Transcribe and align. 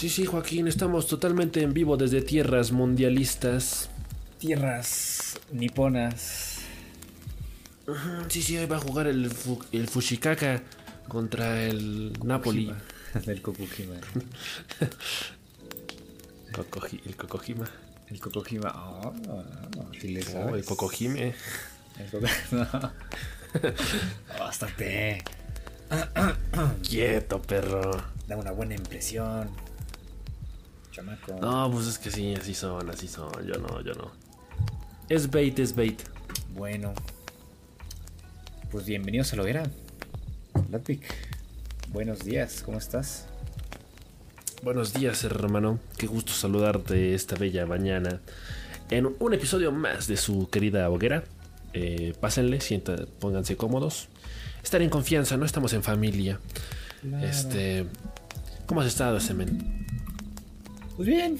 Sí, 0.00 0.08
sí, 0.08 0.24
Joaquín, 0.24 0.66
estamos 0.66 1.06
totalmente 1.06 1.60
en 1.60 1.74
vivo 1.74 1.98
desde 1.98 2.22
tierras 2.22 2.72
mundialistas. 2.72 3.90
Tierras 4.38 5.38
niponas. 5.52 6.60
Sí, 8.28 8.40
sí, 8.40 8.56
hoy 8.56 8.64
va 8.64 8.76
a 8.76 8.80
jugar 8.80 9.08
el, 9.08 9.30
el 9.72 9.88
Fushikaka 9.88 10.62
contra 11.06 11.64
el 11.64 12.14
Napoli. 12.24 12.72
Del 13.26 13.42
Kokujima. 13.42 13.96
el 16.46 17.16
Kokojima. 17.16 17.68
El 18.08 18.20
Kokojima. 18.20 18.72
Oh, 19.02 19.12
le 20.02 20.24
oh, 20.34 20.56
el 20.56 20.64
Kokojime. 20.64 21.34
El 21.98 22.10
Bastante. 24.38 25.22
Quieto, 26.88 27.42
perro. 27.42 28.02
Da 28.26 28.38
una 28.38 28.52
buena 28.52 28.74
impresión. 28.74 29.50
Chamaco. 30.90 31.38
No, 31.40 31.70
pues 31.70 31.86
es 31.86 31.98
que 31.98 32.10
sí, 32.10 32.34
así 32.34 32.54
son, 32.54 32.90
así 32.90 33.06
son. 33.06 33.30
Yo 33.46 33.54
no, 33.54 33.80
yo 33.82 33.94
no. 33.94 34.10
Es 35.08 35.30
bait, 35.30 35.58
es 35.58 35.74
bait. 35.74 36.00
Bueno. 36.54 36.94
Pues 38.70 38.86
bienvenidos 38.86 39.32
a 39.32 39.36
lo 39.36 39.46
era. 39.46 39.64
Latvic. 40.70 41.02
Buenos 41.92 42.20
días, 42.20 42.62
¿cómo 42.64 42.78
estás? 42.78 43.26
Buenos 44.62 44.92
días, 44.92 45.24
hermano. 45.24 45.78
Qué 45.96 46.06
gusto 46.06 46.32
saludarte 46.32 47.14
esta 47.14 47.36
bella 47.36 47.66
mañana. 47.66 48.20
En 48.90 49.14
un 49.18 49.34
episodio 49.34 49.72
más 49.72 50.06
de 50.06 50.16
su 50.16 50.50
querida 50.50 50.88
hoguera. 50.90 51.24
Eh, 51.72 52.14
pásenle, 52.20 52.60
sientan, 52.60 53.06
pónganse 53.20 53.56
cómodos. 53.56 54.08
Estar 54.62 54.82
en 54.82 54.90
confianza, 54.90 55.36
no 55.36 55.46
estamos 55.46 55.72
en 55.72 55.82
familia. 55.82 56.40
Este. 57.22 57.86
¿Cómo 58.66 58.82
has 58.82 58.88
estado, 58.88 59.18
Semen? 59.18 59.79
Pues 61.00 61.08
bien, 61.08 61.38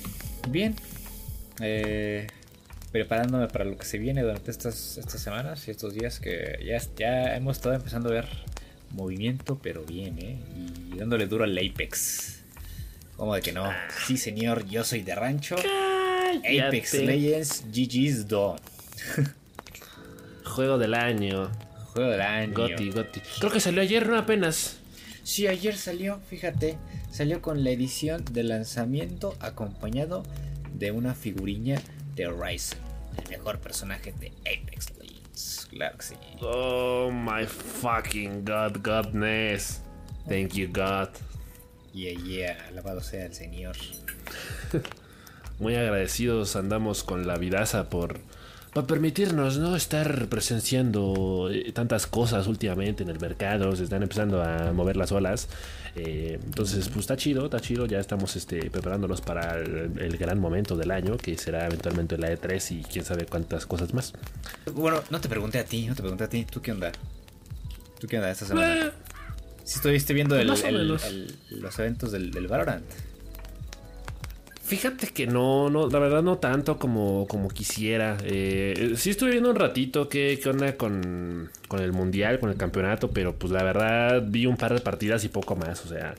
bien. 0.49 0.75
Eh, 1.61 2.27
preparándome 2.93 3.47
para 3.49 3.67
lo 3.67 3.77
que 3.77 3.85
se 3.85 3.99
viene 3.99 4.23
durante 4.23 4.51
estas, 4.51 4.97
estas 4.97 5.21
semanas 5.21 5.69
y 5.69 5.71
estos 5.71 5.93
días 5.93 6.19
que 6.19 6.59
ya, 6.65 6.81
ya 6.97 7.37
hemos 7.37 7.59
estado 7.59 7.75
empezando 7.75 8.09
a 8.09 8.13
ver 8.13 8.27
movimiento, 8.93 9.59
pero 9.63 9.85
bien, 9.85 10.19
¿eh? 10.19 10.39
Y 10.95 10.97
dándole 10.97 11.27
duro 11.27 11.45
al 11.45 11.59
Apex. 11.59 12.41
¿Cómo 13.19 13.35
de 13.35 13.43
que 13.43 13.53
no? 13.53 13.71
Sí, 14.07 14.17
señor, 14.17 14.67
yo 14.67 14.83
soy 14.83 15.03
de 15.03 15.15
rancho. 15.15 15.57
Apex 15.57 16.95
Legends 16.95 17.65
GG's 17.71 18.29
Dawn. 18.29 18.59
Juego 20.43 20.79
del 20.79 20.95
año. 20.95 21.51
Juego 21.93 22.09
del 22.09 22.23
año. 22.23 22.55
Goti, 22.55 22.93
Goti. 22.93 23.21
Creo 23.39 23.53
que 23.53 23.61
salió 23.61 23.83
ayer, 23.83 24.09
¿no? 24.09 24.17
Apenas. 24.17 24.79
Sí, 25.23 25.47
ayer 25.47 25.77
salió, 25.77 26.19
fíjate. 26.31 26.79
Salió 27.11 27.43
con 27.43 27.65
la 27.65 27.71
edición 27.71 28.25
de 28.33 28.45
lanzamiento 28.45 29.35
acompañado 29.41 30.23
de 30.75 30.93
una 30.93 31.15
figurilla 31.15 31.81
de 32.15 32.29
Ryzen, 32.29 32.79
el 33.25 33.31
mejor 33.31 33.59
personaje 33.59 34.15
de 34.21 34.33
Apex 34.41 34.97
Legends. 34.99 35.69
Claro 35.71 35.99
que 35.99 36.05
sí. 36.05 36.15
Oh 36.41 37.11
my 37.11 37.47
fucking 37.47 38.45
god, 38.45 38.83
godness. 38.83 39.83
Thank 40.29 40.53
you, 40.55 40.69
God. 40.69 41.09
Yeah, 41.93 42.19
yeah, 42.23 42.67
alabado 42.69 43.01
sea 43.01 43.27
el 43.27 43.35
Señor. 43.35 43.77
Muy 45.59 45.75
agradecidos 45.75 46.55
andamos 46.57 47.03
con 47.03 47.27
la 47.27 47.37
vidaza 47.37 47.91
por 47.91 48.21
para 48.73 48.87
permitirnos 48.87 49.59
no 49.59 49.75
estar 49.75 50.29
presenciando 50.29 51.49
eh, 51.51 51.73
tantas 51.73 52.07
cosas 52.07 52.47
últimamente 52.47 53.03
en 53.03 53.09
el 53.09 53.19
mercado, 53.19 53.75
se 53.75 53.85
están 53.85 54.03
empezando 54.03 54.43
a 54.43 54.73
mover 54.73 54.97
las 54.97 55.11
olas. 55.11 55.49
Eh, 55.97 56.39
entonces, 56.45 56.89
pues 56.89 57.01
está 57.01 57.17
chido, 57.17 57.47
está 57.47 57.61
chido. 57.61 57.87
Ya 57.87 57.99
estamos 57.99 58.37
este, 58.37 58.71
preparándonos 58.71 59.21
para 59.21 59.59
el, 59.59 60.17
gran 60.19 60.39
momento 60.39 60.77
del 60.77 60.93
año, 60.93 61.17
que 61.17 61.37
será 61.37 61.67
eventualmente 61.67 62.17
la 62.17 62.33
E3 62.33 62.79
y 62.79 62.83
quién 62.85 63.05
sabe 63.05 63.27
cuántas 63.27 63.67
cosas 63.67 63.93
más. 63.93 64.13
Bueno, 64.73 65.03
no 65.11 65.21
te 65.21 65.29
pregunté 65.29 65.59
a 65.59 65.65
ti, 65.65 65.87
no 65.87 65.97
te 65.97 66.03
pregunté 66.03 66.25
a 66.25 66.29
ti. 66.29 66.45
¿Tú 66.45 66.63
qué 66.63 66.71
onda? 66.71 66.93
¿Tú 67.99 68.07
qué 68.07 68.19
onda 68.19 68.31
esta 68.31 68.47
semana? 68.47 68.87
Eh, 68.87 68.91
si 69.65 69.77
estuviste 69.77 70.15
viendo 70.15 70.41
los 70.43 70.63
eventos 71.79 72.13
del, 72.13 72.31
del 72.31 72.47
Valorant. 72.47 72.85
Fíjate 74.71 75.09
que 75.09 75.27
no, 75.27 75.69
no, 75.69 75.89
la 75.89 75.99
verdad 75.99 76.23
no 76.23 76.39
tanto 76.39 76.79
como, 76.79 77.27
como 77.27 77.49
quisiera. 77.49 78.17
Eh, 78.23 78.93
sí 78.95 79.11
estuve 79.11 79.33
viendo 79.33 79.51
un 79.51 79.57
ratito 79.57 80.09
qué, 80.09 80.39
qué 80.41 80.49
onda 80.49 80.77
con, 80.77 81.51
con, 81.67 81.81
el 81.81 81.93
mundial, 81.93 82.39
con 82.39 82.51
el 82.51 82.57
campeonato, 82.57 83.11
pero 83.11 83.35
pues 83.35 83.53
la 83.53 83.65
verdad 83.65 84.23
vi 84.25 84.47
un 84.47 84.57
par 84.57 84.73
de 84.73 84.81
partidas 84.81 85.25
y 85.25 85.29
poco 85.29 85.57
más. 85.57 85.85
O 85.85 85.89
sea, 85.89 86.15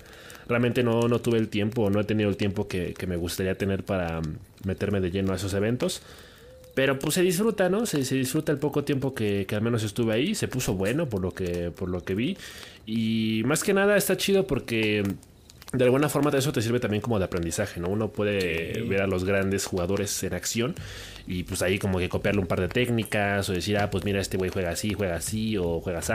realmente 0.49 0.83
no, 0.83 1.07
no 1.07 1.21
tuve 1.21 1.37
el 1.37 1.47
tiempo, 1.47 1.89
no 1.89 2.01
he 2.01 2.03
tenido 2.03 2.29
el 2.29 2.35
tiempo 2.35 2.67
que, 2.67 2.93
me 3.07 3.15
gustaría 3.15 3.57
tener 3.57 3.85
para 3.85 4.19
meterme 4.65 4.99
de 4.99 5.11
lleno 5.11 5.31
a 5.31 5.37
esos 5.37 5.53
eventos. 5.53 6.01
Pero 6.75 6.99
pues 6.99 7.13
se 7.13 7.21
disfruta, 7.21 7.69
¿no? 7.69 7.85
Se, 7.85 8.03
se 8.03 8.15
disfruta 8.15 8.51
el 8.51 8.57
poco 8.57 8.83
tiempo 8.83 9.15
que, 9.15 9.45
que, 9.47 9.55
al 9.55 9.61
menos 9.61 9.81
estuve 9.83 10.13
ahí. 10.13 10.35
Se 10.35 10.49
puso 10.49 10.73
bueno 10.73 11.07
por 11.07 11.21
lo 11.21 11.31
que, 11.31 11.71
por 11.71 11.87
lo 11.87 12.03
que 12.03 12.15
vi. 12.15 12.37
Y 12.85 13.43
más 13.45 13.63
que 13.63 13.73
nada 13.73 13.95
está 13.95 14.17
chido 14.17 14.45
porque 14.45 15.03
de 15.73 15.85
alguna 15.85 16.09
forma 16.09 16.31
eso 16.31 16.51
te 16.51 16.61
sirve 16.61 16.79
también 16.79 17.01
como 17.01 17.17
de 17.17 17.25
aprendizaje, 17.25 17.79
¿no? 17.79 17.87
Uno 17.87 18.09
puede 18.09 18.83
ver 18.83 19.01
a 19.01 19.07
los 19.07 19.23
grandes 19.23 19.65
jugadores 19.65 20.21
en 20.23 20.33
acción 20.33 20.75
y 21.27 21.43
pues 21.43 21.61
ahí 21.61 21.79
como 21.79 21.99
que 21.99 22.09
copiarle 22.09 22.41
un 22.41 22.47
par 22.47 22.59
de 22.59 22.67
técnicas 22.67 23.47
o 23.49 23.53
decir, 23.53 23.77
ah, 23.77 23.89
pues 23.89 24.03
mira, 24.03 24.19
este 24.19 24.35
güey 24.35 24.49
juega 24.49 24.71
así, 24.71 24.93
juega 24.93 25.15
así, 25.15 25.57
o 25.57 25.79
juega 25.79 25.99
así, 25.99 26.13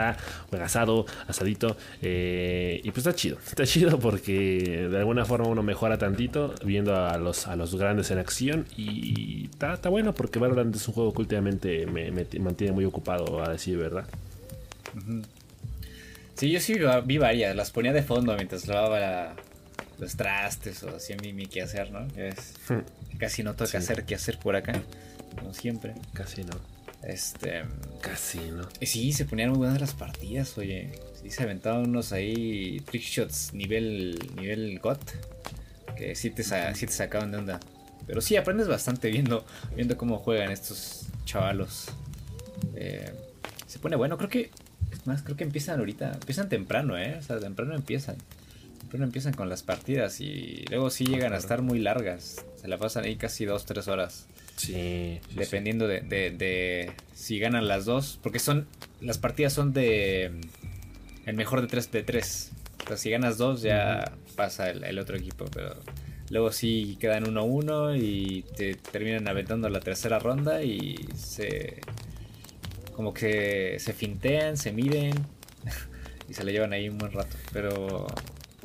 juega 0.49 0.65
asado, 0.65 1.07
asadito. 1.27 1.75
Eh, 2.03 2.81
y 2.83 2.91
pues 2.91 2.99
está 2.99 3.15
chido, 3.15 3.37
está 3.45 3.65
chido 3.65 3.99
porque 3.99 4.87
de 4.89 4.97
alguna 4.97 5.25
forma 5.25 5.47
uno 5.47 5.63
mejora 5.63 5.97
tantito 5.97 6.53
viendo 6.63 6.95
a 6.95 7.17
los, 7.17 7.47
a 7.47 7.55
los 7.55 7.75
grandes 7.75 8.11
en 8.11 8.19
acción 8.19 8.65
y 8.77 9.49
está, 9.49 9.73
está 9.73 9.89
bueno 9.89 10.13
porque 10.13 10.37
Valorant 10.37 10.75
es 10.75 10.87
un 10.87 10.93
juego 10.93 11.13
que 11.13 11.21
últimamente 11.21 11.87
me, 11.87 12.11
mantiene 12.39 12.73
muy 12.73 12.85
ocupado, 12.85 13.43
a 13.43 13.49
decir 13.49 13.77
verdad. 13.77 14.05
Sí, 16.35 16.51
yo 16.51 16.59
sí 16.59 16.75
vi 17.05 17.17
varias, 17.17 17.55
las 17.55 17.71
ponía 17.71 17.93
de 17.93 18.03
fondo 18.03 18.35
mientras 18.35 18.67
lavaba 18.67 19.35
los 19.99 20.15
trastes 20.15 20.83
o 20.83 20.95
hacía 20.95 21.17
mi, 21.21 21.33
mi 21.33 21.47
quehacer, 21.47 21.91
¿no? 21.91 22.07
Es, 22.15 22.53
hmm. 22.69 23.17
casi 23.17 23.43
no 23.43 23.55
toca 23.55 23.77
hacer 23.77 24.05
qué 24.05 24.15
hacer 24.15 24.37
por 24.39 24.55
acá, 24.55 24.73
como 25.35 25.53
siempre. 25.53 25.95
Casi 26.13 26.43
no. 26.43 26.55
Este. 27.03 27.63
Casi 28.01 28.39
no. 28.51 28.67
Y 28.79 28.85
sí, 28.85 29.11
se 29.13 29.25
ponían 29.25 29.49
muy 29.49 29.59
buenas 29.59 29.79
las 29.79 29.93
partidas, 29.93 30.57
oye. 30.57 30.91
Sí, 31.21 31.29
se 31.31 31.43
aventaban 31.43 31.89
unos 31.89 32.11
ahí 32.11 32.81
trickshots 32.81 33.53
nivel, 33.53 34.19
nivel 34.35 34.79
GOT, 34.79 34.99
que 35.95 36.15
sí 36.15 36.29
te, 36.29 36.43
sí 36.43 36.85
te 36.85 36.91
sacaban 36.91 37.31
de 37.31 37.37
onda. 37.37 37.59
Pero 38.05 38.21
sí, 38.21 38.35
aprendes 38.37 38.67
bastante 38.67 39.09
viendo, 39.09 39.45
viendo 39.75 39.97
cómo 39.97 40.17
juegan 40.17 40.51
estos 40.51 41.07
chavalos. 41.25 41.87
Eh, 42.75 43.11
se 43.65 43.79
pone 43.79 43.95
bueno, 43.95 44.17
creo 44.17 44.29
que 44.29 44.51
más, 45.05 45.21
creo 45.21 45.37
que 45.37 45.43
empiezan 45.43 45.79
ahorita. 45.79 46.13
Empiezan 46.13 46.49
temprano, 46.49 46.97
¿eh? 46.97 47.15
O 47.17 47.21
sea, 47.21 47.39
temprano 47.39 47.73
empiezan. 47.75 48.17
Temprano 48.87 49.03
empiezan 49.03 49.33
con 49.33 49.49
las 49.49 49.63
partidas 49.63 50.21
y 50.21 50.63
luego 50.69 50.89
sí 50.89 51.03
llegan 51.03 51.33
a 51.33 51.37
estar 51.37 51.61
muy 51.61 51.77
largas. 51.77 52.45
Se 52.55 52.69
la 52.69 52.77
pasan 52.77 53.03
ahí 53.03 53.17
casi 53.17 53.43
dos, 53.43 53.65
tres 53.65 53.89
horas. 53.89 54.27
Sí. 54.55 55.19
dependiendo 55.35 55.89
De, 55.89 55.99
de, 56.01 56.93
si 57.13 57.37
ganan 57.37 57.67
las 57.67 57.83
dos. 57.83 58.17
Porque 58.23 58.39
son. 58.39 58.65
Las 59.01 59.17
partidas 59.17 59.51
son 59.51 59.73
de. 59.73 60.31
El 61.25 61.35
mejor 61.35 61.59
de 61.59 61.67
tres 61.67 61.91
de 61.91 62.01
tres. 62.01 62.51
O 62.85 62.87
sea, 62.87 62.95
si 62.95 63.09
ganas 63.09 63.37
dos, 63.37 63.61
ya 63.61 64.13
pasa 64.37 64.69
el, 64.69 64.99
otro 64.99 65.17
equipo. 65.17 65.43
Pero 65.53 65.75
luego 66.29 66.53
sí 66.53 66.95
quedan 66.97 67.25
1-1 67.25 68.01
y 68.01 68.43
te 68.55 68.75
terminan 68.75 69.27
aventando 69.27 69.67
la 69.67 69.81
tercera 69.81 70.17
ronda 70.17 70.63
y 70.63 70.95
se 71.13 71.81
como 72.93 73.13
que 73.13 73.79
se 73.79 73.91
fintean, 73.91 74.55
se 74.55 74.71
miden 74.71 75.13
y 76.29 76.33
se 76.33 76.45
le 76.45 76.53
llevan 76.53 76.71
ahí 76.71 76.87
un 76.87 76.97
buen 76.97 77.11
rato. 77.11 77.35
Pero 77.51 78.07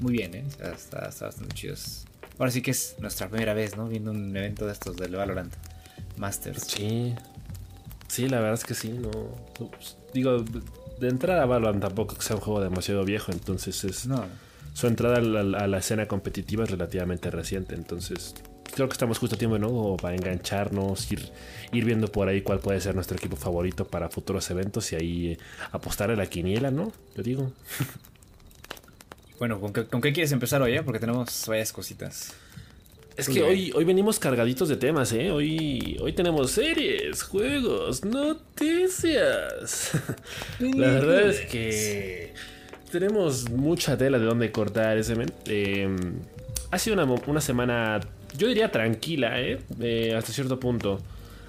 muy 0.03 0.13
bien, 0.13 0.35
¿eh? 0.35 0.45
Está, 0.75 1.01
bastante 1.01 1.55
chidos. 1.55 2.05
Ahora 2.39 2.51
sí 2.51 2.61
que 2.61 2.73
es 2.73 2.97
nuestra 2.99 3.29
primera 3.29 3.55
vez, 3.55 3.77
¿no? 3.77 3.89
Viendo 3.89 4.11
un 4.11 4.37
evento 4.37 4.67
de 4.67 4.73
estos 4.73 4.97
del 4.97 5.15
Valorant 5.15 5.53
Masters. 6.17 6.65
Sí. 6.65 7.15
Sí, 8.09 8.29
la 8.29 8.41
verdad 8.41 8.55
es 8.55 8.65
que 8.65 8.75
sí, 8.75 8.91
no. 8.91 9.11
Digo, 10.13 10.45
de 11.01 11.09
entrada 11.09 11.47
Valorant 11.47 11.81
tampoco 11.81 12.17
que 12.17 12.23
sea 12.23 12.37
un 12.37 12.43
juego 12.43 12.61
demasiado 12.61 13.05
viejo, 13.05 13.33
entonces 13.33 13.85
es. 13.85 14.07
No. 14.07 14.25
Su 14.75 14.87
entrada 14.87 15.19
a 15.19 15.67
la 15.67 15.79
escena 15.79 16.07
competitiva 16.09 16.65
es 16.65 16.71
relativamente 16.71 17.31
reciente, 17.31 17.75
entonces 17.75 18.35
creo 18.75 18.89
que 18.89 18.93
estamos 18.93 19.19
justo 19.19 19.37
a 19.37 19.39
tiempo, 19.39 19.59
¿no? 19.59 19.97
para 19.99 20.17
engancharnos, 20.17 21.13
ir, 21.13 21.31
ir 21.73 21.85
viendo 21.85 22.09
por 22.09 22.29
ahí 22.29 22.41
cuál 22.41 22.59
puede 22.59 22.81
ser 22.81 22.95
nuestro 22.95 23.17
equipo 23.17 23.37
favorito 23.37 23.87
para 23.87 24.09
futuros 24.09 24.51
eventos 24.51 24.93
y 24.93 24.97
ahí 24.97 25.29
eh, 25.33 25.39
apostar 25.73 26.11
a 26.11 26.17
la 26.17 26.27
quiniela, 26.27 26.71
¿no? 26.71 26.91
Yo 27.15 27.23
digo. 27.23 27.53
Bueno, 29.43 29.59
¿con 29.59 29.73
qué, 29.73 30.12
quieres 30.12 30.31
empezar 30.31 30.62
hoy? 30.62 30.75
Eh? 30.75 30.85
Porque 30.85 31.00
tenemos 31.00 31.47
varias 31.49 31.73
cositas. 31.73 32.33
Es 33.17 33.29
que 33.29 33.43
hoy, 33.43 33.73
hoy 33.75 33.83
venimos 33.83 34.21
cargaditos 34.21 34.69
de 34.69 34.77
temas, 34.77 35.12
¿eh? 35.15 35.33
Hoy, 35.33 35.99
hoy 36.00 36.12
tenemos 36.12 36.53
series, 36.53 37.25
juegos, 37.25 38.05
noticias. 38.05 39.91
La 40.61 40.93
verdad 40.93 41.23
es 41.23 41.41
que 41.41 42.35
tenemos 42.93 43.50
mucha 43.50 43.99
tela 43.99 44.21
de 44.21 44.27
dónde 44.27 44.53
cortar 44.53 44.97
ese... 44.97 45.17
Eh, 45.47 45.89
ha 46.71 46.79
sido 46.79 47.03
una, 47.03 47.12
una 47.27 47.41
semana, 47.41 47.99
yo 48.39 48.47
diría 48.47 48.71
tranquila, 48.71 49.41
¿eh? 49.41 49.59
¿eh? 49.81 50.15
Hasta 50.17 50.33
cierto 50.33 50.61
punto. 50.61 51.00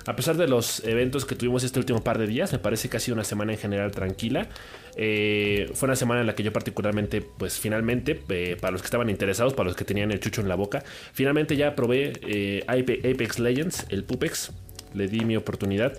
A 0.07 0.15
pesar 0.15 0.35
de 0.35 0.47
los 0.47 0.83
eventos 0.83 1.25
que 1.25 1.35
tuvimos 1.35 1.63
este 1.63 1.77
último 1.77 2.03
par 2.03 2.17
de 2.17 2.25
días, 2.25 2.51
me 2.51 2.57
parece 2.57 2.89
que 2.89 2.97
ha 2.97 2.99
sido 2.99 3.13
una 3.13 3.23
semana 3.23 3.53
en 3.53 3.59
general 3.59 3.91
tranquila. 3.91 4.47
Eh, 4.95 5.71
fue 5.73 5.87
una 5.87 5.95
semana 5.95 6.21
en 6.21 6.27
la 6.27 6.35
que 6.35 6.43
yo 6.43 6.53
particularmente, 6.53 7.21
pues 7.21 7.59
finalmente, 7.59 8.21
eh, 8.29 8.57
para 8.59 8.71
los 8.71 8.81
que 8.81 8.85
estaban 8.85 9.09
interesados, 9.09 9.53
para 9.53 9.67
los 9.67 9.75
que 9.75 9.85
tenían 9.85 10.11
el 10.11 10.19
chucho 10.19 10.41
en 10.41 10.49
la 10.49 10.55
boca, 10.55 10.83
finalmente 11.13 11.55
ya 11.55 11.75
probé 11.75 12.13
eh, 12.21 12.63
Apex 12.67 13.39
Legends, 13.39 13.87
el 13.89 14.03
Pupex. 14.03 14.51
Le 14.93 15.07
di 15.07 15.25
mi 15.25 15.35
oportunidad. 15.35 15.97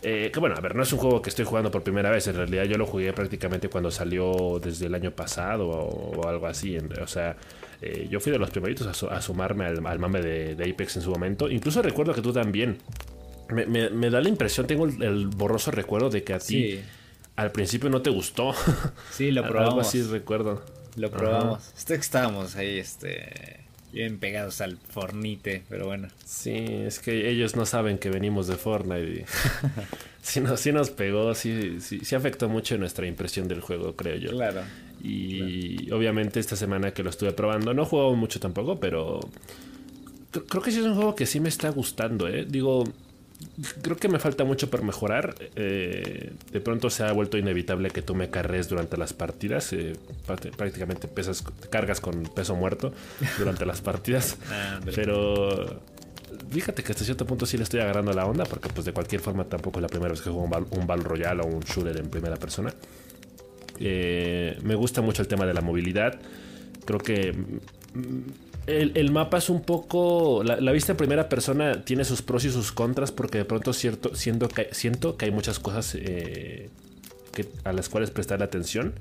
que 0.00 0.32
bueno, 0.40 0.56
a 0.56 0.60
ver, 0.60 0.74
no 0.74 0.82
es 0.82 0.92
un 0.92 0.98
juego 0.98 1.20
que 1.20 1.28
estoy 1.28 1.44
jugando 1.44 1.70
por 1.70 1.82
primera 1.82 2.10
vez. 2.10 2.26
En 2.26 2.36
realidad 2.36 2.64
yo 2.64 2.78
lo 2.78 2.86
jugué 2.86 3.12
prácticamente 3.12 3.68
cuando 3.68 3.90
salió 3.90 4.58
desde 4.58 4.86
el 4.86 4.94
año 4.94 5.10
pasado 5.10 5.68
o, 5.68 6.26
algo 6.26 6.46
así. 6.46 6.78
O 6.78 7.06
sea, 7.06 7.36
yo 8.08 8.20
fui 8.20 8.32
de 8.32 8.38
los 8.38 8.48
primeritos 8.48 9.04
a, 9.04 9.20
sumarme 9.20 9.66
al, 9.66 9.98
mame 9.98 10.22
de, 10.22 10.54
de, 10.54 10.70
Apex 10.70 10.96
en 10.96 11.02
su 11.02 11.10
momento. 11.10 11.50
Incluso 11.50 11.82
recuerdo 11.82 12.14
que 12.14 12.22
tú 12.22 12.32
también. 12.32 12.78
Me, 13.50 14.08
da 14.08 14.22
la 14.22 14.30
impresión, 14.30 14.66
tengo 14.66 14.86
el, 14.86 15.26
borroso 15.26 15.70
recuerdo 15.70 16.08
de 16.08 16.24
que 16.24 16.32
a 16.32 16.38
ti 16.38 16.80
al 17.42 17.52
principio 17.52 17.90
no 17.90 18.02
te 18.02 18.10
gustó. 18.10 18.54
Sí, 19.10 19.30
lo 19.30 19.42
probamos. 19.42 19.68
Algo 19.68 19.80
así 19.80 20.02
recuerdo. 20.02 20.62
Lo 20.96 21.10
probamos. 21.10 21.72
Estábamos 21.88 22.56
ahí, 22.56 22.78
este, 22.78 23.60
bien 23.92 24.18
pegados 24.18 24.60
al 24.60 24.78
Fornite, 24.78 25.64
pero 25.68 25.86
bueno. 25.86 26.08
Sí, 26.24 26.52
es 26.52 26.98
que 26.98 27.30
ellos 27.30 27.56
no 27.56 27.66
saben 27.66 27.98
que 27.98 28.10
venimos 28.10 28.46
de 28.46 28.56
Fortnite. 28.56 29.26
sí, 30.22 30.40
nos, 30.40 30.60
sí 30.60 30.72
nos 30.72 30.90
pegó, 30.90 31.34
sí, 31.34 31.78
sí, 31.80 32.00
sí 32.04 32.14
afectó 32.14 32.48
mucho 32.48 32.78
nuestra 32.78 33.06
impresión 33.06 33.48
del 33.48 33.60
juego, 33.60 33.94
creo 33.96 34.16
yo. 34.16 34.30
Claro. 34.30 34.62
Y 35.02 35.90
obviamente 35.90 36.40
esta 36.40 36.56
semana 36.56 36.94
que 36.94 37.02
lo 37.02 37.10
estuve 37.10 37.32
probando, 37.32 37.74
no 37.74 37.82
he 37.82 37.86
jugado 37.86 38.14
mucho 38.14 38.38
tampoco, 38.38 38.78
pero 38.78 39.20
creo 40.48 40.62
que 40.62 40.70
sí 40.70 40.78
es 40.78 40.86
un 40.86 40.94
juego 40.94 41.14
que 41.14 41.26
sí 41.26 41.40
me 41.40 41.48
está 41.48 41.70
gustando, 41.70 42.28
¿eh? 42.28 42.46
Digo, 42.48 42.84
creo 43.82 43.96
que 43.96 44.08
me 44.08 44.18
falta 44.18 44.44
mucho 44.44 44.70
por 44.70 44.82
mejorar. 44.82 45.34
Eh, 45.56 46.32
de 46.50 46.60
pronto 46.60 46.90
se 46.90 47.04
ha 47.04 47.12
vuelto 47.12 47.38
inevitable 47.38 47.90
que 47.90 48.02
tú 48.02 48.14
me 48.14 48.30
carres 48.30 48.68
durante 48.68 48.96
las 48.96 49.12
partidas. 49.12 49.72
Eh, 49.72 49.94
prácticamente 50.56 51.08
pesas, 51.08 51.44
cargas 51.70 52.00
con 52.00 52.22
peso 52.24 52.54
muerto 52.54 52.92
durante 53.38 53.66
las 53.66 53.80
partidas. 53.80 54.36
Pero 54.94 55.80
fíjate 56.50 56.82
que 56.82 56.92
hasta 56.92 57.04
cierto 57.04 57.26
punto 57.26 57.46
sí 57.46 57.56
le 57.56 57.64
estoy 57.64 57.80
agarrando 57.80 58.12
la 58.12 58.26
onda, 58.26 58.44
porque 58.44 58.68
pues 58.68 58.84
de 58.84 58.92
cualquier 58.92 59.20
forma 59.20 59.44
tampoco 59.44 59.78
es 59.78 59.82
la 59.82 59.88
primera 59.88 60.10
vez 60.12 60.20
que 60.20 60.30
juego 60.30 60.44
un, 60.44 60.86
Battle 60.86 61.04
Royale 61.04 61.42
o 61.42 61.46
un 61.46 61.60
shooter 61.60 61.98
en 61.98 62.08
primera 62.08 62.36
persona. 62.36 62.72
Eh, 63.78 64.58
me 64.62 64.74
gusta 64.74 65.00
mucho 65.00 65.22
el 65.22 65.28
tema 65.28 65.46
de 65.46 65.54
la 65.54 65.60
movilidad. 65.60 66.20
Creo 66.84 66.98
que 66.98 67.34
el, 68.66 69.10
mapa 69.10 69.38
es 69.38 69.50
un 69.50 69.62
poco. 69.62 70.42
La, 70.44 70.72
vista 70.72 70.92
en 70.92 70.98
primera 70.98 71.28
persona 71.28 71.84
tiene 71.84 72.04
sus 72.04 72.22
pros 72.22 72.44
y 72.44 72.50
sus 72.50 72.72
contras, 72.72 73.10
porque 73.10 73.38
de 73.38 73.44
pronto 73.44 73.72
cierto, 73.72 74.14
siento, 74.14 74.48
que, 74.48 74.68
hay 75.18 75.30
muchas 75.30 75.58
cosas 75.58 75.96
eh, 75.98 76.70
a 77.64 77.72
las 77.72 77.88
cuales 77.88 78.10
prestar 78.10 78.42
atención. 78.42 78.94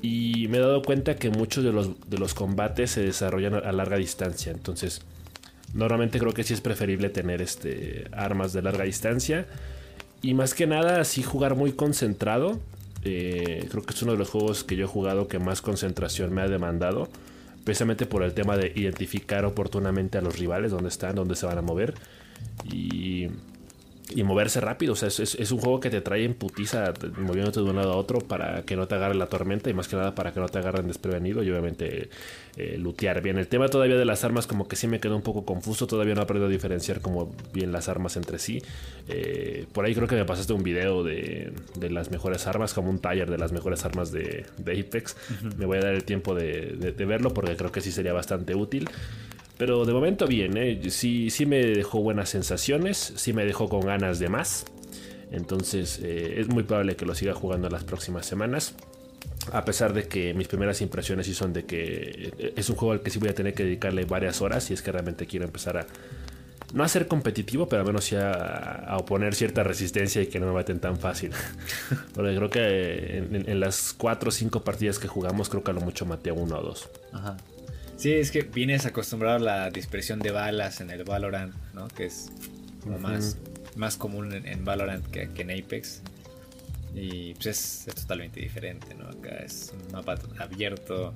Y 0.00 0.48
me 0.48 0.58
he 0.58 0.60
dado 0.60 0.82
cuenta 0.82 1.16
que 1.16 1.30
muchos 1.30 1.64
de 1.64 1.72
los, 1.72 2.08
de 2.08 2.18
los 2.18 2.34
combates 2.34 2.92
se 2.92 3.02
desarrollan 3.02 3.54
a 3.54 3.72
larga 3.72 3.96
distancia. 3.96 4.52
Entonces, 4.52 5.02
normalmente 5.74 6.18
creo 6.18 6.32
que 6.32 6.44
sí 6.44 6.54
es 6.54 6.60
preferible 6.60 7.08
tener 7.08 7.42
este, 7.42 8.06
armas 8.12 8.52
de 8.52 8.62
larga 8.62 8.84
distancia. 8.84 9.46
Y 10.20 10.34
más 10.34 10.54
que 10.54 10.66
nada, 10.68 11.00
así 11.00 11.22
jugar 11.22 11.56
muy 11.56 11.72
concentrado. 11.72 12.60
Eh, 13.04 13.66
creo 13.70 13.82
que 13.82 13.92
es 13.92 14.02
uno 14.02 14.12
de 14.12 14.18
los 14.18 14.30
juegos 14.30 14.62
que 14.62 14.76
yo 14.76 14.84
he 14.84 14.88
jugado 14.88 15.26
que 15.26 15.40
más 15.40 15.60
concentración 15.62 16.32
me 16.32 16.42
ha 16.42 16.48
demandado 16.48 17.08
precisamente 17.64 18.06
por 18.06 18.22
el 18.22 18.34
tema 18.34 18.56
de 18.56 18.72
identificar 18.74 19.44
oportunamente 19.44 20.18
a 20.18 20.22
los 20.22 20.38
rivales, 20.38 20.72
dónde 20.72 20.88
están, 20.88 21.14
dónde 21.14 21.36
se 21.36 21.46
van 21.46 21.58
a 21.58 21.62
mover. 21.62 21.94
Y 22.70 23.28
y 24.14 24.22
moverse 24.22 24.60
rápido. 24.60 24.92
O 24.92 24.96
sea, 24.96 25.08
es, 25.08 25.50
un 25.50 25.58
juego 25.58 25.80
que 25.80 25.90
te 25.90 26.00
trae 26.00 26.24
en 26.24 26.34
putiza 26.34 26.92
moviéndote 27.18 27.60
de 27.60 27.66
un 27.66 27.76
lado 27.76 27.92
a 27.92 27.96
otro 27.96 28.20
para 28.20 28.62
que 28.62 28.76
no 28.76 28.86
te 28.86 28.94
agarre 28.94 29.14
la 29.14 29.26
tormenta 29.26 29.70
y 29.70 29.74
más 29.74 29.88
que 29.88 29.96
nada 29.96 30.14
para 30.14 30.32
que 30.32 30.40
no 30.40 30.48
te 30.48 30.58
agarren 30.58 30.86
desprevenido 30.86 31.42
y 31.42 31.50
obviamente 31.50 32.10
eh, 32.56 32.76
lutear 32.78 33.22
bien. 33.22 33.38
El 33.38 33.48
tema 33.48 33.68
todavía 33.68 33.96
de 33.96 34.04
las 34.04 34.24
armas 34.24 34.46
como 34.46 34.68
que 34.68 34.76
sí 34.76 34.86
me 34.86 35.00
quedó 35.00 35.16
un 35.16 35.22
poco 35.22 35.44
confuso. 35.44 35.86
Todavía 35.86 36.14
no 36.14 36.20
he 36.20 36.24
aprendido 36.24 36.48
a 36.48 36.50
diferenciar 36.50 37.00
como 37.00 37.34
bien 37.52 37.72
las 37.72 37.88
armas 37.88 38.16
entre 38.16 38.38
sí. 38.38 38.62
Eh, 39.08 39.66
por 39.72 39.84
ahí 39.84 39.94
creo 39.94 40.08
que 40.08 40.16
me 40.16 40.24
pasaste 40.24 40.52
un 40.52 40.62
video 40.62 41.02
de, 41.02 41.52
las 41.90 42.10
mejores 42.10 42.46
armas, 42.46 42.74
como 42.74 42.90
un 42.90 42.98
taller 42.98 43.30
de 43.30 43.38
las 43.38 43.52
mejores 43.52 43.84
armas 43.84 44.12
de, 44.12 44.46
Apex. 44.60 45.16
Me 45.56 45.66
voy 45.66 45.78
a 45.78 45.80
dar 45.80 45.94
el 45.94 46.04
tiempo 46.04 46.34
de 46.34 46.94
verlo 47.06 47.34
porque 47.34 47.56
creo 47.56 47.72
que 47.72 47.80
sí 47.80 47.92
sería 47.92 48.12
bastante 48.12 48.54
útil. 48.54 48.88
Pero 49.58 49.84
de 49.84 49.92
momento 49.92 50.26
bien, 50.26 50.56
¿eh? 50.56 50.90
sí, 50.90 51.30
sí 51.30 51.46
me 51.46 51.58
dejó 51.58 52.00
buenas 52.00 52.30
sensaciones, 52.30 53.12
sí 53.16 53.32
me 53.32 53.44
dejó 53.44 53.68
con 53.68 53.82
ganas 53.82 54.18
de 54.18 54.28
más. 54.28 54.64
Entonces 55.30 56.00
eh, 56.02 56.34
es 56.38 56.48
muy 56.48 56.62
probable 56.62 56.96
que 56.96 57.06
lo 57.06 57.14
siga 57.14 57.34
jugando 57.34 57.68
las 57.68 57.84
próximas 57.84 58.26
semanas. 58.26 58.74
A 59.52 59.64
pesar 59.64 59.92
de 59.92 60.04
que 60.04 60.34
mis 60.34 60.46
primeras 60.46 60.80
impresiones 60.82 61.26
sí 61.26 61.34
son 61.34 61.52
de 61.52 61.64
que 61.64 62.32
eh, 62.38 62.52
es 62.56 62.68
un 62.70 62.76
juego 62.76 62.92
al 62.92 63.00
que 63.00 63.10
sí 63.10 63.18
voy 63.18 63.28
a 63.28 63.34
tener 63.34 63.54
que 63.54 63.64
dedicarle 63.64 64.04
varias 64.04 64.40
horas 64.42 64.64
si 64.64 64.74
es 64.74 64.82
que 64.82 64.92
realmente 64.92 65.26
quiero 65.26 65.44
empezar 65.46 65.78
a... 65.78 65.86
No 66.74 66.82
a 66.82 66.88
ser 66.88 67.06
competitivo, 67.06 67.68
pero 67.68 67.80
al 67.80 67.86
menos 67.86 68.08
ya 68.08 68.32
a, 68.32 68.96
oponer 68.96 69.34
cierta 69.34 69.62
resistencia 69.62 70.22
y 70.22 70.26
que 70.26 70.40
no 70.40 70.46
me 70.46 70.52
maten 70.52 70.80
tan 70.80 70.96
fácil. 70.96 71.32
Porque 72.14 72.34
creo 72.34 72.50
que 72.50 73.18
en, 73.18 73.48
en, 73.48 73.60
las 73.60 73.92
4 73.92 74.28
o 74.28 74.32
5 74.32 74.64
partidas 74.64 74.98
que 74.98 75.06
jugamos, 75.06 75.50
creo 75.50 75.62
que 75.62 75.70
a 75.70 75.74
lo 75.74 75.82
mucho 75.82 76.06
maté 76.06 76.30
a 76.30 76.32
uno 76.32 76.58
o 76.58 76.62
dos. 76.62 76.88
Ajá. 77.12 77.36
Sí, 78.02 78.14
es 78.14 78.32
que 78.32 78.42
vienes 78.42 78.84
acostumbrado 78.84 79.36
a 79.36 79.38
la 79.38 79.70
dispersión 79.70 80.18
de 80.18 80.32
balas 80.32 80.80
en 80.80 80.90
el 80.90 81.04
Valorant, 81.04 81.54
¿no? 81.72 81.86
Que 81.86 82.06
es 82.06 82.32
como 82.82 82.98
más, 82.98 83.38
más 83.76 83.96
común 83.96 84.32
en, 84.32 84.64
Valorant 84.64 85.06
que, 85.06 85.22
en 85.22 85.50
Apex. 85.52 86.02
Y 86.96 87.34
pues 87.34 87.86
es, 87.86 87.94
totalmente 87.94 88.40
diferente, 88.40 88.92
¿no? 88.96 89.08
Acá 89.08 89.44
es 89.44 89.72
un 89.72 89.92
mapa 89.92 90.18
abierto, 90.40 91.14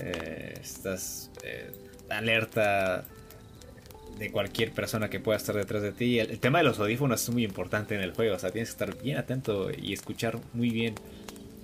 eh, 0.00 0.52
estás 0.60 1.30
eh, 1.44 1.70
alerta 2.10 3.06
de 4.18 4.30
cualquier 4.30 4.72
persona 4.72 5.08
que 5.08 5.20
pueda 5.20 5.38
estar 5.38 5.56
detrás 5.56 5.80
de 5.80 5.92
ti. 5.92 6.18
El, 6.18 6.30
el, 6.32 6.40
tema 6.40 6.58
de 6.58 6.64
los 6.64 6.78
audífonos 6.78 7.22
es 7.22 7.30
muy 7.30 7.42
importante 7.42 7.94
en 7.94 8.02
el 8.02 8.12
juego, 8.12 8.36
o 8.36 8.38
sea, 8.38 8.50
tienes 8.50 8.68
que 8.68 8.84
estar 8.84 9.02
bien 9.02 9.16
atento 9.16 9.70
y 9.70 9.94
escuchar 9.94 10.38
muy 10.52 10.68
bien 10.68 10.94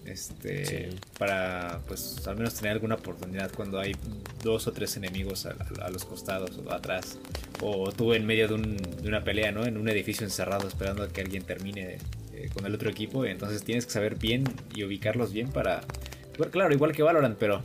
este 0.07 0.91
para 1.19 1.81
pues 1.87 2.27
al 2.27 2.37
menos 2.37 2.55
tener 2.55 2.73
alguna 2.73 2.97
oportunidad 2.97 3.51
cuando 3.53 3.79
hay 3.79 3.97
dos 4.43 4.67
o 4.67 4.73
tres 4.73 4.97
enemigos 4.97 5.47
a, 5.47 5.91
los 5.91 6.05
costados 6.05 6.59
o 6.65 6.73
atrás 6.73 7.19
o 7.61 7.91
tú 7.93 8.13
en 8.13 8.27
medio 8.27 8.49
de, 8.49 9.09
una 9.09 9.25
pelea 9.25 9.53
no 9.53 9.65
en 9.65 9.77
un 9.77 9.89
edificio 9.89 10.25
encerrado 10.27 10.69
esperando 10.69 11.03
a 11.03 11.09
que 11.09 11.21
alguien 11.21 11.43
termine 11.43 11.99
eh, 12.35 12.51
con 12.53 12.67
el 12.67 12.75
otro 12.75 12.91
equipo 12.91 13.25
entonces 13.25 13.65
tienes 13.65 13.87
que 13.87 13.93
saber 13.93 14.17
bien 14.17 14.45
y 14.75 14.85
ubicarlos 14.85 15.33
bien 15.33 15.49
para 15.49 15.81
claro 16.51 16.75
igual 16.75 16.93
que 16.93 17.03
Valorant 17.03 17.39
pero 17.39 17.63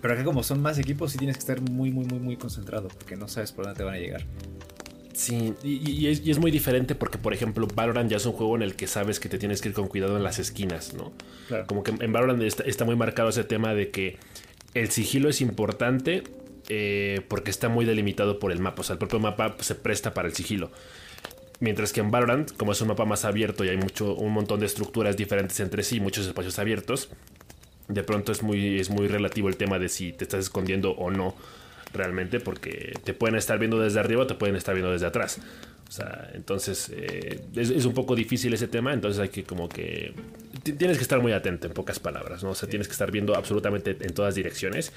pero 0.00 0.14
acá 0.14 0.24
como 0.24 0.42
son 0.42 0.62
más 0.62 0.78
equipos 0.78 1.12
sí 1.12 1.18
tienes 1.18 1.36
que 1.36 1.40
estar 1.40 1.60
muy 1.60 1.90
muy 1.90 2.04
muy 2.04 2.18
muy 2.18 2.36
concentrado 2.36 2.88
porque 2.88 3.16
no 3.16 3.28
sabes 3.28 3.52
por 3.52 3.64
dónde 3.64 3.78
te 3.78 3.84
van 3.84 3.94
a 3.94 3.98
llegar 3.98 4.24
Sí, 5.20 5.52
y, 5.62 6.06
es, 6.06 6.38
muy 6.38 6.50
diferente 6.50 6.94
porque, 6.94 7.18
por 7.18 7.34
ejemplo, 7.34 7.68
Valorant 7.74 8.10
ya 8.10 8.16
es 8.16 8.24
un 8.24 8.32
juego 8.32 8.56
en 8.56 8.62
el 8.62 8.74
que 8.74 8.86
sabes 8.86 9.20
que 9.20 9.28
te 9.28 9.36
tienes 9.36 9.60
que 9.60 9.68
ir 9.68 9.74
con 9.74 9.86
cuidado 9.86 10.16
en 10.16 10.22
las 10.22 10.38
esquinas, 10.38 10.94
¿no? 10.94 11.12
Como 11.66 11.82
que 11.82 11.90
en 11.90 12.10
Valorant 12.10 12.42
está, 12.42 12.84
muy 12.86 12.96
marcado 12.96 13.28
ese 13.28 13.44
tema 13.44 13.74
de 13.74 13.90
que 13.90 14.16
el 14.72 14.90
sigilo 14.90 15.28
es 15.28 15.42
importante 15.42 16.22
eh, 16.70 17.20
porque 17.28 17.50
está 17.50 17.68
muy 17.68 17.84
delimitado 17.84 18.38
por 18.38 18.50
el 18.50 18.60
mapa. 18.60 18.80
O 18.80 18.82
sea, 18.82 18.94
el 18.94 18.98
propio 18.98 19.20
mapa 19.20 19.56
se 19.60 19.74
presta 19.74 20.14
para 20.14 20.26
el 20.26 20.34
sigilo. 20.34 20.70
Mientras 21.58 21.92
que 21.92 22.00
en 22.00 22.10
Valorant, 22.10 22.56
como 22.56 22.72
es 22.72 22.80
un 22.80 22.88
mapa 22.88 23.04
más 23.04 23.26
abierto 23.26 23.62
y 23.62 23.68
hay 23.68 23.76
mucho, 23.76 24.14
un 24.14 24.32
montón 24.32 24.60
de 24.60 24.66
estructuras 24.66 25.18
diferentes 25.18 25.60
entre 25.60 25.82
sí, 25.82 26.00
muchos 26.00 26.26
espacios 26.26 26.58
abiertos, 26.58 27.10
de 27.88 28.02
pronto 28.04 28.32
es 28.32 28.42
muy, 28.42 28.80
es 28.80 28.88
muy 28.88 29.06
relativo 29.06 29.50
el 29.50 29.58
tema 29.58 29.78
de 29.78 29.90
si 29.90 30.14
te 30.14 30.24
estás 30.24 30.40
escondiendo 30.40 30.92
o 30.92 31.10
no 31.10 31.34
realmente 31.92 32.40
porque 32.40 32.94
te 33.04 33.14
pueden 33.14 33.36
estar 33.36 33.58
viendo 33.58 33.78
desde 33.78 34.00
arriba 34.00 34.22
o 34.22 34.26
te 34.26 34.34
pueden 34.34 34.56
estar 34.56 34.74
viendo 34.74 34.92
desde 34.92 35.06
atrás. 35.06 35.40
O 35.88 35.92
sea, 35.92 36.30
entonces 36.34 36.88
eh, 36.94 37.40
es, 37.56 37.84
un 37.84 37.94
poco 37.94 38.14
difícil 38.14 38.54
ese 38.54 38.68
tema, 38.68 38.92
entonces 38.92 39.20
hay 39.20 39.28
que 39.28 39.42
como 39.42 39.68
que... 39.68 40.14
Tienes 40.62 40.98
que 40.98 41.02
estar 41.02 41.20
muy 41.20 41.32
atento 41.32 41.66
en 41.66 41.72
pocas 41.72 41.98
palabras, 41.98 42.44
¿no? 42.44 42.50
O 42.50 42.54
sea, 42.54 42.68
tienes 42.68 42.86
que 42.86 42.92
estar 42.92 43.10
viendo 43.10 43.34
absolutamente 43.34 43.96
en 44.00 44.14
todas 44.14 44.36
direcciones 44.36 44.92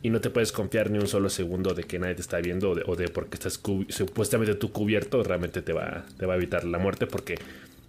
y 0.00 0.10
no 0.10 0.20
te 0.20 0.30
puedes 0.30 0.52
confiar 0.52 0.90
ni 0.90 0.98
un 0.98 1.08
solo 1.08 1.28
segundo 1.28 1.74
de 1.74 1.82
que 1.82 1.98
nadie 1.98 2.14
te 2.14 2.20
está 2.20 2.38
viendo 2.38 2.70
o 2.70 2.94
de, 2.94 3.08
porque 3.08 3.34
estás 3.34 3.60
supuestamente 3.88 4.54
tú 4.54 4.70
cubierto, 4.70 5.24
realmente 5.24 5.60
te 5.60 5.72
va, 5.72 6.04
te 6.16 6.24
va 6.24 6.34
a 6.34 6.36
evitar 6.36 6.62
la 6.62 6.78
muerte 6.78 7.08
porque 7.08 7.34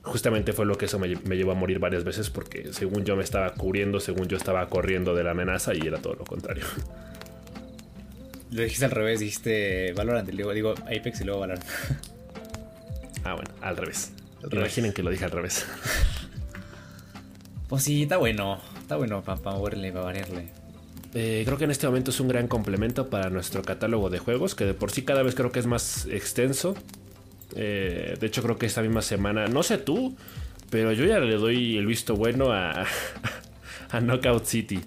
justamente 0.02 0.52
fue 0.52 0.66
lo 0.66 0.76
que 0.76 0.86
eso 0.86 0.98
me, 0.98 1.16
me, 1.26 1.38
llevó 1.38 1.52
a 1.52 1.56
morir 1.56 1.78
varias 1.78 2.04
veces 2.04 2.32
porque 2.32 2.74
según 2.74 3.06
yo 3.06 3.16
me 3.16 3.24
estaba 3.24 3.54
cubriendo, 3.54 4.00
según 4.00 4.28
yo 4.28 4.38
estaba 4.38 4.68
corriendo 4.70 5.14
de 5.14 5.24
la 5.24 5.32
amenaza 5.32 5.76
y 5.76 5.86
era 5.86 6.02
todo 6.02 6.16
lo 6.16 6.26
contrario. 6.26 6.64
Lo 8.52 8.64
dijiste 8.64 8.86
al 8.86 8.92
revés, 8.92 9.20
dijiste 9.20 9.94
Valorant 9.94 10.28
luego 10.34 10.54
digo 10.54 10.74
Apex 10.86 11.22
y 11.22 11.24
luego 11.24 11.42
Valorant. 11.42 11.64
Ah, 13.26 13.34
bueno, 13.34 13.50
al 13.62 13.76
revés. 13.76 14.14
Imaginen 14.50 14.94
que 14.94 15.04
lo 15.04 15.10
dije 15.12 15.26
al 15.26 15.32
revés. 15.32 15.66
Pues 17.68 17.84
sí, 17.84 18.02
está 18.04 18.18
bueno. 18.18 18.60
Está 18.82 18.96
bueno 18.96 19.22
para 19.24 19.40
moverle, 19.52 19.92
para 19.92 20.06
variarle. 20.06 20.48
eh, 21.14 21.44
creo 21.46 21.58
que 21.58 21.66
en 21.66 21.72
este 21.72 21.86
momento 21.86 22.10
es 22.10 22.20
un 22.20 22.28
gran 22.28 22.48
complemento 22.48 23.10
para 23.12 23.30
nuestro 23.30 23.62
catálogo 23.62 24.10
de 24.10 24.18
juegos, 24.18 24.56
que 24.56 24.66
de 24.66 24.74
por 24.74 24.90
sí 24.90 25.04
cada 25.04 25.22
vez 25.22 25.36
creo 25.36 25.52
que 25.52 25.60
es 25.60 25.68
más 25.68 26.08
extenso. 26.08 26.74
Eh, 27.56 28.16
de 28.20 28.26
hecho, 28.28 28.42
creo 28.42 28.58
que 28.58 28.66
esta 28.66 28.82
misma 28.82 29.04
semana, 29.04 29.46
no 29.48 29.62
sé 29.62 29.78
tú, 29.78 30.16
pero 30.72 30.92
yo 30.94 31.06
ya 31.06 31.20
le 31.20 31.36
doy 31.36 31.78
el 31.78 31.86
visto 31.86 32.16
bueno 32.16 32.52
a, 32.52 32.86
a 33.92 34.00
Knockout 34.00 34.46
City. 34.46 34.82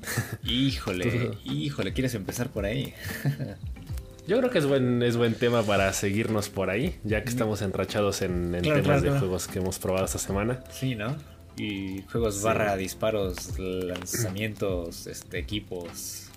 Híjole, 0.44 1.32
híjole, 1.44 1.92
¿quieres 1.92 2.14
empezar 2.14 2.50
por 2.50 2.64
ahí? 2.64 2.94
Yo 4.26 4.38
creo 4.38 4.50
que 4.50 4.58
es 4.58 4.66
buen, 4.66 5.02
es 5.02 5.16
buen 5.16 5.34
tema 5.34 5.62
para 5.64 5.92
seguirnos 5.92 6.48
por 6.48 6.70
ahí, 6.70 6.96
ya 7.02 7.24
que 7.24 7.28
estamos 7.28 7.60
enrachados 7.60 8.22
en, 8.22 8.56
temas 8.62 9.02
de 9.02 9.10
juegos 9.10 9.48
que 9.48 9.58
hemos 9.58 9.80
probado 9.80 10.04
esta 10.04 10.18
semana. 10.18 10.62
Sí, 10.70 10.94
¿no? 10.94 11.16
Y 11.56 12.02
juegos 12.02 12.40
barra 12.40 12.76
disparos, 12.76 13.58
lanzamientos, 13.58 15.06
este, 15.08 15.38
equipos, 15.40 16.28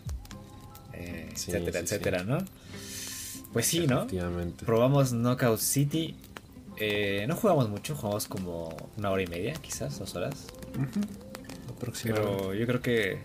eh, 0.94 1.30
etcétera, 1.32 1.80
etcétera, 1.80 2.24
¿no? 2.24 2.40
Pues 3.54 3.68
sí, 3.68 3.86
¿no? 3.86 4.08
Probamos 4.66 5.14
Knockout 5.14 5.60
City. 5.60 6.16
Eh, 6.78 7.26
no 7.28 7.36
jugamos 7.36 7.70
mucho, 7.70 7.96
jugamos 7.96 8.28
como 8.28 8.76
una 8.98 9.12
hora 9.12 9.22
y 9.22 9.28
media, 9.28 9.54
quizás, 9.54 9.98
dos 10.00 10.16
horas. 10.16 10.48
Pero 11.80 12.54
yo 12.54 12.66
creo 12.66 12.82
que 12.82 13.20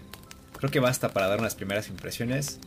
creo 0.59 0.71
que 0.71 0.81
basta 0.81 1.11
para 1.11 1.29
dar 1.29 1.39
unas 1.39 1.55
primeras 1.55 1.89
impresiones. 1.89 2.59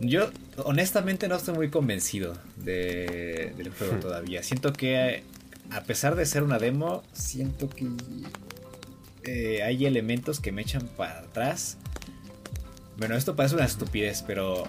yo 0.00 0.30
honestamente 0.64 1.28
no 1.28 1.36
estoy 1.36 1.54
muy 1.54 1.70
convencido 1.70 2.36
de, 2.56 3.52
del 3.56 3.70
juego 3.70 3.96
todavía. 4.00 4.42
Siento 4.42 4.72
que 4.72 5.22
a 5.70 5.82
pesar 5.82 6.16
de 6.16 6.26
ser 6.26 6.42
una 6.42 6.58
demo, 6.58 7.02
siento 7.12 7.68
que 7.68 7.86
eh, 9.24 9.62
hay 9.62 9.86
elementos 9.86 10.40
que 10.40 10.52
me 10.52 10.62
echan 10.62 10.88
para 10.96 11.20
atrás. 11.20 11.76
Bueno, 12.96 13.16
esto 13.16 13.36
parece 13.36 13.54
una 13.54 13.66
estupidez, 13.66 14.24
pero 14.26 14.64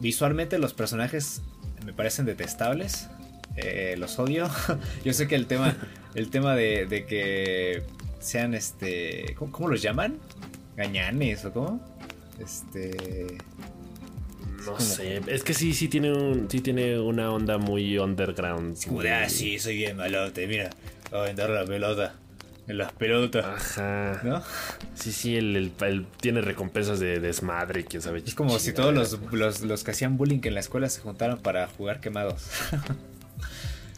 visualmente 0.00 0.58
los 0.58 0.74
personajes 0.74 1.42
me 1.84 1.92
parecen 1.92 2.26
detestables. 2.26 3.08
Eh, 3.56 3.94
los 3.98 4.18
odio. 4.18 4.50
Yo 5.04 5.12
sé 5.12 5.28
que 5.28 5.36
el 5.36 5.46
tema, 5.46 5.76
el 6.16 6.30
tema 6.30 6.56
de, 6.56 7.04
que 7.06 7.82
sean 8.18 8.54
este, 8.54 9.36
¿cómo, 9.36 9.68
los 9.68 9.82
llaman? 9.82 10.18
Gañanes 10.76 11.44
o 11.44 11.52
cómo? 11.52 11.80
Este, 12.40 13.38
no 14.64 14.80
sé, 14.80 15.20
es 15.26 15.44
que 15.44 15.52
sí, 15.52 15.74
sí 15.74 15.88
tiene 15.88 16.12
un, 16.12 16.50
sí 16.50 16.60
tiene 16.60 16.98
una 16.98 17.30
onda 17.30 17.58
muy 17.58 17.98
underground. 17.98 18.82
Como 18.86 19.02
de, 19.02 19.12
ah, 19.12 19.28
sí, 19.28 19.58
soy 19.58 19.76
bien 19.76 19.98
malote, 19.98 20.46
mira, 20.46 20.70
voy 21.10 21.20
a 21.20 21.22
vender 21.24 21.50
la 21.50 21.64
pelota. 21.66 22.14
En 22.66 22.78
las 22.78 22.92
pelotas. 22.92 23.78
Ajá. 23.78 24.20
¿No? 24.24 24.42
Sí, 24.94 25.12
sí, 25.12 25.36
el, 25.36 25.72
tiene 26.20 26.40
recompensas 26.40 26.98
de 26.98 27.20
desmadre, 27.20 27.84
quién 27.84 28.02
sabe. 28.02 28.22
Es 28.26 28.34
como 28.34 28.58
si 28.58 28.72
todos 28.72 28.92
los, 28.92 29.20
los, 29.32 29.60
los, 29.60 29.84
que 29.84 29.92
hacían 29.92 30.16
bullying 30.16 30.40
en 30.42 30.54
la 30.54 30.60
escuela 30.60 30.88
se 30.88 31.00
juntaron 31.00 31.38
para 31.38 31.68
jugar 31.68 32.00
quemados. 32.00 32.48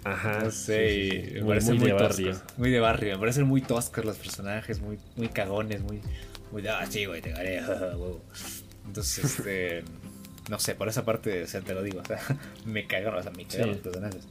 Ajá. 0.04 0.40
No 0.44 0.50
sé, 0.50 1.32
me 1.34 1.42
muy, 1.42 1.60
muy, 1.60 1.78
de 1.78 1.92
barrio. 1.92 2.40
Muy 2.56 2.70
de 2.70 2.80
barrio, 2.80 3.14
me 3.14 3.18
parecen 3.18 3.46
muy 3.46 3.60
toscos 3.60 4.04
los 4.04 4.16
personajes, 4.16 4.80
muy, 4.80 4.98
muy 5.16 5.28
cagones, 5.28 5.82
muy, 5.82 6.00
muy 6.52 6.66
ah, 6.66 6.86
sí, 6.88 7.04
güey, 7.04 7.20
te 7.20 7.30
gané, 7.30 7.60
Entonces, 8.86 9.24
este, 9.24 9.84
no 10.48 10.58
sé, 10.58 10.74
por 10.74 10.88
esa 10.88 11.04
parte, 11.04 11.42
o 11.42 11.46
sea, 11.46 11.60
te 11.60 11.74
lo 11.74 11.82
digo, 11.82 12.00
o 12.04 12.04
sea, 12.04 12.18
me 12.64 12.86
cagaron, 12.86 13.18
o 13.18 13.22
sea, 13.22 13.32
me 13.32 13.44
cagaron 13.44 13.72
los 13.72 13.78
personajes. 13.78 14.26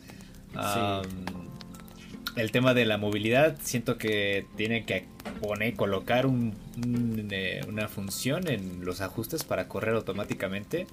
El 2.36 2.52
tema 2.52 2.76
de 2.76 2.86
la 2.86 3.00
movilidad, 3.00 3.58
siento 3.64 3.98
que 3.98 4.46
tiene 4.56 4.86
que 4.86 5.08
poner, 5.42 5.74
colocar 5.74 6.28
un, 6.28 6.56
eh, 7.32 7.62
una 7.68 7.88
función 7.88 8.48
en 8.48 8.86
los 8.86 9.02
ajustes 9.02 9.44
para 9.44 9.68
correr 9.68 9.96
automáticamente. 9.96 10.86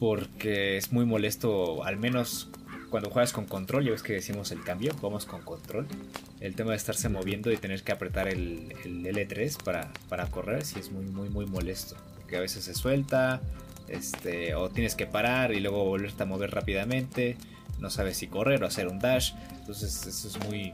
Porque 0.00 0.76
es 0.76 0.92
muy 0.92 1.04
molesto, 1.04 1.84
al 1.84 1.98
menos 1.98 2.50
cuando 2.90 3.10
juegas 3.10 3.32
con 3.32 3.46
control, 3.46 3.84
ya 3.84 3.90
ves 3.92 4.02
que 4.02 4.14
decimos 4.14 4.50
el 4.50 4.62
cambio, 4.62 4.92
jugamos 4.94 5.26
con 5.26 5.42
control. 5.42 5.86
El 6.40 6.54
tema 6.54 6.70
de 6.70 6.76
estarse 6.76 7.08
moviendo 7.08 7.52
y 7.52 7.56
tener 7.56 7.82
que 7.82 7.92
apretar 7.92 8.28
el, 8.28 8.74
el 8.84 9.04
L3 9.04 9.62
para, 9.62 9.92
para 10.08 10.26
correr, 10.26 10.64
sí 10.64 10.78
es 10.78 10.90
muy, 10.90 11.04
muy, 11.06 11.28
muy 11.28 11.46
molesto. 11.46 11.96
Porque 12.16 12.36
a 12.36 12.40
veces 12.40 12.64
se 12.64 12.74
suelta, 12.74 13.40
este, 13.88 14.54
o 14.54 14.68
tienes 14.70 14.94
que 14.94 15.06
parar 15.06 15.52
y 15.52 15.60
luego 15.60 15.84
volverte 15.84 16.22
a 16.22 16.26
mover 16.26 16.50
rápidamente. 16.50 17.36
No 17.78 17.90
sabes 17.90 18.16
si 18.16 18.26
correr 18.26 18.62
o 18.64 18.66
hacer 18.66 18.88
un 18.88 18.98
dash. 18.98 19.32
Entonces 19.58 20.06
eso 20.06 20.28
es 20.28 20.46
muy, 20.46 20.72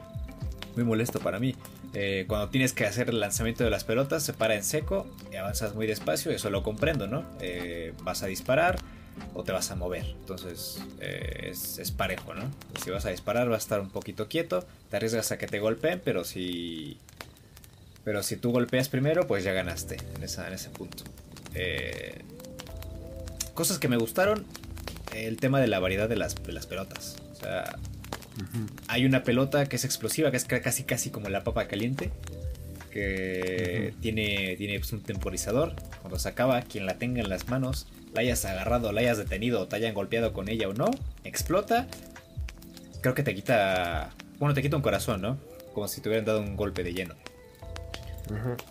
muy 0.76 0.84
molesto 0.84 1.20
para 1.20 1.38
mí. 1.38 1.54
Eh, 1.94 2.24
cuando 2.26 2.48
tienes 2.48 2.72
que 2.72 2.86
hacer 2.86 3.08
el 3.08 3.20
lanzamiento 3.20 3.62
de 3.62 3.70
las 3.70 3.84
pelotas, 3.84 4.22
se 4.24 4.32
para 4.32 4.54
en 4.56 4.64
seco 4.64 5.06
y 5.32 5.36
avanzas 5.36 5.74
muy 5.74 5.86
despacio. 5.86 6.32
Eso 6.32 6.50
lo 6.50 6.62
comprendo, 6.62 7.06
¿no? 7.06 7.24
Eh, 7.40 7.92
vas 8.02 8.22
a 8.22 8.26
disparar 8.26 8.76
o 9.34 9.42
te 9.42 9.52
vas 9.52 9.70
a 9.70 9.76
mover. 9.76 10.04
Entonces 10.20 10.82
eh, 11.00 11.50
es, 11.52 11.90
parejo, 11.90 12.34
¿no? 12.34 12.50
Si 12.82 12.90
vas 12.90 13.04
a 13.06 13.10
disparar, 13.10 13.48
vas 13.48 13.62
a 13.62 13.64
estar 13.64 13.80
un 13.80 13.90
poquito 13.90 14.28
quieto. 14.28 14.64
Te 14.90 14.96
arriesgas 14.96 15.32
a 15.32 15.38
que 15.38 15.46
te 15.46 15.58
golpeen, 15.58 16.00
pero 16.04 16.24
si. 16.24 16.98
Pero 18.04 18.22
si 18.22 18.36
tú 18.36 18.52
golpeas 18.52 18.88
primero, 18.88 19.26
pues 19.26 19.44
ya 19.44 19.52
ganaste 19.52 19.96
en, 20.16 20.22
esa, 20.22 20.46
en 20.46 20.54
ese 20.54 20.70
punto. 20.70 21.04
cosas 23.54 23.78
que 23.78 23.88
me 23.88 23.96
gustaron. 23.96 24.46
El 25.14 25.36
tema 25.36 25.60
de 25.60 25.68
la 25.68 25.78
variedad 25.78 26.08
de 26.08 26.16
las, 26.16 26.34
de 26.42 26.52
las 26.52 26.66
pelotas. 26.66 27.16
O 27.32 27.36
sea, 27.36 27.78
hay 28.88 29.06
una 29.06 29.22
pelota 29.22 29.66
que 29.66 29.76
es 29.76 29.84
explosiva, 29.84 30.30
que 30.30 30.36
es 30.36 30.44
casi 30.44 30.84
casi 30.84 31.10
como 31.10 31.28
la 31.28 31.44
papa 31.44 31.66
caliente. 31.66 32.10
Que 32.90 33.92
tiene, 34.00 34.54
tiene 34.56 34.78
pues, 34.78 34.92
un 34.92 35.00
temporizador. 35.00 35.74
Cuando 36.02 36.18
se 36.18 36.28
acaba, 36.28 36.62
quien 36.62 36.86
la 36.86 36.98
tenga 36.98 37.20
en 37.20 37.28
las 37.28 37.48
manos, 37.48 37.86
la 38.14 38.20
hayas 38.20 38.44
agarrado, 38.44 38.92
la 38.92 39.00
hayas 39.00 39.18
detenido, 39.18 39.60
o 39.60 39.68
te 39.68 39.76
hayan 39.76 39.94
golpeado 39.94 40.32
con 40.32 40.48
ella 40.48 40.68
o 40.68 40.72
no, 40.72 40.90
explota. 41.24 41.86
Creo 43.00 43.14
que 43.14 43.22
te 43.22 43.34
quita. 43.34 44.10
Bueno, 44.38 44.54
te 44.54 44.62
quita 44.62 44.76
un 44.76 44.82
corazón, 44.82 45.20
¿no? 45.20 45.38
Como 45.74 45.88
si 45.88 46.00
te 46.00 46.08
hubieran 46.08 46.24
dado 46.24 46.40
un 46.40 46.56
golpe 46.56 46.82
de 46.84 46.94
lleno. 46.94 47.14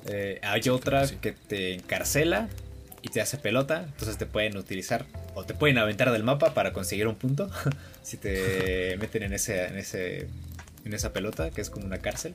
Eh, 0.05 0.39
hay 0.41 0.67
otra 0.69 1.05
que 1.21 1.33
te 1.33 1.75
encarcela 1.75 2.49
y 3.03 3.09
te 3.09 3.21
hace 3.21 3.37
pelota, 3.37 3.83
entonces 3.83 4.17
te 4.17 4.25
pueden 4.25 4.57
utilizar 4.57 5.05
o 5.35 5.43
te 5.43 5.53
pueden 5.53 5.77
aventar 5.77 6.11
del 6.11 6.23
mapa 6.23 6.53
para 6.53 6.73
conseguir 6.73 7.07
un 7.07 7.15
punto 7.15 7.51
si 8.01 8.17
te 8.17 8.97
meten 8.97 9.23
en 9.23 9.33
ese 9.33 9.65
en 9.65 9.77
ese 9.77 10.27
en 10.85 10.93
esa 10.93 11.13
pelota 11.13 11.51
que 11.51 11.61
es 11.61 11.69
como 11.69 11.85
una 11.85 11.99
cárcel. 11.99 12.33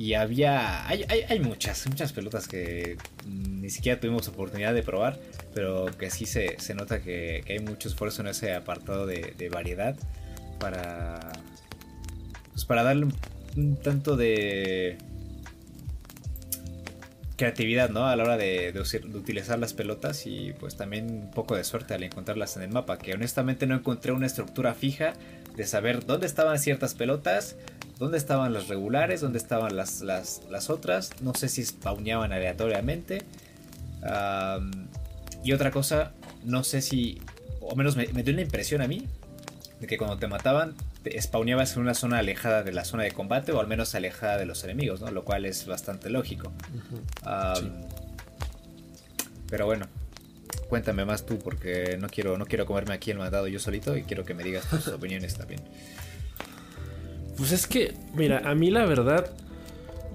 Y 0.00 0.14
había 0.14 0.88
hay, 0.88 1.04
hay, 1.28 1.40
muchas 1.40 1.86
muchas 1.86 2.14
pelotas 2.14 2.48
que 2.48 2.96
ni 3.26 3.68
siquiera 3.68 4.00
tuvimos 4.00 4.28
oportunidad 4.28 4.72
de 4.72 4.82
probar, 4.82 5.18
pero 5.52 5.88
que 5.98 6.08
sí 6.08 6.24
se, 6.24 6.58
se 6.58 6.74
nota 6.74 7.02
que, 7.02 7.44
hay 7.46 7.58
mucho 7.58 7.90
esfuerzo 7.90 8.22
en 8.22 8.28
ese 8.28 8.54
apartado 8.54 9.04
de, 9.04 9.50
variedad 9.52 9.94
para 10.58 11.32
pues 12.52 12.64
para 12.64 12.82
darle 12.82 13.08
un 13.58 13.76
tanto 13.76 14.16
de 14.16 14.96
creatividad, 17.36 17.90
¿no? 17.90 18.06
A 18.06 18.16
la 18.16 18.22
hora 18.22 18.38
de, 18.38 18.72
utilizar 19.12 19.58
las 19.58 19.74
pelotas 19.74 20.26
y 20.26 20.54
pues 20.58 20.76
también 20.76 21.10
un 21.10 21.30
poco 21.30 21.56
de 21.56 21.64
suerte 21.64 21.92
al 21.92 22.02
encontrarlas 22.04 22.56
en 22.56 22.62
el 22.62 22.70
mapa, 22.70 22.96
que 22.96 23.12
honestamente 23.12 23.66
no 23.66 23.74
encontré 23.74 24.12
una 24.12 24.26
estructura 24.26 24.72
fija 24.72 25.12
de 25.56 25.66
saber 25.66 26.06
dónde 26.06 26.26
estaban 26.26 26.58
ciertas 26.58 26.94
pelotas, 26.94 27.56
dónde 28.00 28.16
estaban 28.16 28.52
las 28.54 28.66
regulares, 28.66 29.20
dónde 29.20 29.38
estaban 29.38 29.76
las, 29.76 30.00
las, 30.00 30.70
otras, 30.70 31.10
no 31.20 31.34
sé 31.34 31.48
si 31.48 31.64
spawneaban 31.64 32.32
aleatoriamente. 32.32 33.22
y 35.44 35.52
otra 35.52 35.70
cosa, 35.70 36.12
no 36.42 36.64
sé 36.64 36.80
si, 36.80 37.20
o 37.60 37.76
menos 37.76 37.96
me, 37.96 38.08
me 38.08 38.22
dio 38.22 38.34
la 38.34 38.40
impresión 38.40 38.80
a 38.80 38.88
mí, 38.88 39.06
de 39.80 39.86
que 39.86 39.98
cuando 39.98 40.16
te 40.18 40.26
mataban 40.26 40.74
spawneabas 41.18 41.76
en 41.76 41.82
una 41.82 41.94
zona 41.94 42.18
alejada 42.18 42.62
de 42.62 42.72
la 42.72 42.84
zona 42.84 43.04
de 43.04 43.12
combate 43.12 43.52
o 43.52 43.60
al 43.60 43.66
menos 43.66 43.94
alejada 43.94 44.38
de 44.38 44.46
los 44.46 44.64
enemigos, 44.64 45.00
¿no? 45.00 45.10
Lo 45.10 45.24
cual 45.24 45.44
es 45.44 45.66
bastante 45.66 46.08
lógico. 46.10 46.52
Pero 49.48 49.66
bueno, 49.66 49.86
cuéntame 50.70 51.04
más 51.04 51.26
tú 51.26 51.38
porque 51.38 51.98
no 52.00 52.08
quiero, 52.08 52.38
no 52.38 52.46
quiero 52.46 52.64
comerme 52.64 52.94
aquí 52.94 53.10
el 53.10 53.18
mandado 53.18 53.46
yo 53.46 53.58
solito 53.58 53.96
y 53.96 54.04
quiero 54.04 54.24
que 54.24 54.32
me 54.32 54.42
digas 54.42 54.68
tus 54.68 54.88
opiniones 54.88 55.34
también. 55.34 55.60
Pues 57.40 57.52
es 57.52 57.66
que, 57.66 57.94
mira, 58.14 58.42
a 58.44 58.54
mí 58.54 58.70
la 58.70 58.84
verdad, 58.84 59.32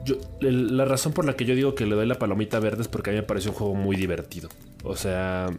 yo, 0.06 0.18
la 0.42 0.86
razón 0.86 1.12
por 1.12 1.26
la 1.26 1.36
que 1.36 1.44
yo 1.44 1.56
digo 1.56 1.74
que 1.74 1.88
le 1.88 1.96
doy 1.96 2.06
la 2.06 2.20
palomita 2.20 2.60
verde 2.60 2.84
es 2.84 2.88
porque 2.88 3.10
a 3.10 3.14
mí 3.14 3.18
me 3.18 3.26
pareció 3.26 3.50
un 3.50 3.58
juego 3.58 3.74
muy 3.74 3.96
divertido. 3.96 4.48
O 4.84 4.96
sea, 4.96 5.50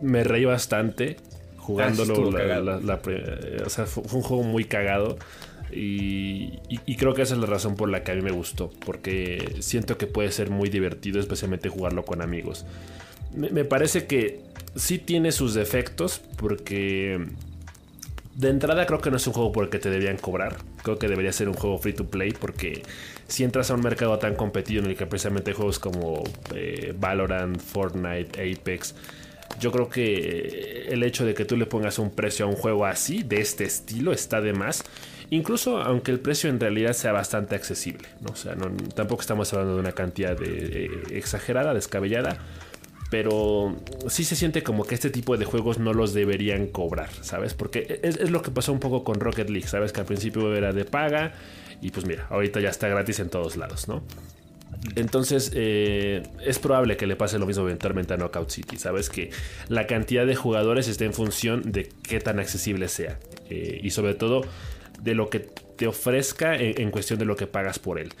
me 0.00 0.24
reí 0.24 0.46
bastante 0.46 1.18
jugándolo. 1.58 2.30
La, 2.30 3.02
o 3.66 3.68
sea, 3.68 3.84
fue, 3.84 4.02
un 4.14 4.22
juego 4.22 4.44
muy 4.44 4.64
cagado. 4.64 5.18
Y, 5.70 6.58
creo 6.96 7.12
que 7.12 7.20
esa 7.20 7.34
es 7.34 7.40
la 7.40 7.48
razón 7.48 7.76
por 7.76 7.90
la 7.90 8.02
que 8.02 8.12
a 8.12 8.14
mí 8.14 8.22
me 8.22 8.32
gustó. 8.32 8.70
Porque 8.86 9.56
siento 9.60 9.98
que 9.98 10.06
puede 10.06 10.32
ser 10.32 10.48
muy 10.48 10.70
divertido, 10.70 11.20
especialmente 11.20 11.68
jugarlo 11.68 12.06
con 12.06 12.22
amigos. 12.22 12.64
Me, 13.34 13.66
parece 13.66 14.06
que 14.06 14.40
sí 14.74 14.98
tiene 14.98 15.32
sus 15.32 15.52
defectos. 15.52 16.22
Porque 16.38 17.26
de 18.36 18.48
entrada 18.48 18.86
creo 18.86 19.00
que 19.00 19.10
no 19.10 19.16
es 19.16 19.26
un 19.26 19.32
juego 19.32 19.52
por 19.52 19.64
el 19.64 19.70
que 19.70 19.78
te 19.78 19.90
deberían 19.90 20.16
cobrar. 20.16 20.56
Creo 20.82 20.98
que 20.98 21.08
debería 21.08 21.32
ser 21.32 21.48
un 21.48 21.54
juego 21.54 21.78
free 21.78 21.92
to 21.92 22.06
play 22.06 22.32
porque 22.32 22.82
si 23.28 23.44
entras 23.44 23.70
a 23.70 23.74
un 23.74 23.80
mercado 23.80 24.18
tan 24.18 24.34
competido 24.34 24.82
en 24.82 24.90
el 24.90 24.96
que 24.96 25.06
precisamente 25.06 25.50
hay 25.50 25.56
juegos 25.56 25.78
como 25.78 26.24
eh, 26.54 26.94
Valorant, 26.98 27.60
Fortnite, 27.60 28.52
Apex, 28.52 28.94
yo 29.60 29.70
creo 29.70 29.88
que 29.88 30.88
el 30.88 31.02
hecho 31.02 31.24
de 31.24 31.34
que 31.34 31.44
tú 31.44 31.56
le 31.56 31.66
pongas 31.66 31.98
un 31.98 32.10
precio 32.10 32.46
a 32.46 32.48
un 32.48 32.56
juego 32.56 32.86
así, 32.86 33.22
de 33.22 33.40
este 33.40 33.64
estilo, 33.64 34.12
está 34.12 34.40
de 34.40 34.52
más. 34.52 34.82
Incluso 35.30 35.78
aunque 35.78 36.10
el 36.10 36.20
precio 36.20 36.50
en 36.50 36.60
realidad 36.60 36.92
sea 36.92 37.12
bastante 37.12 37.54
accesible. 37.54 38.08
¿no? 38.20 38.32
O 38.32 38.36
sea, 38.36 38.56
tampoco 38.94 39.20
estamos 39.20 39.52
hablando 39.52 39.74
de 39.74 39.80
una 39.80 39.92
cantidad 39.92 40.36
de, 40.36 40.90
exagerada, 41.10 41.72
descabellada 41.72 42.38
pero 43.14 43.76
sí 44.08 44.24
se 44.24 44.34
siente 44.34 44.64
como 44.64 44.82
que 44.82 44.96
este 44.96 45.08
tipo 45.08 45.36
de 45.36 45.44
juegos 45.44 45.78
no 45.78 45.94
los 45.94 46.14
deberían 46.14 46.66
cobrar, 46.66 47.10
¿sabes? 47.20 47.54
Porque 47.54 48.00
es, 48.02 48.28
lo 48.28 48.42
que 48.42 48.50
pasó 48.50 48.72
un 48.72 48.80
poco 48.80 49.04
con 49.04 49.20
Rocket 49.20 49.50
League, 49.50 49.68
¿sabes? 49.68 49.92
Que 49.92 50.00
al 50.00 50.06
principio 50.06 50.52
era 50.52 50.72
de 50.72 50.84
paga 50.84 51.32
y 51.80 51.92
pues 51.92 52.06
mira, 52.06 52.26
ahorita 52.28 52.58
ya 52.58 52.70
está 52.70 52.88
gratis 52.88 53.20
en 53.20 53.28
todos 53.30 53.56
lados, 53.56 53.86
¿no? 53.86 54.02
Entonces 54.96 55.52
eh, 55.54 56.24
es 56.44 56.58
probable 56.58 56.96
que 56.96 57.06
le 57.06 57.14
pase 57.14 57.38
lo 57.38 57.46
mismo 57.46 57.62
eventualmente 57.62 58.14
a 58.14 58.16
Knockout 58.16 58.50
City, 58.50 58.78
¿sabes? 58.78 59.10
Que 59.10 59.30
la 59.68 59.86
cantidad 59.86 60.26
de 60.26 60.34
jugadores 60.34 60.88
esté 60.88 61.04
en 61.04 61.14
función 61.14 61.70
de 61.70 61.90
qué 62.02 62.18
tan 62.18 62.40
accesible 62.40 62.88
sea 62.88 63.20
eh, 63.48 63.78
y 63.80 63.90
sobre 63.90 64.14
todo 64.14 64.40
de 65.00 65.14
lo 65.14 65.30
que 65.30 65.38
te 65.38 65.86
ofrezca 65.86 66.56
en 66.56 66.90
cuestión 66.90 67.20
de 67.20 67.26
lo 67.26 67.36
que 67.36 67.46
pagas 67.46 67.78
por 67.78 68.00
él. 68.00 68.12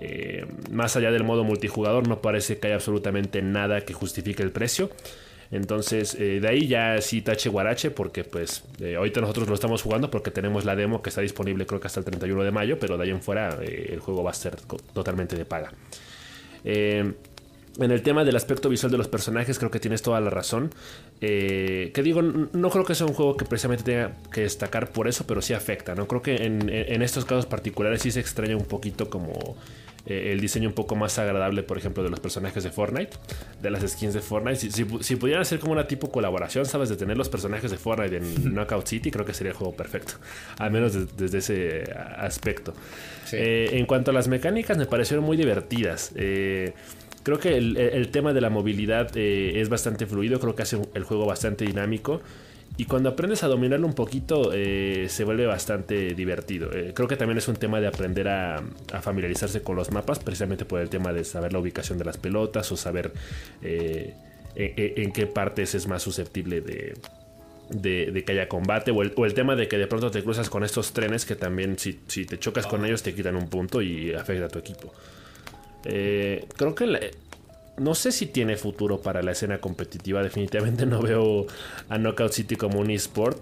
Eh, 0.00 0.46
más 0.70 0.96
allá 0.96 1.10
del 1.10 1.24
modo 1.24 1.44
multijugador, 1.44 2.06
no 2.06 2.20
parece 2.20 2.58
que 2.58 2.68
haya 2.68 2.76
absolutamente 2.76 3.42
nada 3.42 3.80
que 3.82 3.92
justifique 3.92 4.42
el 4.42 4.52
precio. 4.52 4.90
Entonces, 5.50 6.14
eh, 6.14 6.40
de 6.40 6.48
ahí 6.48 6.68
ya 6.68 7.00
sí 7.00 7.22
tache 7.22 7.48
guarache, 7.48 7.90
porque 7.90 8.22
pues 8.22 8.64
eh, 8.80 8.96
ahorita 8.96 9.20
nosotros 9.20 9.48
lo 9.48 9.54
estamos 9.54 9.82
jugando 9.82 10.10
porque 10.10 10.30
tenemos 10.30 10.66
la 10.66 10.76
demo 10.76 11.00
que 11.00 11.08
está 11.08 11.22
disponible 11.22 11.64
creo 11.64 11.80
que 11.80 11.86
hasta 11.86 12.00
el 12.00 12.04
31 12.04 12.44
de 12.44 12.50
mayo, 12.50 12.78
pero 12.78 12.98
de 12.98 13.04
ahí 13.04 13.10
en 13.10 13.22
fuera 13.22 13.58
el 13.62 13.98
juego 14.00 14.22
va 14.22 14.30
a 14.30 14.34
ser 14.34 14.56
totalmente 14.92 15.36
de 15.36 15.46
paga. 15.46 15.72
en 16.64 17.14
el 17.78 18.02
tema 18.02 18.24
del 18.24 18.36
aspecto 18.36 18.68
visual 18.68 18.92
de 18.92 18.98
los 18.98 19.08
personajes, 19.08 19.58
creo 19.58 19.70
que 19.70 19.80
tienes 19.80 20.02
toda 20.02 20.20
la 20.20 20.28
razón. 20.28 20.70
que 21.18 22.00
digo, 22.04 22.20
no 22.20 22.68
creo 22.68 22.84
que 22.84 22.94
sea 22.94 23.06
un 23.06 23.14
juego 23.14 23.34
que 23.38 23.46
precisamente 23.46 23.84
tenga 23.84 24.12
que 24.30 24.42
destacar 24.42 24.90
por 24.90 25.08
eso, 25.08 25.26
pero 25.26 25.40
sí 25.40 25.54
afecta, 25.54 25.94
¿no? 25.94 26.06
Creo 26.06 26.20
que 26.20 26.44
en, 26.44 26.68
en 26.68 27.00
estos 27.00 27.24
casos 27.24 27.46
particulares 27.46 28.02
sí 28.02 28.10
se 28.10 28.20
extraña 28.20 28.54
un 28.54 28.66
poquito 28.66 29.08
como 29.08 29.56
eh, 30.08 30.32
el 30.32 30.40
diseño 30.40 30.70
un 30.70 30.74
poco 30.74 30.96
más 30.96 31.18
agradable, 31.18 31.62
por 31.62 31.76
ejemplo, 31.76 32.02
de 32.02 32.08
los 32.08 32.18
personajes 32.18 32.64
de 32.64 32.70
Fortnite, 32.70 33.18
de 33.60 33.70
las 33.70 33.82
skins 33.86 34.14
de 34.14 34.20
Fortnite. 34.20 34.70
Si, 34.70 35.16
pudieran 35.16 35.42
hacer 35.42 35.58
como 35.58 35.72
una 35.72 35.86
tipo 35.86 36.10
colaboración, 36.10 36.64
¿sabes? 36.64 36.88
De 36.88 36.96
tener 36.96 37.18
los 37.18 37.28
personajes 37.28 37.70
de 37.70 37.76
Fortnite 37.76 38.16
en 38.16 38.54
Knockout 38.54 38.86
City, 38.86 39.10
creo 39.10 39.26
que 39.26 39.34
sería 39.34 39.52
el 39.52 39.58
juego 39.58 39.76
perfecto. 39.76 40.14
Al 40.56 40.70
menos 40.70 41.16
desde 41.16 41.38
ese 41.38 41.92
aspecto. 42.16 42.72
Eh, 43.32 43.68
en 43.72 43.84
cuanto 43.84 44.10
a 44.10 44.14
las 44.14 44.28
mecánicas, 44.28 44.78
me 44.78 44.86
parecieron 44.86 45.26
muy 45.26 45.36
divertidas. 45.36 46.12
Eh, 46.16 46.72
creo 47.22 47.38
que 47.38 47.58
el, 47.58 48.08
tema 48.08 48.32
de 48.32 48.40
la 48.40 48.48
movilidad 48.48 49.14
es 49.14 49.68
bastante 49.68 50.06
fluido, 50.06 50.40
creo 50.40 50.54
que 50.54 50.62
hace 50.62 50.78
el 50.94 51.04
juego 51.04 51.26
bastante 51.26 51.66
dinámico. 51.66 52.22
Y 52.78 52.84
cuando 52.84 53.08
aprendes 53.08 53.42
a 53.42 53.48
dominarlo 53.48 53.88
un 53.88 53.92
poquito, 53.92 54.52
eh, 54.54 55.06
se 55.08 55.24
vuelve 55.24 55.46
bastante 55.46 56.14
divertido. 56.14 56.72
Eh, 56.72 56.92
creo 56.94 57.08
que 57.08 57.16
también 57.16 57.36
es 57.36 57.48
un 57.48 57.56
tema 57.56 57.80
de 57.80 57.88
aprender 57.88 58.28
a, 58.28 58.62
familiarizarse 59.02 59.62
con 59.62 59.74
los 59.74 59.90
mapas, 59.90 60.20
precisamente 60.20 60.64
por 60.64 60.80
el 60.80 60.88
tema 60.88 61.12
de 61.12 61.24
saber 61.24 61.52
la 61.52 61.58
ubicación 61.58 61.98
de 61.98 62.04
las 62.04 62.18
pelotas 62.18 62.70
o 62.70 62.76
saber 62.76 63.12
eh, 63.62 64.14
en, 64.54 65.10
qué 65.10 65.26
partes 65.26 65.74
es 65.74 65.88
más 65.88 66.04
susceptible 66.04 66.60
de, 66.60 68.22
que 68.24 68.32
haya 68.32 68.48
combate. 68.48 68.92
O 68.92 69.02
el, 69.02 69.34
tema 69.34 69.56
de 69.56 69.66
que 69.66 69.76
de 69.76 69.88
pronto 69.88 70.12
te 70.12 70.22
cruzas 70.22 70.48
con 70.48 70.62
estos 70.62 70.92
trenes 70.92 71.26
que 71.26 71.34
también, 71.34 71.76
si, 71.80 71.94
te 71.94 72.38
chocas 72.38 72.68
con 72.68 72.86
ellos, 72.86 73.02
te 73.02 73.12
quitan 73.12 73.34
un 73.34 73.48
punto 73.48 73.82
y 73.82 74.14
afecta 74.14 74.44
a 74.44 74.48
tu 74.48 74.60
equipo. 74.60 74.94
creo 75.82 76.74
que 76.76 77.10
no 77.78 77.94
sé 77.94 78.12
si 78.12 78.26
tiene 78.26 78.56
futuro 78.56 79.00
para 79.00 79.22
la 79.22 79.32
escena 79.32 79.58
competitiva. 79.58 80.22
Definitivamente 80.22 80.86
no 80.86 81.00
veo 81.00 81.46
a 81.88 81.98
Knockout 81.98 82.32
City 82.32 82.56
como 82.56 82.80
un 82.80 82.90
esport. 82.90 83.40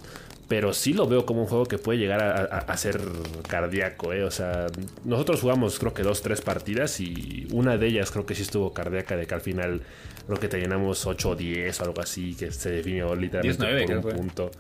Pero 0.49 0.73
sí 0.73 0.93
lo 0.93 1.09
veo 1.09 1.27
como 1.27 1.41
un 1.41 1.49
juego 1.49 1.67
que 1.67 1.77
puede 1.77 1.99
llegar 1.99 2.23
a, 2.23 2.77
ser 2.77 3.01
cardíaco. 3.49 4.13
¿eh? 4.13 4.23
O 4.23 4.31
sea, 4.31 4.69
nosotros 5.05 5.41
jugamos 5.41 5.81
creo 5.81 5.93
que 5.93 6.05
dos, 6.05 6.23
tres 6.23 6.41
partidas 6.41 7.01
y 7.01 7.49
una 7.51 7.77
de 7.77 7.89
ellas 7.89 8.13
creo 8.13 8.27
que 8.27 8.37
sí 8.37 8.43
estuvo 8.43 8.73
cardíaca 8.73 9.17
de 9.17 9.27
que 9.27 9.35
al 9.35 9.41
final 9.41 9.83
creo 10.27 10.39
que 10.39 10.47
te 10.47 10.61
llenamos 10.61 11.05
8 11.05 11.31
o 11.31 11.35
10 11.35 11.81
o 11.81 11.85
algo 11.85 12.01
así, 12.01 12.37
que 12.37 12.53
se 12.53 12.71
definió 12.71 13.17
literalmente 13.17 13.97
por 13.97 14.13
un 14.13 14.17
punto. 14.17 14.51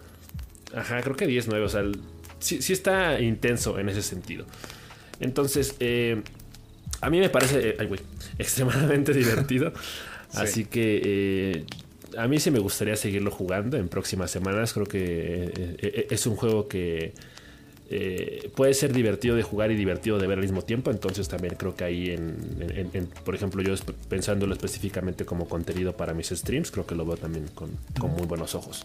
Ajá, 0.75 1.01
creo 1.03 1.15
que 1.15 1.29
10-9. 1.29 1.65
O 1.65 1.69
sea, 1.69 1.83
sí, 2.41 2.62
sí, 2.62 2.73
está 2.73 3.21
intenso 3.21 3.79
en 3.79 3.89
ese 3.89 4.03
sentido. 4.03 4.45
Entonces, 5.21 5.77
eh, 5.81 6.23
a 7.01 7.11
mí 7.11 7.21
me 7.21 7.29
parece, 7.29 7.71
eh, 7.71 7.89
extremadamente 8.39 9.13
divertido. 9.13 9.73
Así 10.35 10.65
que 10.65 11.01
eh, 11.05 11.65
a 12.19 12.27
mí 12.29 12.41
sí 12.41 12.51
me 12.51 12.59
gustaría 12.59 12.97
seguirlo 12.97 13.31
jugando 13.31 13.77
en 13.77 13.89
próximas 13.89 14.31
semanas. 14.31 14.73
Creo 14.73 14.87
que 14.87 15.53
eh, 15.79 16.07
es 16.11 16.27
un 16.27 16.37
juego 16.37 16.69
que 16.69 17.15
puede 18.57 18.75
ser 18.75 18.93
divertido 18.93 19.37
de 19.37 19.45
jugar 19.45 19.71
y 19.71 19.77
divertido 19.77 20.19
de 20.19 20.27
ver 20.27 20.39
al 20.39 20.43
mismo 20.43 20.63
tiempo. 20.63 20.91
Entonces 20.91 21.29
también 21.29 21.55
creo 21.55 21.77
que 21.77 21.85
ahí, 21.85 22.11
en, 22.11 23.09
por 23.25 23.35
ejemplo, 23.35 23.63
yo 23.63 23.75
pensándolo 24.09 24.53
específicamente 24.53 25.25
como 25.25 25.49
contenido 25.49 25.97
para 25.97 26.13
mis 26.13 26.29
streams, 26.29 26.71
creo 26.71 26.87
que 26.87 26.97
lo 26.97 27.07
veo 27.07 27.17
también 27.17 27.47
con, 27.55 27.71
muy 28.11 28.27
buenos 28.27 28.55
ojos. 28.55 28.85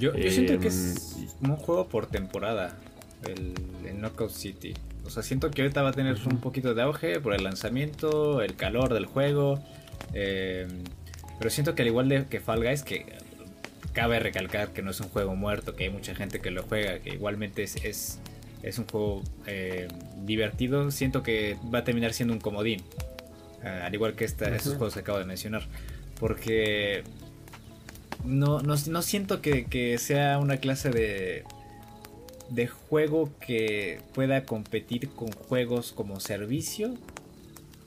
Yo, 0.00 0.12
siento 0.14 0.58
que 0.58 0.68
es 0.68 1.16
un 1.42 1.56
juego 1.56 1.86
por 1.86 2.06
temporada, 2.06 2.78
el, 3.26 3.52
el 3.86 4.00
Knockout 4.00 4.30
City. 4.30 4.74
O 5.04 5.10
sea, 5.10 5.22
siento 5.22 5.50
que 5.50 5.62
ahorita 5.62 5.82
va 5.82 5.90
a 5.90 5.92
tener 5.92 6.16
un 6.26 6.38
poquito 6.38 6.74
de 6.74 6.82
auge 6.82 7.20
por 7.20 7.34
el 7.34 7.44
lanzamiento, 7.44 8.42
el 8.42 8.56
calor 8.56 8.94
del 8.94 9.06
juego. 9.06 9.62
Eh, 10.14 10.66
pero 11.38 11.50
siento 11.50 11.74
que 11.74 11.82
al 11.82 11.88
igual 11.88 12.08
de 12.08 12.26
que 12.26 12.40
Fall 12.40 12.62
Guys, 12.62 12.82
que 12.82 13.06
cabe 13.92 14.20
recalcar 14.20 14.72
que 14.72 14.82
no 14.82 14.90
es 14.90 15.00
un 15.00 15.08
juego 15.08 15.34
muerto, 15.34 15.74
que 15.74 15.84
hay 15.84 15.90
mucha 15.90 16.14
gente 16.14 16.40
que 16.40 16.50
lo 16.50 16.62
juega, 16.62 17.00
que 17.00 17.10
igualmente 17.10 17.62
es, 17.62 18.18
es, 18.62 18.78
un 18.78 18.86
juego 18.86 19.22
eh, 19.46 19.88
divertido, 20.24 20.90
siento 20.90 21.22
que 21.22 21.58
va 21.72 21.80
a 21.80 21.84
terminar 21.84 22.12
siendo 22.12 22.32
un 22.32 22.40
comodín. 22.40 22.82
Eh, 23.64 23.68
al 23.68 23.94
igual 23.94 24.14
que 24.14 24.24
esta, 24.24 24.54
estos 24.54 24.74
juegos 24.74 24.94
que 24.94 25.00
acabo 25.00 25.18
de 25.18 25.24
mencionar. 25.24 25.62
Porque 26.18 27.02
no, 28.24 28.60
no, 28.60 28.74
no 28.86 29.02
siento 29.02 29.42
que, 29.42 29.66
que 29.66 29.98
sea 29.98 30.38
una 30.38 30.58
clase 30.58 30.90
de 30.90 31.44
de 32.54 32.66
juego 32.66 33.30
que 33.44 34.00
pueda 34.14 34.44
competir 34.44 35.08
con 35.10 35.32
juegos 35.32 35.92
como 35.92 36.20
servicio, 36.20 36.94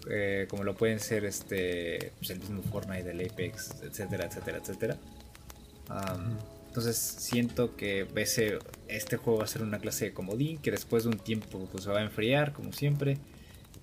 eh, 0.09 0.47
como 0.49 0.63
lo 0.63 0.75
pueden 0.75 0.99
ser 0.99 1.23
este, 1.25 2.11
pues, 2.17 2.31
el 2.31 2.39
mismo 2.39 2.63
Fortnite, 2.63 3.11
el 3.11 3.29
Apex, 3.29 3.75
etcétera, 3.83 4.25
etcétera, 4.25 4.57
etcétera. 4.57 4.97
entonces 6.67 6.97
siento 6.97 7.75
que 7.75 8.07
ese, 8.15 8.57
este 8.87 9.17
juego 9.17 9.39
va 9.39 9.45
a 9.45 9.47
ser 9.47 9.61
una 9.61 9.79
clase 9.79 10.05
de 10.05 10.13
comodín 10.13 10.57
que 10.57 10.71
después 10.71 11.03
de 11.03 11.09
un 11.09 11.19
tiempo 11.19 11.67
pues, 11.71 11.83
se 11.83 11.91
va 11.91 11.99
a 11.99 12.03
enfriar, 12.03 12.51
como 12.53 12.73
siempre. 12.73 13.17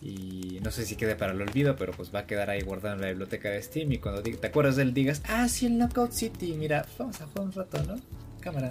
Y 0.00 0.58
no 0.64 0.72
sé 0.72 0.84
si 0.84 0.96
quede 0.96 1.14
para 1.14 1.32
el 1.32 1.40
olvido, 1.40 1.76
pero 1.76 1.92
pues 1.92 2.12
va 2.12 2.20
a 2.20 2.26
quedar 2.26 2.50
ahí 2.50 2.60
guardado 2.62 2.96
en 2.96 3.02
la 3.02 3.08
biblioteca 3.08 3.50
de 3.50 3.62
Steam. 3.62 3.92
Y 3.92 3.98
cuando 3.98 4.20
te 4.20 4.44
acuerdas 4.44 4.74
de 4.74 4.82
él, 4.82 4.94
digas, 4.94 5.22
ah, 5.28 5.48
sí, 5.48 5.66
el 5.66 5.78
Knockout 5.78 6.10
City, 6.10 6.54
mira, 6.58 6.84
vamos 6.98 7.20
a 7.20 7.26
jugar 7.26 7.46
un 7.46 7.52
rato, 7.52 7.84
¿no? 7.84 7.94
Cámara. 8.42 8.68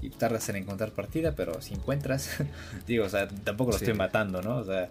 Y 0.00 0.10
tardas 0.10 0.48
en 0.48 0.56
encontrar 0.56 0.92
partida, 0.92 1.34
pero 1.36 1.60
si 1.60 1.74
encuentras, 1.74 2.38
digo, 2.86 3.04
o 3.04 3.08
sea, 3.08 3.28
tampoco 3.28 3.72
lo 3.72 3.76
estoy 3.76 3.94
matando, 3.94 4.40
¿no? 4.40 4.56
O 4.56 4.64
sea, 4.64 4.88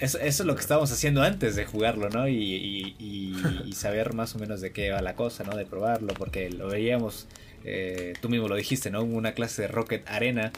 eso, 0.00 0.18
es 0.18 0.40
lo 0.40 0.54
que 0.54 0.60
estábamos 0.60 0.90
haciendo 0.90 1.22
antes 1.22 1.54
de 1.54 1.64
jugarlo, 1.64 2.08
¿no? 2.10 2.26
Y, 2.28 3.72
saber 3.74 4.12
más 4.12 4.34
o 4.34 4.40
menos 4.40 4.60
de 4.60 4.72
qué 4.72 4.90
va 4.90 5.00
la 5.02 5.14
cosa, 5.14 5.44
¿no? 5.44 5.56
De 5.56 5.64
probarlo, 5.64 6.12
porque 6.14 6.50
lo 6.50 6.66
veíamos, 6.66 7.28
eh, 7.64 8.14
tú 8.20 8.28
mismo 8.28 8.48
lo 8.48 8.56
dijiste, 8.56 8.90
¿no? 8.90 9.02
Hubo 9.02 9.16
una 9.16 9.32
clase 9.32 9.62
de 9.62 9.68
Rocket 9.68 10.08
Arena 10.08 10.50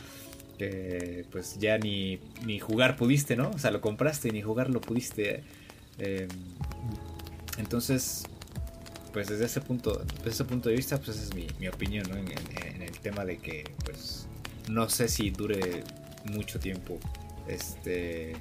que 0.56 1.24
pues 1.32 1.58
ya 1.58 1.76
ni, 1.78 2.18
ni 2.44 2.58
jugar 2.58 2.96
pudiste, 2.96 3.36
¿no? 3.36 3.50
O 3.50 3.58
sea, 3.58 3.70
lo 3.70 3.80
compraste 3.82 4.28
y 4.28 4.30
ni 4.30 4.42
jugar 4.42 4.70
lo 4.70 4.80
pudiste. 4.80 5.42
Eh, 5.98 6.28
entonces, 7.58 8.24
pues 9.12 9.28
desde 9.28 9.46
ese 9.46 9.60
punto, 9.60 10.02
desde 10.18 10.30
ese 10.30 10.44
punto 10.44 10.68
de 10.68 10.76
vista, 10.76 10.96
pues 10.98 11.16
esa 11.16 11.22
es 11.22 11.34
mi, 11.34 11.68
opinión 11.68 12.06
en, 12.16 12.82
el 12.82 12.98
tema 12.98 13.24
de 13.24 13.38
que, 13.38 13.64
pues, 13.84 14.26
no 14.68 14.88
sé 14.88 15.08
si 15.08 15.30
dure 15.30 15.84
mucho 16.24 16.58
tiempo, 16.58 16.98
este, 17.48 18.36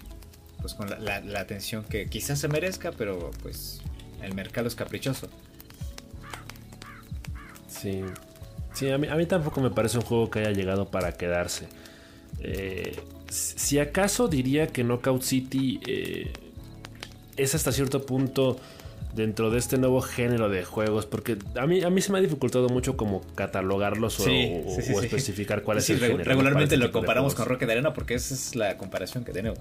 pues 0.62 0.73
con 0.73 0.89
la, 0.89 1.39
atención 1.39 1.84
que 1.84 2.08
quizás 2.08 2.39
se 2.39 2.47
merezca, 2.47 2.91
pero 2.91 3.32
pues 3.41 3.82
el 4.21 4.34
mercado 4.34 4.67
es 4.67 4.75
caprichoso. 4.75 5.27
Sí, 7.67 8.01
sí, 8.73 8.89
a 8.89 8.97
mí, 8.97 9.08
a 9.08 9.15
mí 9.15 9.25
tampoco 9.25 9.62
me 9.62 9.69
parece 9.69 9.97
un 9.97 10.03
juego 10.03 10.29
que 10.29 10.39
haya 10.39 10.51
llegado 10.51 10.89
para 10.89 11.13
quedarse. 11.13 11.67
Eh, 12.41 12.99
si 13.29 13.79
acaso 13.79 14.27
diría 14.27 14.67
que 14.67 14.84
Knockout 14.84 15.21
City 15.21 15.79
eh, 15.86 16.34
es 17.38 17.55
hasta 17.55 17.71
cierto 17.71 18.05
punto 18.05 18.60
dentro 19.19 19.51
de 19.51 19.60
este 19.60 19.77
nuevo 19.77 20.01
género 20.01 20.49
de 20.49 20.63
juegos, 20.63 21.05
porque 21.05 21.38
a 21.55 21.67
mí, 21.67 21.84
a 21.84 21.89
mí 21.89 22.01
se 22.01 22.12
me 22.12 22.19
ha 22.19 22.21
dificultado 22.21 22.69
mucho 22.69 22.95
como 22.95 23.21
catalogarlos 23.36 24.19
o, 24.21 24.27
especificar 24.29 25.62
cuál 25.62 25.79
es 25.79 25.89
el 25.89 25.99
género. 25.99 26.23
Regularmente 26.23 26.77
lo 26.77 26.91
comparamos 26.91 27.36
con 27.36 27.45
Rocket 27.45 27.69
Arena 27.69 27.93
porque 27.93 28.13
esa 28.15 28.34
es 28.34 28.55
la 28.55 28.77
comparación 28.77 29.25
que 29.25 29.34
tenemos. 29.34 29.60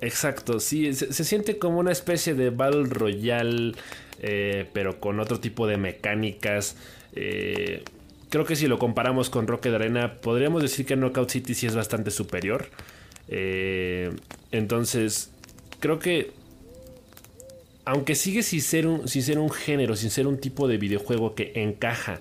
Exacto, 0.00 0.60
sí, 0.60 0.94
se, 0.94 1.12
siente 1.24 1.58
como 1.58 1.78
una 1.78 1.92
especie 1.92 2.34
de 2.34 2.50
Battle 2.50 2.84
Royale, 2.84 3.72
eh, 4.20 4.66
pero 4.72 4.98
con 4.98 5.20
otro 5.20 5.38
tipo 5.40 5.66
de 5.66 5.76
mecánicas. 5.76 6.76
Eh, 7.14 7.84
creo 8.30 8.44
que 8.44 8.56
si 8.56 8.66
lo 8.66 8.78
comparamos 8.78 9.28
con 9.28 9.46
Rocket 9.46 9.74
Arena, 9.74 10.20
podríamos 10.20 10.62
decir 10.62 10.86
que 10.86 10.96
Knockout 10.96 11.28
City 11.30 11.54
sí 11.54 11.66
es 11.66 11.76
bastante 11.76 12.10
superior. 12.10 12.66
Eh, 13.28 14.10
entonces, 14.52 15.30
creo 15.80 15.98
que 15.98 16.32
aunque 17.84 18.14
sigue 18.14 18.42
sin 18.42 18.60
ser, 18.60 18.86
un, 18.86 19.08
sin 19.08 19.22
ser 19.22 19.38
un 19.38 19.50
género, 19.50 19.96
sin 19.96 20.10
ser 20.10 20.26
un 20.26 20.38
tipo 20.38 20.68
de 20.68 20.78
videojuego 20.78 21.34
que 21.34 21.52
encaja 21.56 22.20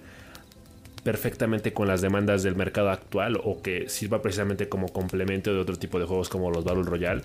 perfectamente 1.04 1.74
con 1.74 1.88
las 1.88 2.02
demandas 2.02 2.44
del 2.44 2.56
mercado 2.56 2.90
actual 2.90 3.40
o 3.44 3.62
que 3.62 3.90
sirva 3.90 4.22
precisamente 4.22 4.70
como 4.70 4.88
complemento 4.88 5.54
de 5.54 5.60
otro 5.60 5.76
tipo 5.76 6.00
de 6.00 6.06
juegos 6.06 6.30
como 6.30 6.50
los 6.50 6.64
Battle 6.64 6.84
Royale, 6.84 7.22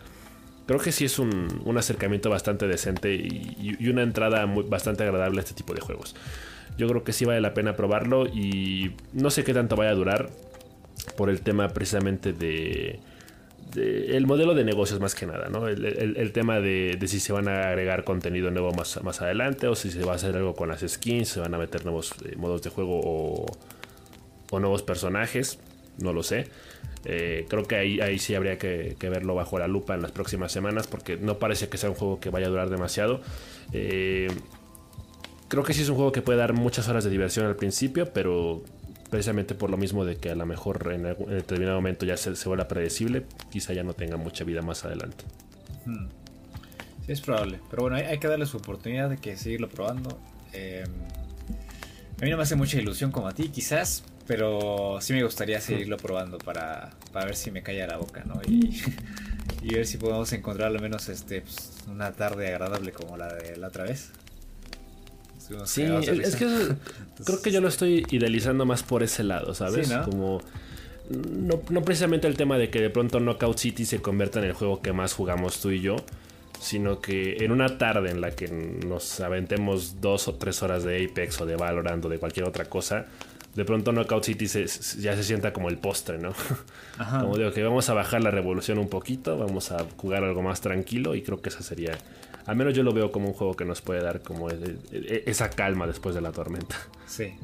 creo 0.66 0.80
que 0.80 0.92
sí 0.92 1.04
es 1.04 1.18
un, 1.18 1.76
acercamiento 1.78 2.28
bastante 2.28 2.66
decente 2.66 3.14
y, 3.14 3.88
una 3.88 4.02
entrada 4.02 4.44
bastante 4.46 5.04
agradable 5.04 5.38
a 5.38 5.42
este 5.42 5.54
tipo 5.54 5.74
de 5.74 5.80
juegos. 5.80 6.14
Yo 6.76 6.86
creo 6.88 7.04
que 7.04 7.12
sí 7.12 7.24
vale 7.24 7.40
la 7.40 7.54
pena 7.54 7.74
probarlo 7.74 8.26
y 8.26 8.92
no 9.12 9.30
sé 9.30 9.44
qué 9.44 9.54
tanto 9.54 9.76
vaya 9.76 9.90
a 9.90 9.94
durar 9.94 10.30
por 11.16 11.30
el 11.30 11.40
tema 11.40 11.68
precisamente 11.68 12.32
de 12.32 13.00
el 13.76 14.26
modelo 14.26 14.54
de 14.54 14.64
negocios 14.64 15.00
más 15.00 15.14
que 15.14 15.26
nada, 15.26 15.48
¿no? 15.48 15.68
El, 15.68 16.32
tema 16.32 16.60
de, 16.60 16.98
si 17.06 17.20
se 17.20 17.32
van 17.32 17.48
a 17.48 17.68
agregar 17.68 18.04
contenido 18.04 18.50
nuevo 18.50 18.72
más, 18.72 19.22
adelante 19.22 19.66
o 19.66 19.74
si 19.74 19.90
se 19.90 20.04
va 20.04 20.12
a 20.12 20.16
hacer 20.16 20.36
algo 20.36 20.54
con 20.54 20.68
las 20.68 20.80
skins, 20.86 21.28
se 21.28 21.40
van 21.40 21.54
a 21.54 21.58
meter 21.58 21.84
nuevos 21.84 22.14
eh, 22.24 22.36
modos 22.36 22.62
de 22.62 22.70
juego 22.70 23.00
o, 23.02 24.58
nuevos 24.58 24.82
personajes, 24.82 25.58
no 25.98 26.12
lo 26.12 26.22
sé. 26.22 26.46
Eh, 27.04 27.46
creo 27.48 27.64
que 27.64 27.76
ahí, 27.76 28.00
ahí 28.00 28.18
sí 28.18 28.34
habría 28.34 28.58
que, 28.58 28.96
verlo 29.00 29.34
bajo 29.34 29.58
la 29.58 29.68
lupa 29.68 29.94
en 29.94 30.02
las 30.02 30.12
próximas 30.12 30.50
semanas 30.50 30.86
porque 30.86 31.16
no 31.16 31.38
parece 31.38 31.68
que 31.68 31.76
sea 31.76 31.90
un 31.90 31.96
juego 31.96 32.20
que 32.20 32.30
vaya 32.30 32.46
a 32.46 32.50
durar 32.50 32.70
demasiado. 32.70 33.20
Eh, 33.72 34.28
creo 35.48 35.62
que 35.62 35.74
sí 35.74 35.82
es 35.82 35.88
un 35.88 35.96
juego 35.96 36.12
que 36.12 36.22
puede 36.22 36.38
dar 36.38 36.54
muchas 36.54 36.88
horas 36.88 37.04
de 37.04 37.10
diversión 37.10 37.46
al 37.46 37.56
principio, 37.56 38.12
pero 38.12 38.62
precisamente 39.10 39.54
por 39.54 39.70
lo 39.70 39.76
mismo 39.76 40.04
de 40.04 40.16
que 40.16 40.30
a 40.30 40.34
lo 40.34 40.46
mejor 40.46 40.90
en, 40.92 41.02
determinado 41.02 41.76
momento 41.76 42.06
ya 42.06 42.16
se, 42.16 42.34
se 42.36 42.48
vuelva 42.48 42.68
predecible, 42.68 43.24
quizá 43.50 43.72
ya 43.72 43.82
no 43.82 43.94
tenga 43.94 44.16
mucha 44.16 44.44
vida 44.44 44.62
más 44.62 44.84
adelante. 44.84 45.24
Hmm. 45.86 46.08
Sí, 47.06 47.12
es 47.12 47.20
probable, 47.20 47.60
pero 47.70 47.82
bueno, 47.82 47.96
hay, 47.96 48.18
que 48.18 48.28
darle 48.28 48.46
su 48.46 48.58
oportunidad 48.58 49.08
de 49.10 49.16
que 49.16 49.36
seguirlo 49.36 49.68
probando. 49.68 50.20
Em, 50.52 50.90
a 52.20 52.24
mí 52.24 52.30
no 52.30 52.36
me 52.36 52.42
hace 52.42 52.56
mucha 52.56 52.78
ilusión 52.78 53.10
como 53.10 53.28
a 53.28 53.32
ti, 53.32 53.48
quizás, 53.48 54.04
pero 54.26 54.98
sí 55.00 55.14
me 55.14 55.22
gustaría 55.22 55.60
seguirlo 55.60 55.96
probando 55.96 56.36
para, 56.36 56.90
para 57.12 57.26
ver 57.26 57.36
si 57.36 57.50
me 57.50 57.62
calla 57.62 57.86
la 57.86 57.96
boca, 57.96 58.24
¿no? 58.26 58.40
Y, 58.46 58.82
y 59.62 59.74
ver 59.74 59.86
si 59.86 59.96
podemos 59.96 60.32
encontrar 60.32 60.68
al 60.68 60.80
menos 60.80 61.08
este, 61.08 61.40
pues, 61.40 61.72
una 61.88 62.12
tarde 62.12 62.48
agradable 62.48 62.92
como 62.92 63.16
la 63.16 63.32
de 63.32 63.56
la 63.56 63.68
otra 63.68 63.84
vez. 63.84 64.10
Sí, 65.64 65.82
es 65.82 66.36
que 66.36 66.46
creo 67.24 67.42
que 67.42 67.50
yo 67.50 67.60
lo 67.60 67.68
estoy 67.68 68.04
idealizando 68.10 68.66
más 68.66 68.82
por 68.82 69.02
ese 69.02 69.24
lado, 69.24 69.54
¿sabes? 69.54 69.90
Como 70.04 70.40
no, 71.10 71.58
precisamente 71.82 72.26
el 72.26 72.36
tema 72.36 72.58
de 72.58 72.68
que 72.70 72.80
de 72.80 72.90
pronto 72.90 73.18
Knockout 73.18 73.58
City 73.58 73.84
se 73.84 74.00
convierta 74.00 74.40
en 74.40 74.44
el 74.44 74.52
juego 74.52 74.82
que 74.82 74.92
más 74.92 75.14
jugamos 75.14 75.60
tú 75.60 75.70
y 75.70 75.80
yo, 75.80 75.96
sino 76.60 77.00
que 77.00 77.44
en 77.44 77.50
una 77.50 77.78
tarde 77.78 78.10
en 78.10 78.20
la 78.20 78.32
que 78.32 78.48
nos 78.48 79.20
aventemos 79.20 80.00
dos 80.00 80.28
o 80.28 80.34
tres 80.34 80.62
horas 80.62 80.84
de 80.84 81.04
Apex 81.04 81.40
o 81.40 81.46
de 81.46 81.56
Valorant 81.56 82.04
o 82.04 82.08
de 82.08 82.18
cualquier 82.18 82.46
otra 82.46 82.66
cosa, 82.66 83.06
de 83.54 83.64
pronto 83.64 83.90
Knockout 83.92 84.24
City 84.24 84.46
ya 84.46 85.16
se 85.16 85.24
sienta 85.24 85.52
como 85.52 85.70
el 85.70 85.78
postre, 85.78 86.18
¿no? 86.18 86.32
Como 87.20 87.36
digo, 87.36 87.52
que 87.52 87.62
vamos 87.62 87.88
a 87.88 87.94
bajar 87.94 88.22
la 88.22 88.30
revolución 88.30 88.78
un 88.78 88.88
poquito, 88.88 89.38
vamos 89.38 89.72
a 89.72 89.86
jugar 89.96 90.24
algo 90.24 90.42
más 90.42 90.60
tranquilo 90.60 91.14
y 91.14 91.22
creo 91.22 91.40
que 91.40 91.48
esa 91.48 91.62
sería 91.62 91.96
al 92.48 92.56
menos 92.56 92.72
yo 92.72 92.82
lo 92.82 92.94
veo 92.94 93.12
como 93.12 93.28
un 93.28 93.34
juego 93.34 93.54
que 93.54 93.66
nos 93.66 93.82
puede 93.82 94.02
dar 94.02 94.22
como 94.22 94.48
esa 94.50 95.50
calma 95.50 95.86
después 95.86 96.14
de 96.14 96.22
la 96.22 96.32
tormenta. 96.32 96.76
Sí, 97.06 97.34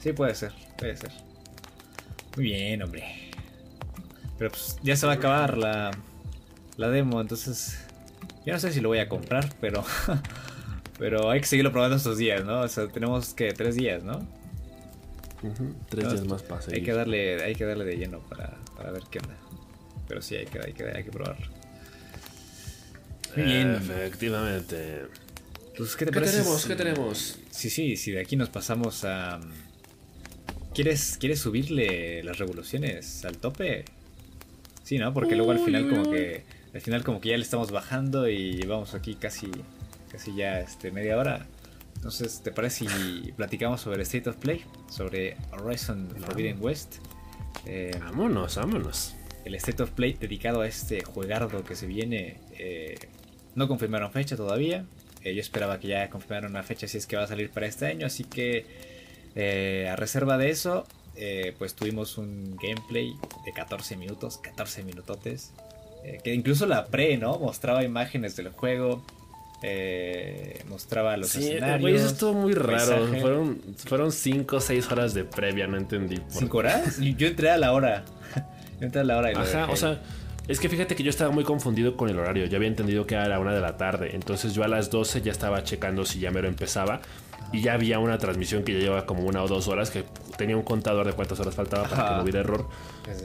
sí 0.00 0.12
puede 0.12 0.34
ser, 0.34 0.52
puede 0.76 0.96
ser. 0.96 1.12
Muy 2.34 2.46
bien, 2.46 2.82
hombre. 2.82 3.04
Pero 4.36 4.50
pues 4.50 4.78
ya 4.82 4.96
se 4.96 5.06
va 5.06 5.12
a 5.12 5.14
acabar 5.16 5.56
la, 5.56 5.92
la 6.76 6.88
demo, 6.88 7.20
entonces 7.20 7.78
yo 8.44 8.52
no 8.52 8.58
sé 8.58 8.72
si 8.72 8.80
lo 8.80 8.88
voy 8.88 8.98
a 8.98 9.08
comprar, 9.08 9.54
pero 9.60 9.84
pero 10.98 11.30
hay 11.30 11.40
que 11.40 11.46
seguirlo 11.46 11.70
probando 11.70 11.96
estos 11.96 12.18
días, 12.18 12.44
¿no? 12.44 12.62
O 12.62 12.68
sea, 12.68 12.88
tenemos 12.88 13.32
que 13.34 13.52
tres 13.52 13.76
días, 13.76 14.02
¿no? 14.02 14.26
tres 15.88 16.10
días 16.10 16.26
más 16.26 16.42
para 16.42 16.60
Hay 16.72 16.82
que 16.82 16.92
darle, 16.92 17.42
hay 17.44 17.54
que 17.54 17.64
darle 17.64 17.84
de 17.84 17.96
lleno 17.96 18.18
para, 18.20 18.56
para 18.76 18.90
ver 18.90 19.02
qué 19.10 19.20
onda. 19.20 19.36
Pero 20.08 20.20
sí, 20.20 20.34
hay 20.34 20.46
que, 20.46 20.58
hay 20.58 20.72
que, 20.72 20.84
hay 20.84 21.04
que 21.04 21.10
probarlo. 21.10 21.46
Bien. 23.36 23.74
Efectivamente. 23.74 25.02
¿qué, 25.98 26.06
tenemos? 26.06 26.66
¿Qué 26.66 26.76
tenemos? 26.76 27.38
Sí, 27.50 27.70
sí, 27.70 27.96
sí, 27.96 28.12
de 28.12 28.20
aquí 28.20 28.36
nos 28.36 28.48
pasamos 28.48 29.04
a... 29.04 29.40
¿Quieres, 30.74 31.16
¿Quieres 31.18 31.40
subirle 31.40 32.22
las 32.22 32.38
revoluciones 32.38 33.24
al 33.24 33.38
tope? 33.38 33.84
Sí, 34.82 34.98
¿no? 34.98 35.12
Porque 35.12 35.36
luego 35.36 35.52
al 35.52 35.58
final 35.58 35.88
como 35.88 36.10
que... 36.10 36.44
Al 36.74 36.80
final 36.82 37.04
como 37.04 37.20
que 37.20 37.30
ya 37.30 37.36
le 37.36 37.42
estamos 37.42 37.70
bajando 37.70 38.28
y 38.28 38.54
llevamos 38.54 38.94
aquí 38.94 39.14
casi... 39.14 39.50
Casi 40.10 40.34
ya 40.34 40.60
este, 40.60 40.90
media 40.90 41.18
hora. 41.18 41.46
Entonces, 41.96 42.40
¿te 42.42 42.52
parece 42.52 42.86
si 42.88 43.32
platicamos 43.32 43.80
sobre 43.80 44.02
State 44.02 44.30
of 44.30 44.36
Play? 44.36 44.64
Sobre 44.88 45.36
Horizon 45.52 46.08
Forbidden 46.20 46.58
West. 46.60 46.96
Eh, 47.66 47.90
vámonos, 47.98 48.56
vámonos. 48.56 49.14
El 49.44 49.54
State 49.56 49.82
of 49.82 49.90
Play 49.90 50.14
dedicado 50.14 50.60
a 50.60 50.68
este 50.68 51.02
juegardo 51.02 51.64
que 51.64 51.74
se 51.74 51.86
viene 51.86 52.38
eh, 52.58 52.96
no 53.56 53.66
confirmaron 53.66 54.12
fecha 54.12 54.36
todavía. 54.36 54.84
Eh, 55.24 55.34
yo 55.34 55.40
esperaba 55.40 55.80
que 55.80 55.88
ya 55.88 56.08
confirmaran 56.08 56.50
una 56.50 56.62
fecha 56.62 56.86
si 56.86 56.98
es 56.98 57.06
que 57.06 57.16
va 57.16 57.24
a 57.24 57.26
salir 57.26 57.50
para 57.50 57.66
este 57.66 57.86
año. 57.86 58.06
Así 58.06 58.22
que 58.22 58.64
eh, 59.34 59.88
a 59.90 59.96
reserva 59.96 60.38
de 60.38 60.50
eso, 60.50 60.86
eh, 61.16 61.54
pues 61.58 61.74
tuvimos 61.74 62.16
un 62.18 62.56
gameplay 62.62 63.12
de 63.44 63.52
14 63.52 63.96
minutos, 63.96 64.38
14 64.38 64.84
minutotes. 64.84 65.52
que 66.22 66.32
incluso 66.32 66.66
la 66.66 66.86
pre, 66.86 67.16
¿no? 67.16 67.38
Mostraba 67.38 67.82
imágenes 67.82 68.36
del 68.36 68.50
juego. 68.50 69.04
mostraba 70.68 71.16
los 71.16 71.30
sí, 71.30 71.48
escenarios. 71.48 72.00
eso 72.02 72.08
estuvo 72.12 72.34
muy 72.34 72.52
raro. 72.52 73.08
Fueron, 73.20 73.60
fueron 73.78 74.12
5 74.12 74.56
o 74.56 74.60
6 74.60 74.92
horas 74.92 75.14
de 75.14 75.24
previa, 75.24 75.66
no 75.66 75.78
entendí. 75.78 76.18
¿5 76.30 76.54
horas? 76.54 77.00
Yo 77.00 77.26
entré 77.26 77.50
a 77.50 77.56
la 77.56 77.72
hora. 77.72 78.04
yo 78.78 78.86
entré 78.86 79.00
a 79.00 79.04
la 79.04 79.16
hora. 79.16 79.32
Y 79.32 79.34
Ajá, 79.34 79.68
o 79.70 79.76
sea 79.76 79.98
es 80.48 80.60
que 80.60 80.68
fíjate 80.68 80.94
que 80.94 81.02
yo 81.02 81.10
estaba 81.10 81.30
muy 81.30 81.44
confundido 81.44 81.96
con 81.96 82.08
el 82.08 82.18
horario. 82.18 82.46
Ya 82.46 82.56
había 82.56 82.68
entendido 82.68 83.06
que 83.06 83.14
era 83.14 83.26
la 83.26 83.40
una 83.40 83.52
de 83.52 83.60
la 83.60 83.76
tarde. 83.76 84.14
Entonces 84.14 84.54
yo 84.54 84.62
a 84.62 84.68
las 84.68 84.90
12 84.90 85.22
ya 85.22 85.32
estaba 85.32 85.64
checando 85.64 86.04
si 86.04 86.20
ya 86.20 86.30
mero 86.30 86.46
empezaba. 86.46 87.00
Y 87.52 87.62
ya 87.62 87.74
había 87.74 87.98
una 87.98 88.18
transmisión 88.18 88.62
que 88.64 88.72
ya 88.74 88.78
llevaba 88.78 89.06
como 89.06 89.24
una 89.24 89.42
o 89.42 89.48
dos 89.48 89.66
horas. 89.66 89.90
Que 89.90 90.04
tenía 90.36 90.56
un 90.56 90.62
contador 90.62 91.06
de 91.06 91.14
cuántas 91.14 91.40
horas 91.40 91.54
faltaba 91.54 91.88
para 91.88 92.08
que 92.08 92.14
no 92.16 92.22
hubiera 92.22 92.40
error. 92.40 92.68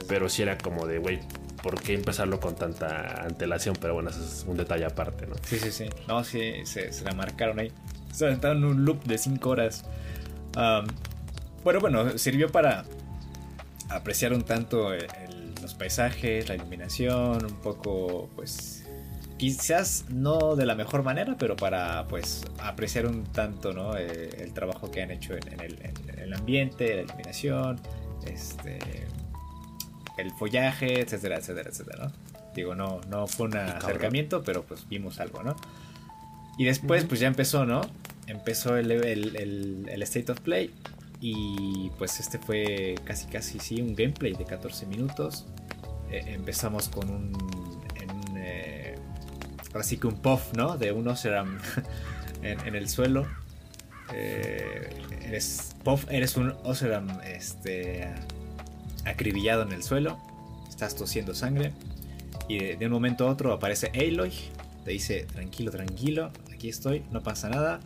Pero 0.08 0.28
sí 0.28 0.42
era 0.42 0.58
como 0.58 0.86
de, 0.86 0.98
güey, 0.98 1.20
¿por 1.62 1.80
qué 1.80 1.94
empezarlo 1.94 2.40
con 2.40 2.56
tanta 2.56 3.22
antelación? 3.22 3.76
Pero 3.80 3.94
bueno, 3.94 4.10
eso 4.10 4.22
es 4.22 4.44
un 4.46 4.56
detalle 4.56 4.84
aparte, 4.84 5.26
¿no? 5.26 5.36
Sí, 5.44 5.58
sí, 5.58 5.70
sí. 5.70 5.88
No, 6.08 6.24
sí, 6.24 6.54
se, 6.64 6.90
la 7.04 7.12
marcaron 7.12 7.60
ahí. 7.60 7.70
Se 8.12 8.26
aventaron 8.26 8.58
en 8.58 8.64
un 8.64 8.84
loop 8.84 9.04
de 9.04 9.16
5 9.16 9.48
horas. 9.48 9.84
bueno, 11.62 11.80
bueno, 11.80 12.18
sirvió 12.18 12.50
para 12.50 12.84
apreciar 13.88 14.32
un 14.32 14.42
tanto 14.42 14.92
el, 14.92 15.06
paisajes, 15.82 16.48
la 16.48 16.54
iluminación, 16.54 17.44
un 17.44 17.56
poco, 17.60 18.30
pues, 18.36 18.84
quizás 19.36 20.04
no 20.10 20.54
de 20.54 20.64
la 20.64 20.76
mejor 20.76 21.02
manera, 21.02 21.34
pero 21.36 21.56
para, 21.56 22.06
pues, 22.06 22.44
apreciar 22.60 23.06
un 23.06 23.24
tanto, 23.24 23.72
¿no? 23.72 23.96
Eh, 23.96 24.30
el 24.38 24.52
trabajo 24.52 24.92
que 24.92 25.02
han 25.02 25.10
hecho 25.10 25.34
en, 25.34 25.60
el, 25.60 26.32
ambiente, 26.34 26.94
la 26.94 27.02
iluminación, 27.02 27.80
este, 28.24 28.78
el 30.18 30.30
follaje, 30.30 31.00
etcétera, 31.00 31.38
etcétera, 31.38 31.70
etcétera, 31.70 32.04
¿no? 32.04 32.12
Digo, 32.54 32.76
no, 32.76 33.00
no 33.08 33.26
fue 33.26 33.48
un 33.48 33.56
acercamiento, 33.56 34.44
pero 34.44 34.62
pues 34.62 34.88
vimos 34.88 35.18
algo, 35.18 35.42
¿no? 35.42 35.56
Y 36.58 36.64
después, 36.64 37.04
pues 37.06 37.18
ya 37.18 37.26
empezó, 37.26 37.66
¿no? 37.66 37.80
Empezó 38.28 38.76
el, 38.76 38.88
el, 38.92 39.88
el, 39.88 40.02
State 40.04 40.30
of 40.30 40.38
Play. 40.42 40.70
Y 41.20 41.90
pues 41.98 42.18
este 42.18 42.38
fue 42.38 42.96
casi 43.04 43.26
casi 43.26 43.60
sí 43.60 43.80
un 43.80 43.94
gameplay 43.94 44.32
de 44.32 44.44
14 44.44 44.86
minutos. 44.86 45.46
Eh, 46.12 46.24
empezamos 46.26 46.88
con 46.88 47.10
un, 47.10 47.32
eh, 48.36 48.96
así 49.74 49.96
que 49.96 50.06
un 50.06 50.16
puff, 50.16 50.52
¿no? 50.54 50.76
De 50.76 50.92
un 50.92 51.08
Oseram 51.08 51.58
en, 52.42 52.74
el 52.74 52.88
suelo. 52.88 53.26
Eh, 54.12 54.90
eres 55.22 55.74
puff, 55.82 56.04
eres 56.10 56.36
un 56.36 56.54
Oseram 56.64 57.08
este, 57.24 58.08
acribillado 59.04 59.62
en 59.62 59.72
el 59.72 59.82
suelo. 59.82 60.20
Estás 60.68 60.94
tosiendo 60.94 61.34
sangre. 61.34 61.72
Y 62.48 62.58
de, 62.58 62.86
un 62.86 62.92
momento 62.92 63.26
a 63.26 63.30
otro 63.30 63.52
aparece 63.52 63.90
Aloy. 63.94 64.32
Te 64.84 64.90
dice, 64.90 65.26
tranquilo, 65.32 65.70
tranquilo. 65.70 66.30
aquí 66.52 66.68
estoy, 66.68 67.04
no 67.10 67.22
pasa 67.22 67.48
nada, 67.48 67.80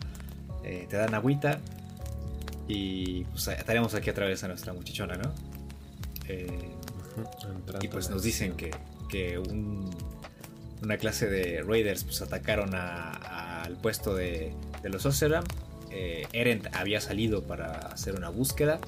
eh, 0.63 0.87
te 0.89 0.97
dan 0.97 1.13
agüita 1.13 1.59
y 2.67 3.23
pues 3.25 3.47
estaremos 3.47 3.93
aquí 3.93 4.09
otra 4.09 4.25
vez 4.25 4.43
a 4.43 4.47
nuestra 4.47 4.73
muchachona, 4.73 5.15
¿no? 5.15 5.31
Eh, 6.27 6.47
y 7.81 7.87
pues 7.87 8.09
nos 8.09 8.23
dicen 8.23 8.53
que, 8.53 8.71
que 9.09 9.37
una 10.81 10.97
clase 10.97 11.27
de 11.27 11.63
raiders 11.63 12.03
pues 12.03 12.21
atacaron 12.21 12.75
al 12.75 13.75
puesto 13.77 14.15
de, 14.15 14.53
de 14.81 14.89
los 14.89 15.05
Oseram. 15.05 15.43
Eh, 15.89 16.27
Erend 16.33 16.69
había 16.73 17.01
salido 17.01 17.43
para 17.43 17.77
hacer 17.87 18.15
una 18.15 18.29
búsqueda 18.29 18.79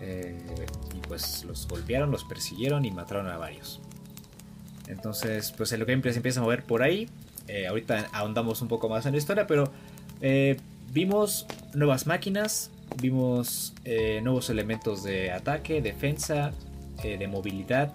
eh, 0.00 0.38
y 0.94 1.06
pues 1.08 1.44
los 1.44 1.66
golpearon, 1.66 2.10
los 2.10 2.24
persiguieron 2.24 2.84
y 2.84 2.90
mataron 2.90 3.26
a 3.28 3.36
varios. 3.36 3.80
Entonces, 4.86 5.52
pues 5.56 5.72
el 5.72 5.84
gameplay 5.84 6.12
se 6.12 6.18
empieza 6.18 6.40
a 6.40 6.42
mover 6.44 6.62
por 6.62 6.82
ahí. 6.82 7.08
Eh, 7.48 7.66
ahorita 7.66 8.08
ahondamos 8.12 8.62
un 8.62 8.68
poco 8.68 8.88
más 8.88 9.06
en 9.06 9.12
la 9.12 9.18
historia, 9.18 9.46
pero 9.46 9.72
vimos 10.92 11.46
nuevas 11.74 12.06
máquinas, 12.06 12.70
vimos 13.00 13.74
nuevos 14.22 14.50
elementos 14.50 15.02
de 15.02 15.32
ataque, 15.32 15.82
defensa, 15.82 16.52
de 17.02 17.26
movilidad. 17.28 17.92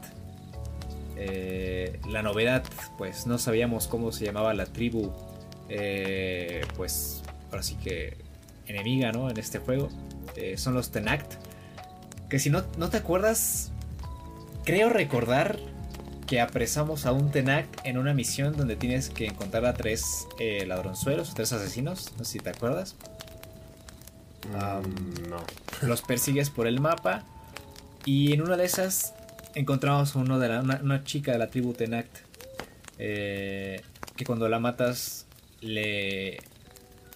la 2.09 2.23
novedad, 2.23 2.63
pues 2.97 3.27
no 3.27 3.37
sabíamos 3.37 3.87
cómo 3.87 4.11
se 4.11 4.25
llamaba 4.25 4.53
la 4.53 4.65
tribu, 4.65 5.11
pues 6.75 7.23
ahora 7.49 7.63
sí 7.63 7.75
que 7.75 8.17
enemiga, 8.67 9.11
¿no? 9.11 9.29
En 9.29 9.37
este 9.37 9.59
juego. 9.59 9.89
son 10.55 10.73
los 10.73 10.91
Tenact 10.91 11.33
que 12.31 12.39
si 12.39 12.49
no, 12.49 12.63
no 12.77 12.89
te 12.89 12.95
acuerdas, 12.95 13.73
creo 14.63 14.87
recordar 14.87 15.59
que 16.27 16.39
apresamos 16.39 17.05
a 17.05 17.11
un 17.11 17.29
Tenak 17.29 17.67
en 17.83 17.97
una 17.97 18.13
misión 18.13 18.55
donde 18.55 18.77
tienes 18.77 19.09
que 19.09 19.25
encontrar 19.25 19.65
a 19.65 19.73
tres 19.73 20.29
eh, 20.39 20.65
ladronzuelos, 20.65 21.33
tres 21.35 21.51
asesinos, 21.51 22.13
no 22.17 22.23
sé 22.23 22.31
si 22.31 22.39
te 22.39 22.51
acuerdas. 22.51 22.95
Mm, 24.47 25.29
no. 25.29 25.43
Los 25.81 26.01
persigues 26.01 26.49
por 26.49 26.67
el 26.67 26.79
mapa 26.79 27.25
y 28.05 28.33
en 28.33 28.41
una 28.41 28.57
de 28.57 28.65
esas 28.65 29.13
encontramos 29.55 30.15
uno 30.15 30.39
de 30.39 30.59
una, 30.59 31.03
chica 31.03 31.31
de 31.31 31.37
la 31.37 31.47
tribu 31.47 31.73
Tenact 31.73 32.17
eh, 32.97 33.81
que 34.15 34.25
cuando 34.25 34.47
la 34.47 34.59
matas 34.59 35.25
le, 35.61 36.39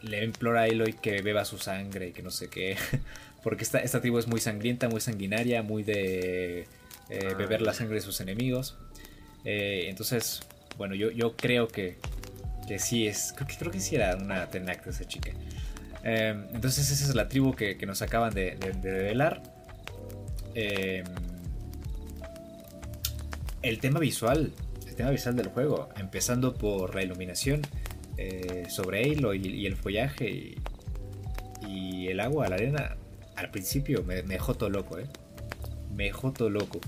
le 0.02 0.24
implora 0.24 0.62
a 0.62 0.68
Eloy 0.68 0.94
que 0.94 1.22
beba 1.22 1.46
su 1.46 1.58
sangre 1.58 2.10
y 2.10 2.12
que 2.12 2.22
no 2.22 2.32
sé 2.32 2.50
qué. 2.50 2.78
Porque 3.44 3.64
esta, 3.64 3.80
esta 3.80 4.02
tribu 4.02 4.18
es 4.18 4.28
muy 4.28 4.40
sangrienta, 4.40 4.90
muy 4.90 5.02
sanguinaria, 5.02 5.62
muy 5.62 5.84
de 5.84 6.62
eh, 7.10 7.30
ah, 7.30 7.34
beber 7.36 7.62
la 7.62 7.74
sangre 7.74 7.96
de 7.96 8.02
sus 8.02 8.20
enemigos. 8.20 8.76
Eh, 9.44 9.86
entonces, 9.88 10.42
bueno, 10.78 10.96
yo, 10.96 11.12
yo 11.12 11.36
creo 11.36 11.68
que, 11.68 11.98
que 12.68 12.80
sí 12.80 13.08
es. 13.08 13.34
Creo 13.36 13.48
que, 13.48 13.56
creo 13.56 13.72
que 13.72 13.80
sí 13.80 13.96
era 13.96 14.16
una 14.16 14.48
Tenac 14.48 14.84
de 14.84 14.92
esa 14.92 15.06
chica. 15.06 15.32
Em, 16.04 16.48
entonces, 16.54 16.90
esa 16.90 17.04
es 17.04 17.16
la 17.16 17.28
tribu 17.28 17.56
que, 17.56 17.78
nos 17.86 18.02
acaban 18.02 18.34
de, 18.34 18.56
de, 18.56 18.92
revelar. 18.92 19.44
Em, 20.56 21.06
el 23.62 23.80
tema 23.80 24.00
visual, 24.00 24.54
el 24.88 24.96
tema 24.96 25.10
visual 25.12 25.36
del 25.36 25.50
juego, 25.50 25.90
empezando 25.98 26.54
por 26.56 26.96
la 26.96 27.04
iluminación 27.04 27.62
eh, 28.18 28.66
sobre 28.70 29.04
Halo 29.04 29.34
y, 29.34 29.66
el 29.66 29.76
follaje 29.76 30.56
y, 31.68 32.08
el 32.08 32.20
agua, 32.20 32.48
la 32.48 32.56
arena, 32.56 32.96
al 33.36 33.52
principio 33.52 34.04
me, 34.04 34.24
me 34.24 34.36
dejó 34.36 34.54
todo 34.56 34.70
loco, 34.70 34.98
¿eh? 34.98 35.08
Me 35.94 36.06
dejó 36.06 36.32
todo 36.32 36.50
loco. 36.50 36.80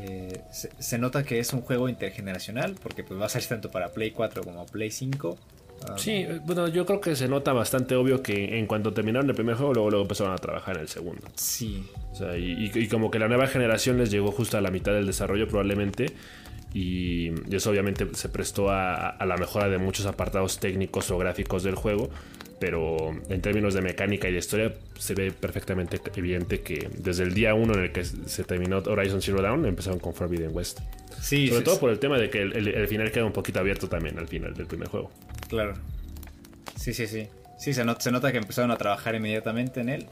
Eh, 0.00 0.42
se, 0.50 0.98
nota 0.98 1.22
que 1.22 1.38
es 1.38 1.52
un 1.52 1.60
juego 1.60 1.88
intergeneracional 1.88 2.74
porque 2.82 3.04
pues 3.04 3.20
va 3.20 3.26
a 3.26 3.28
salir 3.28 3.46
tanto 3.46 3.70
para 3.70 3.92
Play 3.92 4.10
4 4.10 4.42
como 4.42 4.66
Play 4.66 4.90
5. 4.90 5.38
Um, 5.88 5.98
sí, 5.98 6.26
bueno, 6.44 6.68
yo 6.68 6.86
creo 6.86 7.00
que 7.00 7.16
se 7.16 7.28
nota 7.28 7.52
bastante 7.52 7.94
obvio 7.94 8.22
que 8.22 8.58
en 8.58 8.66
cuanto 8.66 8.92
terminaron 8.92 9.28
el 9.28 9.34
primer 9.34 9.56
juego, 9.56 9.74
luego, 9.74 9.90
luego 9.90 10.04
empezaron 10.04 10.32
a 10.32 10.36
trabajar 10.36 10.76
en 10.76 10.82
el 10.82 10.88
segundo. 10.88 11.22
Sí. 11.34 11.84
O 12.12 12.14
sea, 12.14 12.36
y, 12.36 12.88
como 12.88 13.10
que 13.10 13.18
la 13.18 13.28
nueva 13.28 13.46
generación 13.46 13.98
les 13.98 14.10
llegó 14.10 14.32
justo 14.32 14.58
a 14.58 14.60
la 14.60 14.70
mitad 14.70 14.92
del 14.92 15.06
desarrollo 15.06 15.48
probablemente. 15.48 16.12
Y, 16.74 17.32
eso 17.54 17.70
obviamente 17.70 18.06
se 18.14 18.28
prestó 18.28 18.70
a, 18.70 19.08
a, 19.08 19.26
la 19.26 19.36
mejora 19.36 19.68
de 19.68 19.78
muchos 19.78 20.06
apartados 20.06 20.58
técnicos 20.58 21.10
o 21.10 21.18
gráficos 21.18 21.62
del 21.62 21.74
juego 21.74 22.10
pero 22.62 23.10
en 23.28 23.40
términos 23.42 23.74
de 23.74 23.82
mecánica 23.82 24.28
y 24.28 24.32
de 24.32 24.38
historia 24.38 24.72
se 24.96 25.14
ve 25.14 25.32
perfectamente 25.32 26.00
evidente 26.14 26.60
que 26.60 26.88
desde 26.96 27.24
el 27.24 27.34
día 27.34 27.54
uno 27.54 27.74
en 27.74 27.80
el 27.80 27.92
que 27.92 28.04
se 28.04 28.44
terminó 28.44 28.78
Horizon 28.86 29.20
Zero 29.20 29.42
Dawn 29.42 29.66
empezaron 29.66 29.98
con 29.98 30.14
Forbidden 30.14 30.54
West. 30.54 30.78
Sí, 31.20 31.48
Sobre 31.48 31.64
todo 31.64 31.80
por 31.80 31.90
el 31.90 31.98
tema 31.98 32.18
de 32.18 32.30
que 32.30 32.40
el, 32.40 32.86
final 32.86 33.10
queda 33.10 33.24
un 33.24 33.32
poquito 33.32 33.58
abierto 33.58 33.88
también 33.88 34.16
al 34.16 34.28
final 34.28 34.54
del 34.54 34.66
primer 34.66 34.86
juego. 34.86 35.10
Claro. 35.48 35.74
Sí, 36.76 36.94
sí, 36.94 37.08
sí. 37.08 37.26
Sí, 37.58 37.74
se, 37.74 37.84
nota 37.84 38.30
que 38.30 38.38
empezaron 38.38 38.70
a 38.70 38.76
trabajar 38.76 39.16
inmediatamente 39.16 39.80
en 39.80 39.88
él. 39.88 40.06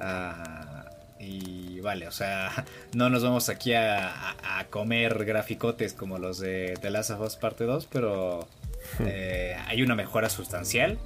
Ah, 0.00 0.90
y 1.20 1.73
vale, 1.84 2.08
o 2.08 2.12
sea, 2.12 2.64
no 2.94 3.08
nos 3.08 3.22
vamos 3.22 3.48
aquí 3.48 3.74
a, 3.74 4.36
comer 4.70 5.24
graficotes 5.24 5.92
como 5.92 6.18
los 6.18 6.40
de 6.40 6.76
The 6.80 6.90
Last 6.90 7.10
of 7.10 7.20
Us 7.20 7.36
Parte 7.36 7.64
2, 7.64 7.86
pero 7.92 8.48
eh, 9.00 9.56
hay 9.66 9.82
una 9.82 9.94
mejora 9.94 10.28
sustancial. 10.28 10.98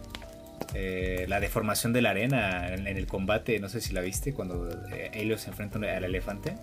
Eh, 0.75 1.27
la 1.29 1.41
deformación 1.41 1.93
de 1.93 2.03
la 2.03 2.11
arena 2.11 2.73
en, 2.73 2.87
el 2.87 3.07
combate, 3.07 3.59
no 3.59 3.69
sé 3.69 3.81
si 3.81 3.93
la 3.93 4.01
viste, 4.01 4.33
cuando 4.33 4.69
eh, 4.93 5.37
se 5.39 5.51
enfrenta 5.51 5.79
al 5.79 6.05
elefante, 6.05 6.57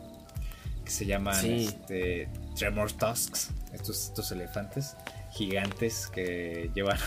que 0.83 0.91
se 0.91 1.05
llaman 1.05 1.45
este, 1.45 2.27
Tremor 2.55 2.91
Tusks, 2.91 3.51
estos, 3.73 4.05
estos 4.05 4.31
elefantes 4.31 4.95
gigantes 5.31 6.07
que 6.07 6.71
llevan 6.75 6.97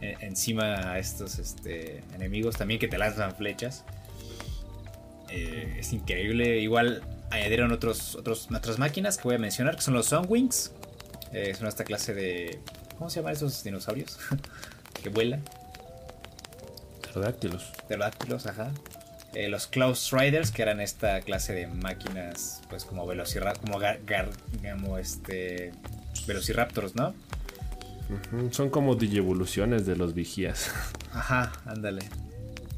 encima 0.00 0.92
a 0.92 0.98
estos 0.98 1.38
este, 1.38 2.02
enemigos 2.14 2.56
también 2.56 2.78
que 2.78 2.88
te 2.88 2.98
lanzan 2.98 3.34
flechas. 3.34 3.84
Eh, 5.30 5.76
es 5.78 5.92
increíble. 5.92 6.58
Igual 6.58 7.02
añadieron 7.30 7.72
otros, 7.72 8.16
otros, 8.16 8.48
otras 8.54 8.78
máquinas 8.78 9.16
que 9.16 9.24
voy 9.24 9.36
a 9.36 9.38
mencionar, 9.38 9.76
que 9.76 9.82
son 9.82 9.94
los 9.94 10.06
Sunwings. 10.06 10.72
Eh, 11.32 11.54
son 11.54 11.68
esta 11.68 11.84
clase 11.84 12.14
de... 12.14 12.60
¿Cómo 12.98 13.08
se 13.08 13.20
llaman 13.20 13.32
esos 13.32 13.62
dinosaurios? 13.62 14.18
que 15.02 15.08
vuelan. 15.08 15.42
Pterodáctilos. 17.02 17.72
Pterodáctilos, 17.86 18.46
ajá. 18.46 18.72
Eh, 19.34 19.48
los 19.48 19.68
Klaus 19.68 20.10
Riders, 20.10 20.50
que 20.50 20.62
eran 20.62 20.80
esta 20.80 21.20
clase 21.20 21.52
de 21.52 21.68
máquinas, 21.68 22.62
pues 22.68 22.84
como 22.84 23.06
velociraptors, 23.06 24.36
como, 24.76 24.98
este, 24.98 25.72
velociraptors, 26.26 26.96
¿no? 26.96 27.14
Son 28.50 28.70
como 28.70 28.96
digievoluciones 28.96 29.86
de 29.86 29.94
los 29.94 30.14
vigías. 30.14 30.72
Ajá, 31.12 31.52
ándale. 31.64 32.02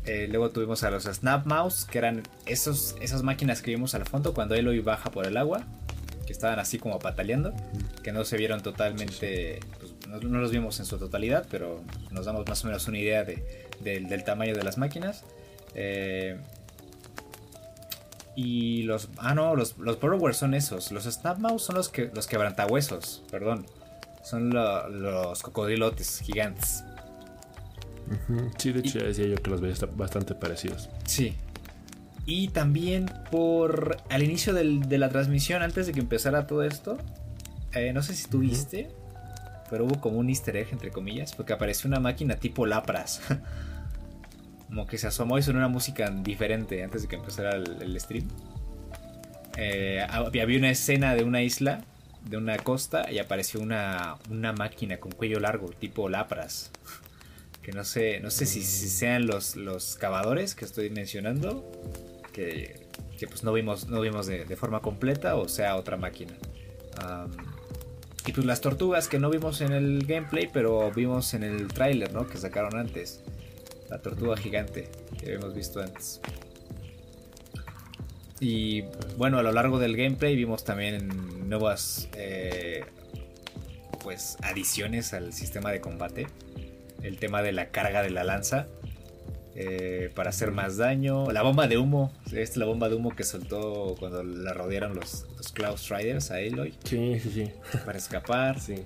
Eh, 0.05 0.27
luego 0.29 0.51
tuvimos 0.51 0.83
a 0.83 0.91
los 0.91 1.05
Snap 1.05 1.47
Mouse, 1.47 1.85
que 1.85 1.99
eran 1.99 2.23
esos, 2.47 2.97
esas 3.01 3.23
máquinas 3.23 3.63
que 3.63 3.71
vimos 3.71 3.95
al 3.95 4.05
fondo 4.05 4.35
cuando 4.35 4.55
Eloy 4.55 4.81
baja 4.81 5.11
por 5.11 5.27
el 5.27 5.37
agua, 5.37 5.65
que 6.27 6.33
estaban 6.33 6.59
así 6.59 6.79
como 6.79 6.99
pataleando, 6.99 7.53
que 8.03 8.13
no 8.13 8.25
se 8.25 8.37
vieron 8.37 8.63
totalmente, 8.63 9.61
pues, 9.79 9.95
no, 10.09 10.39
los 10.41 10.51
vimos 10.51 10.81
en 10.81 10.87
su 10.87 10.99
totalidad, 10.99 11.47
pero 11.51 11.83
nos 12.11 12.27
damos 12.27 12.47
más 12.49 12.65
o 12.65 12.67
menos 12.67 12.89
una 12.89 12.99
idea 12.99 13.23
de, 13.25 13.69
del, 13.81 14.25
tamaño 14.25 14.55
de 14.55 14.65
las 14.65 14.77
máquinas. 14.77 15.25
Eh, 15.75 16.37
y 18.35 18.83
los. 18.83 19.09
Ah, 19.19 19.35
no, 19.35 19.55
los, 19.55 19.77
los 19.79 20.01
Borrowers 20.01 20.39
son 20.39 20.55
esos. 20.55 20.91
Los 20.91 21.05
Snap 21.05 21.39
Mouse 21.39 21.63
son 21.65 21.77
los 21.77 21.89
que 21.89 22.11
los 22.15 22.27
quebrantahuesos, 22.27 23.23
perdón. 23.31 23.67
Son 24.25 24.51
los 24.51 25.43
cocodrilotes 25.43 26.21
gigantes. 26.21 26.85
Sí, 28.59 28.73
de 28.73 28.81
hecho 28.81 28.99
ya 28.99 29.07
decía 29.07 29.27
yo 29.27 29.37
que 29.37 29.51
los 29.51 29.61
veía 29.61 29.75
bastante 29.97 30.35
parecidos. 30.35 30.89
Sí. 31.05 31.35
Y 32.27 32.49
también 32.49 33.11
por. 33.31 33.97
Al 34.11 34.23
inicio 34.23 34.55
de 34.55 34.99
la 34.99 35.09
transmisión, 35.09 35.63
antes 35.63 35.87
de 35.87 35.93
que 35.93 36.01
empezara 36.01 36.47
todo 36.47 36.63
esto. 36.63 36.99
Eh, 37.75 37.93
no 37.93 38.03
sé 38.03 38.15
si 38.15 38.29
tuviste. 38.29 38.91
Pero 39.71 39.87
hubo 39.87 40.01
como 40.01 40.19
un 40.19 40.29
easter 40.29 40.57
egg, 40.57 40.69
entre 40.73 40.91
comillas. 40.91 41.35
Porque 41.35 41.53
apareció 41.53 41.89
una 41.89 42.01
máquina 42.01 42.37
tipo 42.37 42.67
Lapras. 42.67 43.21
como 44.73 44.87
que 44.87 44.97
se 44.97 45.07
asomó 45.07 45.37
y 45.37 45.43
sonó 45.43 45.59
una 45.59 45.69
música 45.69 46.11
diferente 46.11 46.83
antes 46.83 47.03
de 47.03 47.09
que 47.09 47.17
empezara 47.17 47.57
el, 47.57 48.01
stream. 48.01 48.27
Eh, 49.59 50.03
había 50.09 50.57
una 50.57 50.71
escena 50.71 51.15
de 51.15 51.25
una 51.25 51.43
isla, 51.43 51.85
de 52.25 52.39
una 52.39 52.57
costa, 52.57 53.13
y 53.13 53.19
apareció 53.19 53.61
una, 53.61 54.17
una 54.31 54.55
máquina 54.55 54.97
con 54.97 55.13
cuello 55.13 55.41
largo, 55.41 55.69
tipo 55.69 56.09
lapras. 56.09 56.71
Que 57.63 57.73
no 57.73 57.85
sé, 57.85 58.21
no 58.21 58.31
sé 58.31 58.47
si, 58.47 58.63
sean 58.63 59.27
los, 59.27 59.57
los 59.57 59.95
cavadores 59.97 60.55
que 60.55 60.65
estoy 60.65 60.91
mencionando, 60.91 61.65
que, 62.33 62.89
que 63.19 63.29
pues 63.29 63.45
no 63.45 63.53
vimos, 63.53 63.89
no 63.89 64.01
vimos 64.01 64.27
de, 64.27 64.45
forma 64.57 64.81
completa, 64.81 65.37
o 65.37 65.49
sea 65.49 65.77
otra 65.77 65.97
máquina. 65.97 66.33
y 68.27 68.33
pues 68.33 68.45
las 68.47 68.61
tortugas 68.61 69.07
que 69.07 69.19
no 69.21 69.31
vimos 69.31 69.61
en 69.61 69.73
el 69.73 70.05
gameplay, 70.07 70.49
pero 70.53 70.91
vimos 70.91 71.35
en 71.35 71.45
el 71.45 71.69
tráiler, 71.69 72.13
¿no? 72.13 72.27
Que 72.27 72.39
sacaron 72.39 72.77
antes 72.77 73.21
la 73.89 74.01
tortuga 74.01 74.37
gigante 74.37 74.89
que 75.21 75.35
hemos 75.35 75.55
visto 75.55 75.81
antes. 75.81 76.21
Y 78.41 78.83
bueno, 79.19 79.39
a 79.39 79.43
lo 79.45 79.53
largo 79.53 79.79
del 79.79 79.97
gameplay 79.97 80.35
vimos 80.35 80.65
también 80.65 81.49
nuevas 81.49 82.09
eh, 82.17 82.85
pues 84.03 84.37
adiciones 84.43 85.13
al 85.15 85.33
sistema 85.33 85.71
de 85.71 85.81
combate. 85.81 86.27
El 87.03 87.19
tema 87.19 87.43
de 87.43 87.53
la 87.53 87.71
carga 87.71 88.03
de 88.03 88.11
la 88.11 88.25
lanza. 88.25 88.67
Eh, 89.55 90.11
para 90.15 90.31
hacer 90.31 90.51
más 90.51 90.79
daño. 90.79 91.31
La 91.31 91.43
bomba 91.43 91.67
de 91.67 91.77
humo. 91.77 92.13
Esta 92.27 92.41
es 92.41 92.57
la 92.57 92.65
bomba 92.65 92.89
de 92.89 92.95
humo 92.95 93.15
que 93.15 93.25
soltó 93.25 93.97
cuando 93.99 94.23
la 94.23 94.55
rodearon 94.55 94.95
los, 94.95 95.27
los 95.37 95.53
Klaus 95.53 95.91
Riders 95.91 96.31
a 96.31 96.37
Aloy. 96.37 96.75
Sí, 96.85 97.21
sí, 97.21 97.31
sí. 97.31 97.51
Para 97.85 97.99
escapar. 97.99 98.61
Sí. 98.61 98.77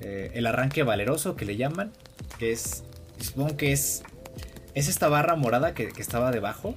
Eh, 0.00 0.32
el 0.34 0.46
arranque 0.46 0.82
valeroso 0.82 1.36
que 1.36 1.44
le 1.44 1.56
llaman. 1.56 1.92
Que 2.38 2.52
es. 2.52 2.84
Supongo 3.20 3.56
que 3.56 3.72
es. 3.72 4.02
Es 4.74 4.88
esta 4.88 5.08
barra 5.08 5.36
morada 5.36 5.72
que, 5.74 5.88
que 5.88 6.02
estaba 6.02 6.32
debajo. 6.32 6.74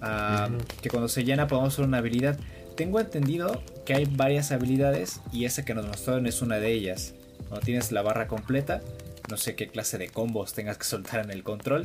Ah. 0.00 0.48
Que 0.82 0.90
cuando 0.90 1.08
se 1.08 1.24
llena 1.24 1.46
podemos 1.46 1.72
hacer 1.72 1.84
una 1.84 1.98
habilidad. 1.98 2.36
Tengo 2.76 2.98
entendido 2.98 3.62
que 3.84 3.94
hay 3.94 4.06
varias 4.06 4.50
habilidades. 4.50 5.20
Y 5.32 5.44
esa 5.44 5.64
que 5.64 5.74
nos 5.74 5.86
mostraron 5.86 6.26
es 6.26 6.42
una 6.42 6.56
de 6.56 6.72
ellas. 6.72 7.14
Cuando 7.48 7.64
tienes 7.64 7.92
la 7.92 8.02
barra 8.02 8.26
completa. 8.26 8.80
No 9.30 9.36
sé 9.36 9.54
qué 9.54 9.68
clase 9.68 9.98
de 9.98 10.08
combos 10.08 10.52
tengas 10.54 10.76
que 10.78 10.84
soltar 10.84 11.24
en 11.24 11.30
el 11.30 11.42
control. 11.42 11.84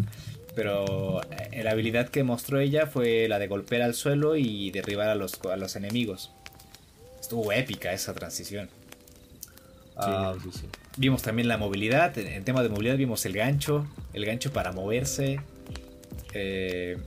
Pero 0.56 1.22
eh, 1.52 1.64
la 1.64 1.72
habilidad 1.72 2.10
que 2.10 2.24
mostró 2.24 2.60
ella 2.60 2.88
fue 2.88 3.28
la 3.28 3.40
de 3.40 3.48
golpear 3.48 3.82
al 3.82 3.94
suelo 3.94 4.36
y 4.38 4.72
derribar 4.72 5.10
a 5.10 5.16
los, 5.16 5.40
a 5.52 5.58
los 5.58 5.76
enemigos. 5.76 6.32
Estuvo 7.20 7.52
épica 7.52 7.92
esa 7.94 8.14
transición. 8.14 8.70
Ah, 9.98 10.34
sí, 10.44 10.50
sí. 10.52 10.66
Vimos 10.98 11.22
también 11.22 11.48
la 11.48 11.58
movilidad. 11.58 12.18
En, 12.18 12.28
en 12.28 12.44
tema 12.44 12.64
de 12.64 12.70
movilidad 12.70 12.98
vimos 12.98 13.26
el 13.26 13.34
gancho. 13.34 13.86
El 14.14 14.26
gancho 14.26 14.52
para 14.54 14.72
moverse. 14.72 15.40
eh, 16.34 16.98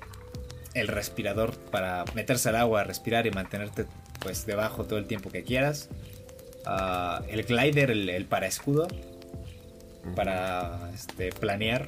el 0.75 0.89
respirador 0.89 1.57
para 1.71 2.05
meterse 2.15 2.49
al 2.51 2.57
agua, 2.57 2.85
respirar 2.85 3.27
y 3.27 3.31
mantenerte 3.31 3.87
pues 4.21 4.47
debajo 4.47 4.85
todo 4.85 4.99
el 4.99 5.07
tiempo 5.07 5.31
que 5.31 5.43
quieras. 5.45 5.89
Ah, 6.67 7.23
el 7.29 7.45
glider, 7.45 7.91
el, 7.91 8.09
el 8.11 8.25
para 8.27 8.47
escudo. 8.47 8.89
Para 10.15 10.91
este, 10.95 11.31
planear. 11.31 11.87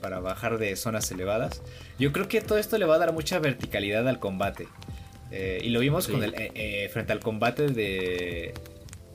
Para 0.00 0.20
bajar 0.20 0.58
de 0.58 0.76
zonas 0.76 1.10
elevadas. 1.10 1.60
Yo 1.98 2.12
creo 2.12 2.28
que 2.28 2.40
todo 2.40 2.58
esto 2.58 2.78
le 2.78 2.84
va 2.84 2.94
a 2.94 2.98
dar 2.98 3.12
mucha 3.12 3.38
verticalidad 3.40 4.06
al 4.08 4.20
combate. 4.20 4.68
Eh, 5.30 5.60
y 5.62 5.70
lo 5.70 5.80
vimos 5.80 6.04
Sí. 6.04 6.12
con 6.12 6.22
el, 6.22 6.34
eh, 6.34 6.52
eh, 6.54 6.88
frente 6.92 7.12
al 7.12 7.20
combate 7.20 7.66
de, 7.68 8.54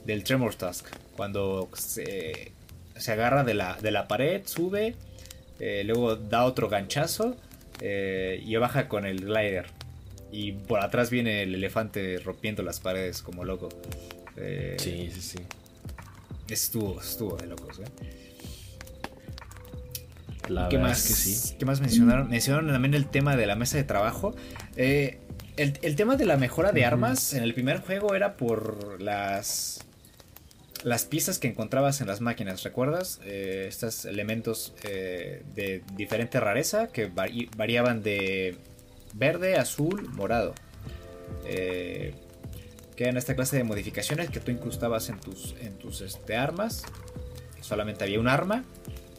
del 0.06 0.24
Tremor 0.24 0.56
Tusk. 0.56 0.88
Cuando 1.16 1.70
se, 1.74 2.52
se 2.98 3.12
agarra 3.14 3.44
de 3.44 3.54
la, 3.54 3.78
de 3.82 3.92
la 3.92 4.08
pared, 4.08 4.42
sube, 4.46 4.96
eh, 5.60 5.84
luego 5.86 6.16
da 6.18 6.44
otro 6.44 6.68
ganchazo 6.68 7.38
eh, 7.80 8.42
y 8.46 8.56
baja 8.58 8.88
con 8.90 9.06
el 9.06 9.22
glider. 9.26 9.68
Y 10.32 10.52
por 10.52 10.82
atrás 10.82 11.10
viene 11.10 11.44
el 11.44 11.56
elefante 11.56 12.18
rompiendo 12.20 12.62
las 12.64 12.80
paredes 12.80 13.22
como 13.22 13.46
loco. 13.46 13.70
Sí, 14.78 15.10
sí, 15.14 15.22
sí. 15.22 15.38
Estuvo, 16.50 17.00
estuvo 17.02 17.36
de 17.38 17.48
locos, 17.48 17.80
¿eh? 17.80 17.86
La 20.50 20.68
¿Qué 20.68 20.78
más, 20.78 21.00
es 21.00 21.08
que 21.08 21.14
sí. 21.14 21.56
¿Qué 21.58 21.66
más 21.66 21.80
mencionaron? 21.80 22.30
Mencionaron 22.30 22.70
también 22.70 22.94
el 22.94 23.08
tema 23.08 23.38
de 23.38 23.46
la 23.46 23.56
mesa 23.56 23.78
de 23.78 23.86
trabajo. 23.86 24.36
Eh, 24.76 25.20
el, 25.56 25.80
el 25.82 25.96
tema 25.96 26.18
de 26.18 26.26
la 26.26 26.36
mejora 26.36 26.72
de 26.74 26.84
armas 26.84 27.34
en 27.34 27.44
el 27.44 27.54
primer 27.54 27.80
juego 27.80 28.14
era 28.16 28.36
por 28.36 29.02
las 29.02 29.80
las 30.84 31.06
piezas 31.06 31.40
que 31.40 31.48
encontrabas 31.48 32.02
en 32.02 32.08
las 32.08 32.20
máquinas, 32.20 32.62
¿recuerdas? 32.64 33.22
Eh, 33.24 33.68
estos 33.70 34.04
elementos 34.04 34.74
eh, 34.84 35.44
de 35.56 35.82
diferente 35.96 36.42
rareza 36.42 36.88
que 36.88 37.10
vari- 37.10 37.50
variaban 37.56 38.04
de 38.04 38.58
verde, 39.14 39.56
azul, 39.56 40.10
morado. 40.10 40.54
Eh, 41.46 42.14
que 42.94 43.04
eran 43.06 43.18
esta 43.18 43.36
clase 43.36 43.58
de 43.58 43.64
modificaciones 43.64 44.30
que 44.30 44.40
tú 44.40 44.52
incrustabas 44.52 45.10
en 45.10 45.20
tus, 45.20 45.56
en 45.62 45.78
tus 45.78 46.02
este, 46.02 46.36
armas. 46.36 46.84
Solamente 47.62 48.04
había 48.04 48.20
un 48.20 48.28
arma. 48.28 48.64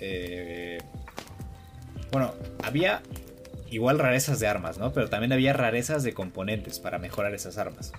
Eh, 0.01 0.79
bueno, 2.13 2.35
había 2.63 3.03
igual 3.71 3.99
rarezas 3.99 4.39
de 4.41 4.47
armas, 4.47 4.79
¿no? 4.79 4.93
Pero 4.93 5.09
también 5.09 5.33
había 5.33 5.53
rarezas 5.53 6.03
de 6.03 6.15
componentes 6.15 6.79
para 6.79 6.99
mejorar 6.99 7.35
esas 7.35 7.59
armas. 7.59 7.93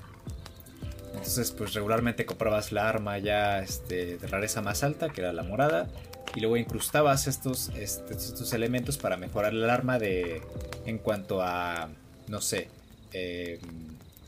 Entonces, 1.14 1.52
pues 1.52 1.74
regularmente 1.74 2.26
comprabas 2.26 2.72
la 2.72 2.88
arma 2.88 3.18
ya 3.18 3.60
este, 3.60 4.18
de 4.18 4.28
rareza 4.28 4.62
más 4.62 4.84
alta, 4.84 5.10
que 5.10 5.22
era 5.22 5.34
la 5.34 5.44
morada, 5.44 5.88
y 6.36 6.40
luego 6.42 6.58
incrustabas 6.58 7.28
estos, 7.28 7.70
este- 7.70 8.14
estos 8.14 8.54
elementos 8.54 8.98
para 8.98 9.18
mejorar 9.18 9.54
el 9.54 9.70
arma 9.70 9.98
de, 9.98 10.42
en 10.86 10.98
cuanto 10.98 11.42
a, 11.42 11.90
no 12.28 12.42
sé, 12.42 12.70
eh, 13.14 13.60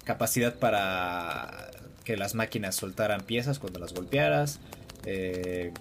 capacidad 0.07 0.55
para 0.55 1.69
que 2.05 2.15
las 2.15 2.33
máquinas 2.33 2.75
soltaran 2.75 3.21
piezas 3.21 3.59
cuando 3.59 3.79
las 3.79 3.93
golpearas, 3.93 4.59
eh, 5.05 5.73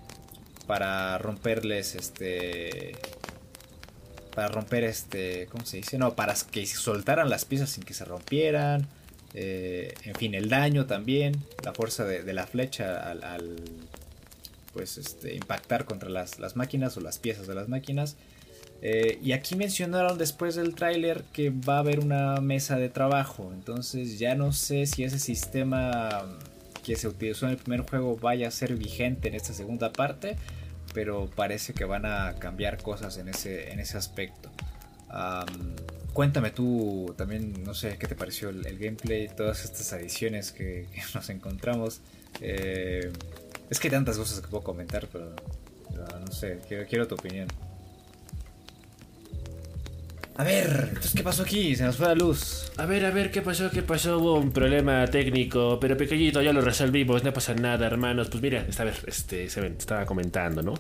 para 0.66 1.16
romperles 1.18 1.94
este 1.94 2.96
para 4.34 4.48
romper 4.48 4.84
este 4.84 5.46
cómo 5.46 5.64
se 5.64 5.78
dice 5.78 5.96
no 5.96 6.14
para 6.16 6.34
que 6.50 6.66
soltaran 6.66 7.30
las 7.30 7.44
piezas 7.44 7.70
sin 7.70 7.84
que 7.84 7.94
se 7.94 8.04
rompieran 8.04 8.88
eh, 9.32 9.94
en 10.02 10.14
fin 10.16 10.34
el 10.34 10.48
daño 10.48 10.86
también 10.86 11.36
la 11.64 11.72
fuerza 11.72 12.04
de, 12.04 12.32
la 12.34 12.46
flecha 12.46 13.10
al, 13.10 13.56
pues 14.72 14.98
este 14.98 15.34
impactar 15.34 15.84
contra 15.84 16.10
las 16.10 16.56
máquinas 16.56 16.96
o 16.96 17.00
las 17.00 17.18
piezas 17.18 17.46
de 17.46 17.54
las 17.54 17.68
máquinas 17.68 18.16
Eh, 18.82 19.18
y 19.22 19.32
aquí 19.32 19.56
mencionaron 19.56 20.18
después 20.18 20.54
del 20.54 20.74
tráiler 20.74 21.24
que 21.32 21.50
va 21.50 21.76
a 21.76 21.78
haber 21.78 21.98
una 22.00 22.40
mesa 22.42 22.76
de 22.76 22.90
trabajo 22.90 23.50
entonces 23.54 24.18
ya 24.18 24.34
no 24.34 24.52
sé 24.52 24.84
si 24.84 25.02
ese 25.02 25.18
sistema 25.18 26.26
que 26.84 26.94
se 26.94 27.08
utilizó 27.08 27.46
en 27.46 27.52
el 27.52 27.56
primer 27.56 27.80
juego 27.80 28.16
vaya 28.16 28.48
a 28.48 28.50
ser 28.50 28.76
vigente 28.76 29.28
en 29.28 29.34
esta 29.34 29.54
segunda 29.54 29.92
parte 29.92 30.36
pero 30.96 31.28
parece 31.28 31.74
que 31.74 31.84
van 31.84 32.06
a 32.06 32.36
cambiar 32.38 32.78
cosas 32.82 33.18
en 33.18 33.28
ese, 33.28 33.70
en 33.70 33.80
ese 33.80 33.98
aspecto. 33.98 34.50
Am, 35.10 35.76
cuéntame 36.14 36.50
tú 36.50 37.14
también, 37.18 37.62
no 37.64 37.74
sé, 37.74 37.98
qué 37.98 38.06
te 38.06 38.14
pareció 38.14 38.48
el, 38.48 38.78
gameplay, 38.78 39.28
todas 39.28 39.62
estas 39.64 39.92
adiciones 39.92 40.52
que, 40.52 40.88
nos 41.14 41.28
encontramos. 41.28 42.00
Eh, 42.40 43.12
es 43.68 43.78
que 43.78 43.88
hay 43.88 43.92
tantas 43.92 44.16
cosas 44.16 44.40
que 44.40 44.48
puedo 44.48 44.64
comentar, 44.64 45.06
pero, 45.12 45.36
no 46.18 46.32
sé, 46.32 46.60
quiero 46.88 47.06
tu 47.06 47.14
opinión. 47.14 47.48
A 50.38 50.44
ver, 50.44 50.88
entonces, 50.88 51.14
¿qué 51.14 51.22
pasó 51.22 51.44
aquí? 51.44 51.74
Se 51.76 51.84
nos 51.84 51.96
fue 51.96 52.08
la 52.08 52.14
luz. 52.14 52.70
A 52.76 52.84
ver, 52.84 53.06
a 53.06 53.10
ver, 53.10 53.30
¿qué 53.30 53.40
pasó? 53.40 53.70
¿Qué 53.70 53.82
pasó? 53.82 54.18
Hubo 54.18 54.34
un 54.34 54.52
problema 54.52 55.06
técnico, 55.06 55.78
pero 55.80 55.96
pequeñito, 55.96 56.42
ya 56.42 56.52
lo 56.52 56.60
resolvimos, 56.60 57.24
no 57.24 57.32
pasa 57.32 57.54
nada, 57.54 57.86
hermanos. 57.86 58.28
Pues 58.28 58.42
mira, 58.42 58.66
esta 58.68 58.84
vez, 58.84 59.02
este, 59.06 59.48
se 59.48 59.66
estaba 59.66 60.04
comentando, 60.04 60.60
¿no? 60.62 60.74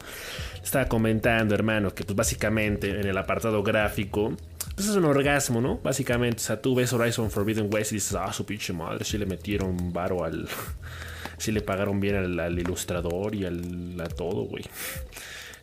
Estaba 0.62 0.84
comentando, 0.86 1.54
hermano, 1.54 1.94
que 1.94 2.04
pues 2.04 2.14
básicamente 2.14 2.90
en 2.90 3.06
el 3.06 3.16
apartado 3.16 3.62
gráfico, 3.62 4.36
pues 4.74 4.88
es 4.88 4.94
un 4.96 5.06
orgasmo, 5.06 5.62
¿no? 5.62 5.78
Básicamente, 5.78 6.36
o 6.36 6.44
sea, 6.44 6.60
tú 6.60 6.74
ves 6.74 6.92
Horizon 6.92 7.30
Forbidden 7.30 7.72
West 7.72 7.92
y 7.92 7.94
dices, 7.94 8.14
ah, 8.14 8.30
su 8.34 8.44
pinche 8.44 8.74
madre, 8.74 9.06
sí 9.06 9.16
le 9.16 9.24
metieron 9.24 9.90
varo 9.90 10.22
al... 10.22 10.48
sí 11.38 11.50
le 11.50 11.62
pagaron 11.62 11.98
bien 11.98 12.16
al, 12.16 12.38
al 12.38 12.58
ilustrador 12.58 13.34
y 13.34 13.46
al, 13.46 13.98
a 14.02 14.08
todo, 14.08 14.42
güey. 14.42 14.64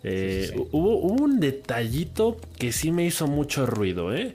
Eh, 0.04 0.46
Sí, 0.48 0.48
sí, 0.54 0.58
sí. 0.64 0.68
Hubo, 0.72 0.98
hubo 0.98 1.24
un 1.24 1.40
detallito 1.40 2.38
que 2.60 2.72
sí 2.72 2.92
me 2.92 3.06
hizo 3.06 3.28
mucho 3.28 3.66
ruido, 3.66 4.14
¿eh? 4.14 4.34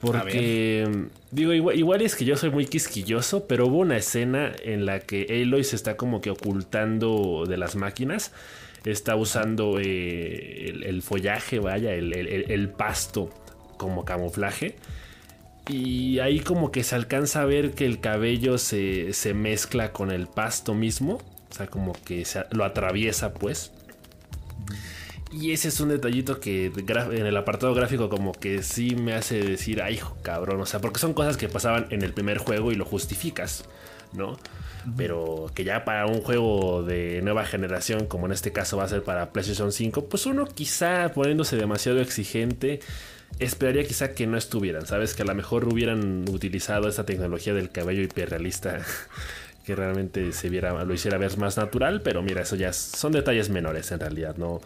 Porque, 0.00 0.88
digo, 1.30 1.52
igual, 1.52 1.78
igual 1.78 2.02
es 2.02 2.16
que 2.16 2.24
yo 2.24 2.36
soy 2.36 2.50
muy 2.50 2.66
quisquilloso, 2.66 3.46
pero 3.46 3.66
hubo 3.68 3.78
una 3.78 3.96
escena 3.96 4.52
en 4.64 4.84
la 4.84 4.98
que 5.00 5.26
Aloy 5.42 5.62
se 5.62 5.76
está 5.76 5.96
como 5.96 6.20
que 6.20 6.30
ocultando 6.30 7.44
de 7.48 7.56
las 7.56 7.76
máquinas. 7.76 8.32
Está 8.84 9.14
usando 9.14 9.78
eh, 9.80 10.70
el, 10.70 10.82
el 10.82 11.02
follaje, 11.02 11.60
vaya, 11.60 11.94
el, 11.94 12.12
el- 12.14 12.26
el- 12.26 12.50
el 12.50 12.68
pasto 12.68 13.30
como 13.76 14.04
camuflaje. 14.04 14.74
Y 15.68 16.18
ahí 16.18 16.40
como 16.40 16.72
que 16.72 16.82
se 16.82 16.96
alcanza 16.96 17.42
a 17.42 17.44
ver 17.44 17.70
que 17.70 17.86
el 17.86 18.00
cabello 18.00 18.58
se, 18.58 19.12
se 19.12 19.34
mezcla 19.34 19.92
con 19.92 20.10
el 20.10 20.26
pasto 20.26 20.74
mismo. 20.74 21.20
O 21.50 21.54
sea, 21.54 21.68
como 21.68 21.92
que 22.04 22.24
se- 22.24 22.44
lo 22.50 22.64
atraviesa 22.64 23.32
pues. 23.34 23.70
Y 25.32 25.52
ese 25.52 25.68
es 25.68 25.80
un 25.80 25.88
detallito 25.88 26.40
que 26.40 26.66
en 26.66 27.26
el 27.26 27.36
apartado 27.38 27.72
gráfico 27.74 28.10
como 28.10 28.32
que 28.32 28.62
sí 28.62 28.94
me 28.94 29.14
hace 29.14 29.42
decir, 29.42 29.80
ay, 29.80 29.94
hijo, 29.94 30.14
cabrón, 30.22 30.60
o 30.60 30.66
sea, 30.66 30.80
porque 30.80 31.00
son 31.00 31.14
cosas 31.14 31.38
que 31.38 31.48
pasaban 31.48 31.86
en 31.88 32.02
el 32.02 32.12
primer 32.12 32.36
juego 32.36 32.70
y 32.70 32.74
lo 32.74 32.84
justificas, 32.84 33.64
¿no? 34.12 34.36
Pero 34.96 35.50
que 35.54 35.64
ya 35.64 35.86
para 35.86 36.06
un 36.06 36.20
juego 36.20 36.82
de 36.82 37.22
nueva 37.22 37.46
generación, 37.46 38.06
como 38.06 38.26
en 38.26 38.32
este 38.32 38.52
caso 38.52 38.76
va 38.76 38.84
a 38.84 38.88
ser 38.88 39.04
para 39.04 39.32
PlayStation 39.32 39.72
5, 39.72 40.04
pues 40.04 40.26
uno 40.26 40.44
quizá 40.44 41.12
poniéndose 41.14 41.56
demasiado 41.56 42.00
exigente, 42.00 42.80
esperaría 43.38 43.84
quizá 43.84 44.12
que 44.12 44.26
no 44.26 44.36
estuvieran, 44.36 44.86
¿sabes? 44.86 45.14
Que 45.14 45.22
a 45.22 45.26
lo 45.26 45.34
mejor 45.34 45.66
hubieran 45.66 46.28
utilizado 46.28 46.88
esta 46.88 47.06
tecnología 47.06 47.54
del 47.54 47.70
cabello 47.70 48.02
hiperrealista 48.02 48.84
que 49.64 49.76
realmente 49.76 50.32
se 50.32 50.48
viera, 50.48 50.84
lo 50.84 50.92
hiciera 50.92 51.18
ver 51.18 51.36
más 51.38 51.56
natural, 51.56 52.00
pero 52.02 52.22
mira, 52.22 52.42
eso 52.42 52.56
ya 52.56 52.72
son 52.72 53.12
detalles 53.12 53.48
menores 53.48 53.92
en 53.92 54.00
realidad, 54.00 54.36
no, 54.36 54.60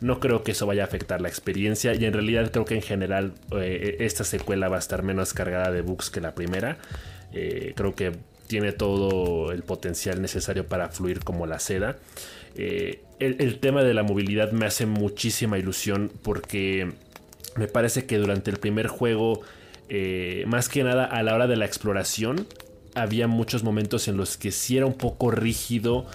no 0.00 0.18
creo 0.18 0.42
que 0.42 0.52
eso 0.52 0.66
vaya 0.66 0.82
a 0.82 0.86
afectar 0.86 1.20
la 1.20 1.28
experiencia 1.28 1.94
y 1.94 2.04
en 2.04 2.12
realidad 2.12 2.50
creo 2.50 2.64
que 2.64 2.74
en 2.74 2.82
general 2.82 3.34
eh, 3.52 3.98
esta 4.00 4.24
secuela 4.24 4.68
va 4.68 4.76
a 4.76 4.78
estar 4.78 5.02
menos 5.02 5.34
cargada 5.34 5.70
de 5.70 5.82
bugs 5.82 6.10
que 6.10 6.20
la 6.20 6.34
primera. 6.34 6.78
Eh, 7.32 7.74
creo 7.76 7.94
que 7.94 8.12
tiene 8.46 8.72
todo 8.72 9.52
el 9.52 9.62
potencial 9.62 10.22
necesario 10.22 10.66
para 10.66 10.88
fluir 10.88 11.20
como 11.20 11.46
la 11.46 11.58
seda. 11.58 11.98
Eh, 12.56 13.02
el, 13.20 13.60
tema 13.60 13.84
de 13.84 13.94
la 13.94 14.02
movilidad 14.02 14.50
me 14.52 14.66
hace 14.66 14.86
muchísima 14.86 15.58
ilusión 15.58 16.10
porque 16.22 16.90
me 17.56 17.68
parece 17.68 18.06
que 18.06 18.16
durante 18.16 18.50
el 18.50 18.56
primer 18.56 18.88
juego, 18.88 19.42
más 20.46 20.68
que 20.68 20.82
nada 20.82 21.04
a 21.04 21.22
la 21.22 21.34
hora 21.34 21.46
de 21.46 21.56
la 21.56 21.66
exploración, 21.66 22.46
había 22.94 23.26
muchos 23.26 23.62
momentos 23.62 24.08
en 24.08 24.16
los 24.16 24.36
que 24.36 24.52
sí 24.52 24.76
era 24.76 24.86
un 24.86 24.94
poco 24.94 25.30
rígido 25.30 26.06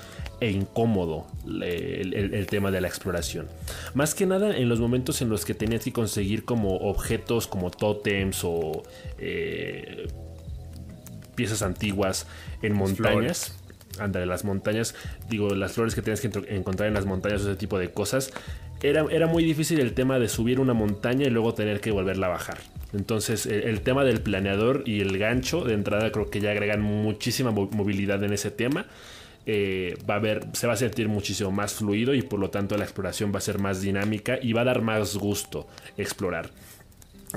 e 0.42 0.52
incómodo 0.52 1.28
el, 1.46 2.48
tema 2.48 2.72
de 2.72 2.82
la 2.82 2.88
exploración. 2.88 3.48
Más 3.94 4.14
que 4.14 4.26
nada 4.26 4.56
en 4.56 4.68
los 4.70 4.80
momentos 4.80 5.22
en 5.22 5.30
los 5.30 5.46
que 5.46 5.54
tenías 5.54 5.84
que 5.84 5.94
conseguir 5.94 6.44
como 6.44 6.76
objetos 6.78 7.48
como 7.48 7.72
tótems 7.72 8.42
o 8.44 8.84
eh, 9.18 10.08
piezas 11.36 11.62
antiguas 11.62 12.28
en 12.62 12.74
montañas. 12.74 13.56
Anda, 13.98 14.26
las 14.26 14.44
montañas, 14.44 14.94
digo, 15.30 15.56
las 15.56 15.72
flores 15.72 15.96
que 15.96 16.02
tienes 16.02 16.20
que 16.20 16.30
encontrar 16.54 16.90
en 16.90 16.94
las 16.94 17.06
montañas, 17.06 17.42
ese 17.42 17.56
tipo 17.56 17.80
de 17.80 17.92
cosas. 17.92 18.34
Era, 18.84 19.06
era, 19.10 19.26
muy 19.26 19.46
difícil 19.46 19.80
el 19.80 19.94
tema 19.94 20.20
de 20.20 20.28
subir 20.28 20.60
una 20.60 20.74
montaña 20.74 21.26
y 21.26 21.30
luego 21.30 21.54
tener 21.54 21.80
que 21.80 21.92
volverla 21.92 22.28
a 22.28 22.32
bajar. 22.32 22.58
Entonces, 22.96 23.46
el, 23.46 23.82
tema 23.82 24.04
del 24.04 24.22
planeador 24.22 24.84
y 24.86 25.02
el 25.02 25.18
gancho 25.18 25.64
de 25.64 25.74
entrada 25.74 26.12
creo 26.12 26.30
que 26.30 26.40
ya 26.40 26.52
agregan 26.52 26.82
muchísima 26.82 27.52
movilidad 27.52 28.24
en 28.24 28.34
ese 28.34 28.52
tema. 28.52 28.86
Eh, 29.48 29.98
va 30.10 30.16
a 30.16 30.56
se 30.56 30.66
va 30.66 30.74
a 30.74 30.78
sentir 30.78 31.08
muchísimo 31.08 31.52
más 31.52 31.76
fluido 31.76 32.16
y 32.16 32.24
por 32.24 32.40
lo 32.40 32.50
tanto 32.50 32.78
la 32.78 32.84
exploración 32.84 33.32
va 33.32 33.38
a 33.38 33.42
ser 33.42 33.60
más 33.60 33.80
dinámica 33.80 34.40
y 34.42 34.54
va 34.54 34.62
a 34.62 34.66
dar 34.66 34.82
más 34.82 35.16
gusto 35.18 35.68
explorar. 35.98 36.50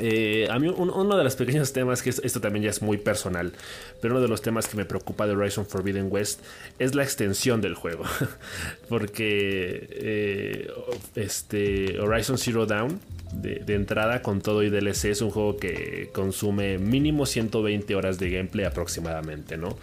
Eh, 0.01 0.47
a 0.51 0.59
mí 0.59 0.69
uno 0.69 1.17
de 1.17 1.25
los 1.25 1.37
pequeños 1.37 1.73
temas, 1.73 2.03
que 2.03 2.11
esto 2.11 2.41
también 2.41 2.65
ya 2.65 2.71
es 2.71 2.83
muy 2.83 2.99
personal, 2.99 3.53
pero 4.01 4.15
uno 4.15 4.23
de 4.23 4.29
los 4.29 4.43
temas 4.43 4.69
que 4.69 4.77
me 4.77 4.85
preocupa 4.85 5.27
de 5.27 5.35
Horizon 5.35 5.67
Forbidden 5.67 6.09
West 6.11 6.41
es 6.79 6.95
la 6.95 7.03
extensión 7.03 7.61
del 7.61 7.75
juego. 7.75 8.05
Porque 8.89 9.89
eh, 9.91 10.71
este 11.15 11.99
Horizon 11.99 12.39
Zero 12.39 12.67
Dawn, 12.67 13.01
de, 13.33 13.63
entrada 13.75 14.23
con 14.23 14.41
todo 14.41 14.63
y 14.63 14.71
DLC, 14.71 15.07
es 15.07 15.21
un 15.21 15.31
juego 15.31 15.57
que 15.57 16.11
consume 16.13 16.79
mínimo 16.79 17.27
120 17.27 17.95
horas 17.95 18.19
de 18.19 18.31
gameplay 18.31 18.67
aproximadamente, 18.67 19.57
¿no? 19.57 19.77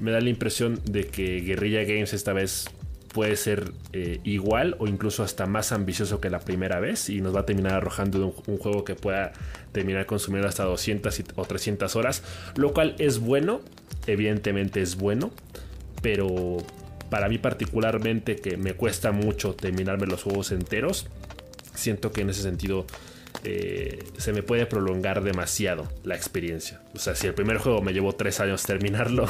Me 0.00 0.10
da 0.10 0.20
la 0.20 0.30
impresión 0.30 0.80
de 0.84 1.04
que 1.06 1.40
Guerrilla 1.40 1.84
Games 1.84 2.12
esta 2.12 2.32
vez 2.32 2.68
puede 3.12 3.36
ser 3.36 3.72
eh, 3.92 4.20
igual 4.24 4.74
o 4.78 4.86
incluso 4.86 5.22
hasta 5.22 5.46
más 5.46 5.70
ambicioso 5.70 6.20
que 6.20 6.30
la 6.30 6.40
primera 6.40 6.80
vez 6.80 7.10
y 7.10 7.20
nos 7.20 7.34
va 7.36 7.40
a 7.40 7.46
terminar 7.46 7.74
arrojando 7.74 8.34
un, 8.46 8.58
juego 8.58 8.84
que 8.84 8.94
pueda 8.94 9.32
terminar 9.72 10.06
consumiendo 10.06 10.48
hasta 10.48 10.64
200 10.64 11.22
o 11.36 11.44
300 11.44 11.94
horas, 11.94 12.22
lo 12.56 12.72
cual 12.72 12.96
es 12.98 13.18
bueno, 13.18 13.60
evidentemente 14.06 14.80
es 14.80 14.96
bueno, 14.96 15.30
pero 16.00 16.56
para 17.10 17.28
mí 17.28 17.36
particularmente 17.36 18.36
que 18.36 18.56
me 18.56 18.72
cuesta 18.74 19.12
mucho 19.12 19.54
terminarme 19.54 20.06
los 20.06 20.22
juegos 20.22 20.50
enteros, 20.50 21.06
siento 21.74 22.12
que 22.12 22.22
en 22.22 22.30
ese 22.30 22.42
sentido 22.42 22.86
eh, 23.44 24.04
se 24.18 24.32
me 24.32 24.42
puede 24.42 24.66
prolongar 24.66 25.22
demasiado 25.22 25.88
la 26.04 26.14
experiencia. 26.14 26.80
O 26.94 26.98
sea, 26.98 27.16
si 27.16 27.26
el 27.26 27.34
primer 27.34 27.58
juego 27.58 27.82
me 27.82 27.92
llevó 27.92 28.14
tres 28.14 28.38
años 28.38 28.62
terminarlo, 28.62 29.28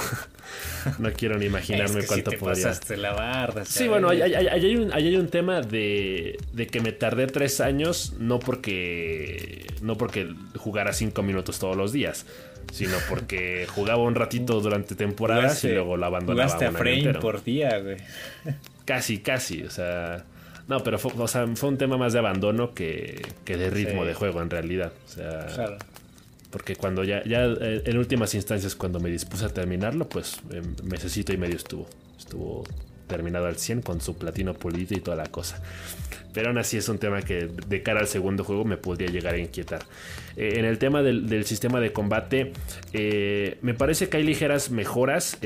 no 0.99 1.13
quiero 1.13 1.39
ni 1.39 1.47
imaginarme 1.47 2.05
cuánto 2.05 2.31
si 2.31 2.37
te 2.37 2.39
podría. 2.39 2.79
la 2.99 3.65
sí, 3.65 3.89
bueno, 3.89 4.11
ahí 4.11 4.21
hay, 4.21 4.77
un, 4.77 4.93
hay, 4.93 5.17
un, 5.17 5.29
tema 5.29 5.63
de, 5.63 6.37
de, 6.53 6.67
que 6.67 6.81
me 6.81 6.93
tardé 6.93 7.27
tres 7.27 7.61
años, 7.61 8.15
no 8.19 8.39
porque, 8.39 9.67
no 9.81 9.97
porque 9.97 10.35
jugara 10.57 10.93
cinco 10.93 11.23
minutos 11.23 11.59
todos 11.59 11.77
los 11.77 11.93
días, 11.93 12.27
sino 12.71 12.97
porque 13.09 13.67
jugaba 13.75 14.03
un 14.03 14.15
ratito 14.15 14.61
durante 14.61 14.95
temporadas 14.95 15.65
y 15.65 15.69
luego 15.69 15.97
la 15.97 16.09
abandonaba. 16.09 16.51
Jugaste 16.51 16.67
a 16.67 16.73
frame 16.73 17.15
por 17.15 17.43
día, 17.43 17.79
güey. 17.79 17.97
Casi, 18.85 19.19
casi, 19.21 19.63
o 19.63 19.71
sea. 19.71 20.25
No, 20.73 20.83
pero 20.83 20.99
fue, 20.99 21.13
fue 21.55 21.69
un 21.69 21.77
tema 21.77 21.99
más 21.99 22.15
de 22.15 22.19
abandono 22.19 22.73
que, 22.73 23.21
de 23.45 23.69
ritmo 23.69 24.07
de 24.07 24.15
juego 24.15 24.41
en 24.41 24.49
realidad. 24.49 24.91
O 25.05 25.09
sea, 25.09 25.77
Porque 26.51 26.77
cuando 26.77 27.05
ya, 27.05 27.23
ya 27.25 27.45
eh, 27.45 27.83
en 27.85 27.99
últimas 27.99 28.35
instancias, 28.35 28.75
cuando 28.75 28.99
me 28.99 29.11
dispuse 29.11 29.45
a 29.45 29.51
terminarlo, 29.51 30.09
pues 30.09 30.41
em, 30.51 30.75
mesecito 30.85 31.35
y 31.35 31.37
medio 31.37 31.57
estuvo. 31.57 31.87
Estuvo 32.19 32.65
terminado 33.07 33.49
al 33.49 33.57
100 33.57 33.83
con 33.83 34.01
su 34.01 34.17
platino 34.17 34.55
pulido 34.55 34.97
y 34.97 35.01
toda 35.01 35.15
la 35.15 35.27
cosa. 35.27 35.63
Pero 36.33 36.49
aún 36.49 36.57
así 36.57 36.79
es 36.79 36.89
un 36.89 36.97
tema 36.97 37.21
que 37.21 37.51
de 37.67 37.83
cara 37.83 38.01
al 38.01 38.09
segundo 38.09 38.43
juego 38.43 38.65
me 38.65 38.79
podría 38.79 39.11
llegar 39.11 39.35
a 39.35 39.39
inquietar. 39.39 39.83
Eh, 40.39 40.55
en 40.57 40.65
el 40.65 40.79
tema 40.79 41.03
del, 41.03 41.45
sistema 41.45 41.81
de 41.81 41.93
combate, 41.93 42.55
eh, 42.95 43.59
me 43.61 43.75
parece 43.75 44.09
que 44.09 44.17
hay 44.17 44.23
ligeras 44.23 44.71
mejoras. 44.71 45.37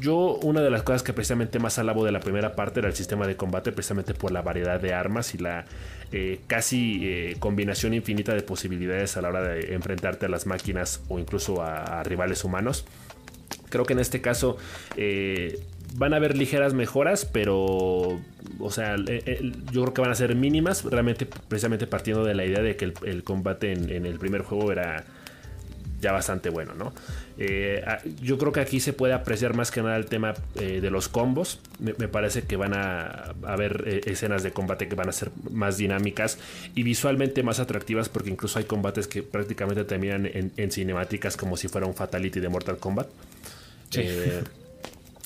Yo, 0.00 0.38
una 0.42 0.60
de 0.62 0.70
las 0.70 0.82
cosas 0.82 1.02
que 1.02 1.12
precisamente 1.12 1.58
más 1.58 1.78
alabo 1.78 2.04
de 2.04 2.12
la 2.12 2.20
primera 2.20 2.54
parte 2.54 2.80
era 2.80 2.88
el 2.88 2.94
sistema 2.94 3.26
de 3.26 3.36
combate, 3.36 3.72
precisamente 3.72 4.14
por 4.14 4.32
la 4.32 4.42
variedad 4.42 4.80
de 4.80 4.94
armas 4.94 5.34
y 5.34 5.38
la 5.38 5.64
eh, 6.12 6.40
casi 6.46 7.00
eh, 7.02 7.36
combinación 7.38 7.94
infinita 7.94 8.34
de 8.34 8.42
posibilidades 8.42 9.16
a 9.16 9.22
la 9.22 9.28
hora 9.28 9.42
de 9.42 9.74
enfrentarte 9.74 10.26
a 10.26 10.28
las 10.28 10.46
máquinas 10.46 11.02
o 11.08 11.18
incluso 11.18 11.62
a, 11.62 12.02
rivales 12.02 12.44
humanos. 12.44 12.84
Creo 13.68 13.84
que 13.84 13.92
en 13.92 14.00
este 14.00 14.20
caso 14.20 14.56
eh, 14.96 15.60
van 15.94 16.14
a 16.14 16.16
haber 16.16 16.36
ligeras 16.36 16.74
mejoras, 16.74 17.24
pero, 17.24 18.20
o 18.58 18.70
sea, 18.70 18.96
yo 18.96 19.82
creo 19.82 19.94
que 19.94 20.00
van 20.00 20.10
a 20.10 20.14
ser 20.14 20.34
mínimas, 20.34 20.84
realmente, 20.84 21.26
precisamente 21.26 21.86
partiendo 21.86 22.24
de 22.24 22.34
la 22.34 22.44
idea 22.44 22.62
de 22.62 22.76
que 22.76 22.92
el, 23.04 23.24
combate 23.24 23.72
en 23.72 24.06
el 24.06 24.18
primer 24.18 24.42
juego 24.42 24.72
era 24.72 25.04
ya 26.02 26.12
bastante 26.12 26.50
bueno, 26.50 26.74
¿no? 26.74 26.92
Eh, 27.38 27.82
yo 28.20 28.36
creo 28.36 28.52
que 28.52 28.60
aquí 28.60 28.80
se 28.80 28.92
puede 28.92 29.14
apreciar 29.14 29.54
más 29.54 29.70
que 29.70 29.82
nada 29.82 29.96
el 29.96 30.06
tema 30.06 30.34
eh, 30.56 30.80
de 30.80 30.90
los 30.90 31.08
combos. 31.08 31.60
Me, 31.78 31.94
parece 32.08 32.42
que 32.42 32.56
van 32.56 32.74
a 32.74 33.34
haber 33.46 33.84
eh, 33.86 34.00
escenas 34.06 34.42
de 34.42 34.50
combate 34.50 34.88
que 34.88 34.96
van 34.96 35.08
a 35.08 35.12
ser 35.12 35.30
más 35.50 35.78
dinámicas 35.78 36.38
y 36.74 36.82
visualmente 36.82 37.44
más 37.44 37.60
atractivas 37.60 38.08
porque 38.08 38.30
incluso 38.30 38.58
hay 38.58 38.64
combates 38.64 39.06
que 39.06 39.22
prácticamente 39.22 39.84
terminan 39.84 40.26
en, 40.26 40.70
cinemáticas 40.72 41.36
como 41.36 41.56
si 41.56 41.68
fuera 41.68 41.86
un 41.86 41.94
Fatality 41.94 42.40
de 42.40 42.48
Mortal 42.48 42.78
Kombat. 42.78 43.06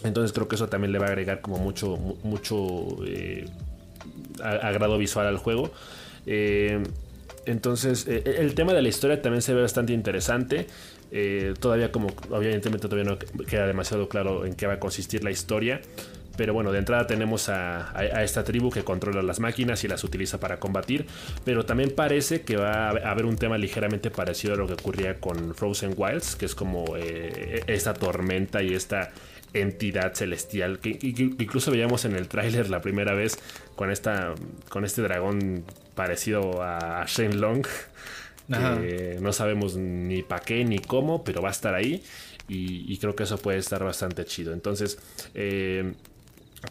entonces 0.04 0.32
creo 0.32 0.46
que 0.46 0.56
eso 0.56 0.68
también 0.68 0.92
le 0.92 0.98
va 0.98 1.06
a 1.06 1.08
agregar 1.08 1.40
como 1.40 1.56
mucho, 1.56 1.96
mucho 2.22 2.98
agrado 4.42 4.98
visual 4.98 5.26
al 5.26 5.38
juego. 5.38 5.72
Entonces, 7.46 8.06
eh, 8.08 8.22
el 8.38 8.54
tema 8.54 8.74
de 8.74 8.82
la 8.82 8.88
historia 8.88 9.22
también 9.22 9.42
se 9.42 9.54
ve 9.54 9.62
bastante 9.62 9.92
interesante. 9.92 10.66
Eh, 11.12 11.54
todavía 11.58 11.92
como, 11.92 12.08
obviamente 12.30 12.68
todavía 12.70 13.04
no 13.04 13.18
queda 13.18 13.66
demasiado 13.66 14.08
claro 14.08 14.44
en 14.44 14.54
qué 14.54 14.66
va 14.66 14.74
a 14.74 14.80
consistir 14.80 15.24
la 15.24 15.30
historia. 15.30 15.80
Pero 16.36 16.52
bueno, 16.52 16.70
de 16.70 16.80
entrada 16.80 17.06
tenemos 17.06 17.48
a, 17.48 17.94
esta 18.22 18.44
tribu 18.44 18.70
que 18.70 18.84
controla 18.84 19.22
las 19.22 19.40
máquinas 19.40 19.82
y 19.84 19.88
las 19.88 20.04
utiliza 20.04 20.38
para 20.38 20.58
combatir. 20.58 21.06
Pero 21.44 21.64
también 21.64 21.92
parece 21.94 22.42
que 22.42 22.56
va 22.56 22.90
a 22.90 23.10
haber 23.10 23.24
un 23.24 23.36
tema 23.36 23.56
ligeramente 23.56 24.10
parecido 24.10 24.54
a 24.54 24.56
lo 24.56 24.66
que 24.66 24.74
ocurría 24.74 25.18
con 25.18 25.54
Frozen 25.54 25.94
Wilds, 25.96 26.36
que 26.36 26.44
es 26.44 26.54
como 26.54 26.84
eh, 26.96 27.62
esta 27.66 27.94
tormenta 27.94 28.62
y 28.62 28.74
esta 28.74 29.12
entidad 29.54 30.12
celestial 30.12 30.80
que, 30.80 30.98
incluso 31.00 31.70
veíamos 31.70 32.04
en 32.04 32.14
el 32.14 32.28
tráiler 32.28 32.68
la 32.68 32.82
primera 32.82 33.14
vez 33.14 33.38
con 33.74 33.90
esta 33.90 34.34
con 34.68 34.84
este 34.84 35.00
dragón 35.00 35.64
parecido 35.96 36.62
a 36.62 37.04
Shenlong 37.08 37.66
que 38.46 39.18
no 39.20 39.32
sabemos 39.32 39.74
ni 39.76 40.22
para 40.22 40.44
qué 40.44 40.64
ni 40.64 40.78
cómo 40.78 41.24
pero 41.24 41.42
va 41.42 41.48
a 41.48 41.52
estar 41.52 41.74
ahí 41.74 42.04
y, 42.48 42.96
creo 42.98 43.16
que 43.16 43.24
eso 43.24 43.38
puede 43.38 43.58
estar 43.58 43.82
bastante 43.82 44.24
chido. 44.24 44.52
Entonces 44.52 44.98
eh, 45.34 45.94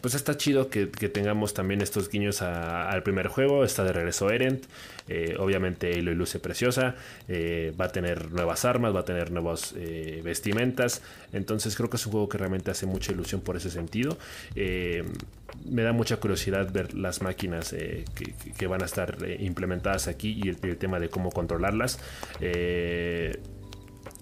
pues 0.00 0.14
está 0.14 0.36
chido 0.36 0.68
que, 0.68 0.86
tengamos 0.86 1.54
también 1.54 1.80
estos 1.80 2.08
guiños 2.08 2.42
al 2.42 3.02
primer 3.02 3.28
juego. 3.28 3.64
Está 3.64 3.84
de 3.84 3.92
regreso 3.92 4.30
Erent. 4.30 4.64
Eh, 5.08 5.36
obviamente 5.38 6.00
lo 6.02 6.14
luce 6.14 6.38
preciosa. 6.40 6.96
Eh, 7.28 7.72
va 7.80 7.86
a 7.86 7.88
tener 7.92 8.32
nuevas 8.32 8.64
armas, 8.64 8.94
va 8.94 9.00
a 9.00 9.04
tener 9.04 9.30
nuevas 9.30 9.74
eh, 9.76 10.20
vestimentas. 10.24 11.02
Entonces 11.32 11.76
creo 11.76 11.90
que 11.90 11.96
es 11.96 12.06
un 12.06 12.12
juego 12.12 12.28
que 12.28 12.38
realmente 12.38 12.70
hace 12.70 12.86
mucha 12.86 13.12
ilusión 13.12 13.40
por 13.40 13.56
ese 13.56 13.70
sentido. 13.70 14.18
me 14.54 15.82
da 15.82 15.92
mucha 15.92 16.16
curiosidad 16.18 16.70
ver 16.72 16.94
las 16.94 17.22
máquinas 17.22 17.74
que, 17.74 18.66
van 18.66 18.82
a 18.82 18.86
estar 18.86 19.16
implementadas 19.38 20.08
aquí 20.08 20.40
y 20.42 20.48
el, 20.48 20.76
tema 20.76 20.98
de 20.98 21.08
cómo 21.08 21.30
controlarlas 21.30 21.98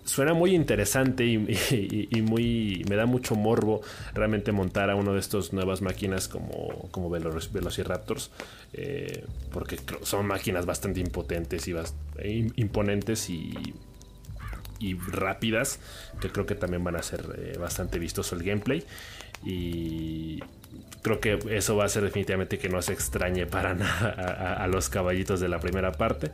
suena 0.05 0.35
muy 0.35 0.55
interesante 0.55 1.25
y, 1.27 2.23
muy 2.23 2.85
me 2.89 2.97
da 2.97 3.07
mucho 3.07 3.35
morbo 3.35 3.81
realmente 4.13 4.53
montar 4.53 4.91
a 4.91 4.97
uno 4.97 5.15
de 5.15 5.21
estos 5.21 5.53
nuevas 5.53 5.83
máquinas 5.83 6.29
como, 6.29 6.89
como 6.91 7.11
Velociraptors 7.11 8.31
eh, 8.73 9.25
porque 9.53 9.79
son 10.03 10.27
máquinas 10.27 10.67
bastante 10.67 11.01
impotentes 11.01 11.69
y 11.69 11.75
e 12.19 12.51
imponentes 12.57 13.31
y, 13.31 13.75
y 14.79 14.95
rápidas 14.95 15.81
que 16.21 16.31
creo 16.31 16.47
que 16.47 16.55
también 16.55 16.85
van 16.85 16.97
a 16.97 17.03
ser 17.03 17.25
eh, 17.39 17.57
bastante 17.59 17.99
vistoso 17.99 18.37
el 18.37 18.43
gameplay 18.43 18.85
Y 19.45 20.41
creo 21.03 21.21
que 21.21 21.39
eso 21.51 21.77
va 21.77 21.85
a 21.85 21.89
ser 21.89 22.03
definitivamente 22.03 22.59
que 22.59 22.71
no 22.71 22.81
se 22.81 22.95
extrañe 22.95 23.47
para 23.47 23.75
nada 23.75 24.55
a, 24.55 24.67
los 24.69 24.89
caballitos 24.89 25.39
de 25.39 25.49
la 25.49 25.61
primera 25.61 25.93
parte. 25.93 26.31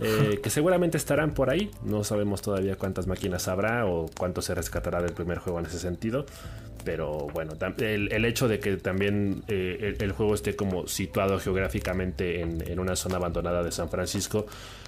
Eh, 0.00 0.40
que 0.42 0.50
seguramente 0.50 0.96
estarán 0.96 1.32
por 1.32 1.50
ahí. 1.50 1.70
No 1.84 2.04
sabemos 2.04 2.42
todavía 2.42 2.76
cuántas 2.76 3.06
máquinas 3.06 3.48
habrá 3.48 3.86
o 3.86 4.06
cuánto 4.18 4.42
se 4.42 4.54
rescatará 4.54 5.02
del 5.02 5.12
primer 5.12 5.38
juego 5.38 5.58
en 5.58 5.66
ese 5.66 5.78
sentido. 5.78 6.26
Pero 6.84 7.26
bueno, 7.34 7.52
el, 7.78 8.24
hecho 8.24 8.48
de 8.48 8.58
que 8.58 8.78
también 8.78 9.42
eh, 9.48 9.96
el, 10.00 10.12
juego 10.12 10.34
esté 10.34 10.56
como 10.56 10.86
situado 10.86 11.38
geográficamente 11.38 12.40
en, 12.40 12.80
una 12.80 12.96
zona 12.96 13.16
abandonada 13.16 13.62
de 13.62 13.70
San 13.70 13.90
Francisco, 13.90 14.46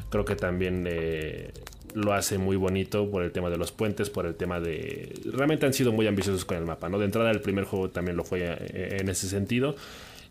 creo 0.09 0.25
que 0.25 0.35
también 0.35 0.87
eh, 0.89 1.53
lo 1.93 2.15
hace 2.15 2.39
muy 2.39 2.57
bonito 2.57 3.11
por 3.11 3.23
el 3.23 3.31
tema 3.31 3.51
de 3.51 3.59
los 3.59 3.73
puentes, 3.73 4.09
por 4.09 4.25
el 4.25 4.37
tema 4.37 4.59
de... 4.59 5.13
Realmente 5.35 5.67
han 5.67 5.75
sido 5.75 5.93
muy 5.93 6.07
ambiciosos 6.07 6.47
con 6.47 6.57
el 6.57 6.65
mapa, 6.65 6.89
¿no? 6.89 6.99
De 6.99 7.05
entrada 7.05 7.31
el 7.31 7.43
primer 7.43 7.65
juego 7.65 7.91
también 7.91 8.17
lo 8.17 8.25
fue 8.25 8.57
en 8.73 9.11
ese 9.11 9.29
sentido. 9.29 9.77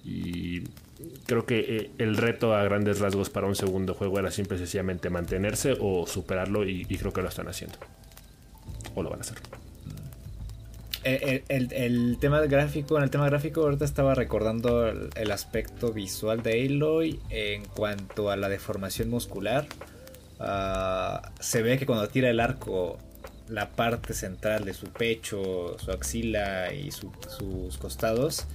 Y 0.04 0.64
creo 1.26 1.46
que 1.46 1.92
el 1.98 2.18
reto 2.18 2.56
a 2.56 2.64
grandes 2.64 3.00
rasgos 3.00 3.30
para 3.30 3.48
un 3.48 3.56
segundo 3.56 3.94
juego 3.94 4.20
era 4.20 4.32
simple 4.32 4.58
y 4.58 4.60
sencillamente 4.60 5.10
mantenerse 5.10 5.78
o 5.80 6.06
superarlo 6.08 6.66
y 6.66 6.86
creo 6.86 7.14
que 7.14 7.22
lo 7.22 7.30
están 7.30 7.48
haciendo. 7.48 7.78
O 8.96 9.04
lo 9.04 9.10
van 9.10 9.20
a 9.20 9.22
hacer. 9.22 9.38
Eh, 11.04 11.44
el, 11.48 12.18
tema 12.20 12.42
gráfico, 12.42 12.98
en 12.98 13.04
el 13.04 13.10
tema 13.10 13.26
gráfico 13.26 13.62
ahorita 13.62 13.86
estaba 13.86 14.14
recordando 14.14 14.88
el, 14.88 15.32
aspecto 15.32 15.92
visual 15.92 16.44
de 16.44 16.64
Aloy 16.64 17.20
en 17.32 17.66
cuanto 17.66 18.30
a 18.30 18.36
la 18.36 18.50
deformación 18.50 19.10
muscular. 19.10 19.66
Ah, 20.40 21.32
se 21.40 21.64
ve 21.64 21.80
que 21.80 21.88
cuando 21.88 22.08
tira 22.08 22.30
el 22.30 22.40
arco, 22.40 23.00
la 23.50 23.70
parte 23.72 24.14
central 24.14 24.64
de 24.64 24.76
su 24.76 24.88
pecho, 24.88 25.76
su 25.80 25.92
axila 25.92 26.72
y 26.72 26.92
sus 26.92 27.78
costados 27.80 28.46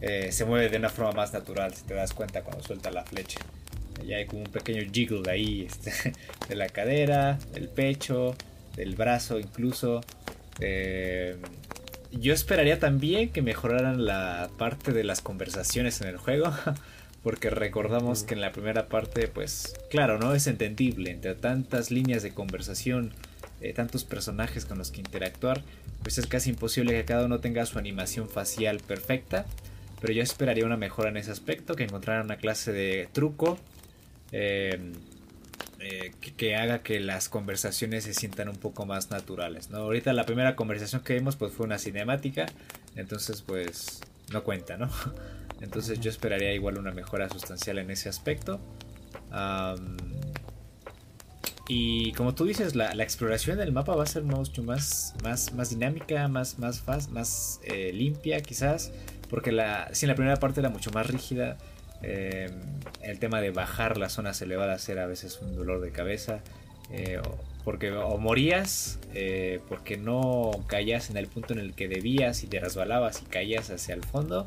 eh, 0.00 0.30
se 0.32 0.44
mueve 0.44 0.68
de 0.68 0.76
una 0.76 0.88
forma 0.88 1.12
más 1.12 1.32
natural, 1.32 1.74
si 1.74 1.84
te 1.84 1.94
das 1.94 2.12
cuenta 2.12 2.42
cuando 2.42 2.62
suelta 2.62 2.90
la 2.90 3.04
flecha. 3.04 3.40
Ya 4.06 4.18
hay 4.18 4.26
como 4.26 4.42
un 4.42 4.50
pequeño 4.50 4.82
jiggle 4.92 5.30
ahí 5.30 5.66
este, 5.68 5.92
de 6.48 6.54
la 6.54 6.68
cadera, 6.68 7.38
del 7.52 7.68
pecho, 7.68 8.34
del 8.76 8.94
brazo 8.94 9.38
incluso. 9.38 10.02
Eh, 10.60 11.36
yo 12.12 12.32
esperaría 12.32 12.78
también 12.78 13.30
que 13.30 13.42
mejoraran 13.42 14.04
la 14.04 14.50
parte 14.58 14.92
de 14.92 15.04
las 15.04 15.20
conversaciones 15.20 16.00
en 16.00 16.08
el 16.08 16.16
juego. 16.16 16.52
Porque 17.22 17.50
recordamos 17.50 18.22
que 18.22 18.34
en 18.34 18.40
la 18.40 18.52
primera 18.52 18.86
parte, 18.86 19.26
pues, 19.26 19.74
claro, 19.90 20.16
¿no? 20.16 20.32
Es 20.32 20.46
entendible. 20.46 21.10
Entre 21.10 21.34
tantas 21.34 21.90
líneas 21.90 22.22
de 22.22 22.30
conversación, 22.30 23.12
eh, 23.60 23.72
tantos 23.72 24.04
personajes 24.04 24.64
con 24.64 24.78
los 24.78 24.92
que 24.92 25.00
interactuar, 25.00 25.62
pues 26.04 26.18
es 26.18 26.28
casi 26.28 26.50
imposible 26.50 26.92
que 26.92 27.04
cada 27.04 27.24
uno 27.24 27.40
tenga 27.40 27.66
su 27.66 27.80
animación 27.80 28.28
facial 28.28 28.78
perfecta. 28.78 29.44
Pero 30.06 30.18
yo 30.18 30.22
esperaría 30.22 30.64
una 30.64 30.76
mejora 30.76 31.08
en 31.08 31.16
ese 31.16 31.32
aspecto, 31.32 31.74
que 31.74 31.82
encontraran 31.82 32.26
una 32.26 32.36
clase 32.36 32.70
de 32.72 33.08
truco. 33.12 33.58
Eh, 34.30 34.92
eh, 35.80 36.12
que, 36.36 36.54
haga 36.54 36.84
que 36.84 37.00
las 37.00 37.28
conversaciones 37.28 38.04
se 38.04 38.14
sientan 38.14 38.48
un 38.48 38.54
poco 38.54 38.86
más 38.86 39.10
naturales. 39.10 39.68
¿no? 39.70 39.78
Ahorita 39.78 40.12
la 40.12 40.24
primera 40.24 40.54
conversación 40.54 41.02
que 41.02 41.14
vimos 41.14 41.34
pues 41.34 41.52
fue 41.52 41.66
una 41.66 41.78
cinemática, 41.78 42.46
entonces 42.94 43.42
pues 43.42 44.00
no 44.32 44.44
cuenta, 44.44 44.76
¿no? 44.76 44.90
Entonces 45.60 45.98
yo 45.98 46.08
esperaría 46.08 46.52
igual 46.52 46.78
una 46.78 46.92
mejora 46.92 47.28
sustancial 47.28 47.78
en 47.78 47.90
ese 47.90 48.08
aspecto. 48.08 48.60
y 51.68 52.12
como 52.12 52.32
tú 52.32 52.44
dices, 52.44 52.76
la, 52.76 52.92
exploración 53.02 53.58
del 53.58 53.72
mapa 53.72 53.96
va 53.96 54.04
a 54.04 54.06
ser 54.06 54.22
mucho 54.22 54.62
más, 54.62 55.16
más, 55.24 55.52
más 55.52 55.70
dinámica, 55.70 56.28
más, 56.28 56.60
más, 56.60 56.80
fast, 56.80 57.10
más 57.10 57.58
eh, 57.64 57.90
limpia 57.92 58.40
quizás, 58.40 58.92
porque 59.28 59.52
la, 59.52 59.88
si 59.92 60.06
en 60.06 60.08
la 60.08 60.14
primera 60.14 60.36
parte 60.36 60.60
era 60.60 60.68
mucho 60.68 60.90
más 60.90 61.06
rígida, 61.06 61.56
eh, 62.02 62.50
el 63.02 63.18
tema 63.18 63.40
de 63.40 63.50
bajar 63.50 63.96
las 63.96 64.12
zonas 64.12 64.40
elevadas 64.42 64.88
era 64.88 65.04
a 65.04 65.06
veces 65.06 65.40
un 65.40 65.56
dolor 65.56 65.80
de 65.80 65.90
cabeza. 65.90 66.40
Eh, 66.92 67.20
porque 67.64 67.90
o 67.90 68.16
morías 68.16 69.00
eh, 69.12 69.58
porque 69.68 69.96
no 69.96 70.52
caías 70.68 71.10
en 71.10 71.16
el 71.16 71.26
punto 71.26 71.52
en 71.52 71.58
el 71.58 71.74
que 71.74 71.88
debías 71.88 72.44
y 72.44 72.46
te 72.46 72.60
resbalabas 72.60 73.22
y 73.22 73.24
caías 73.24 73.70
hacia 73.70 73.92
el 73.96 74.04
fondo 74.04 74.46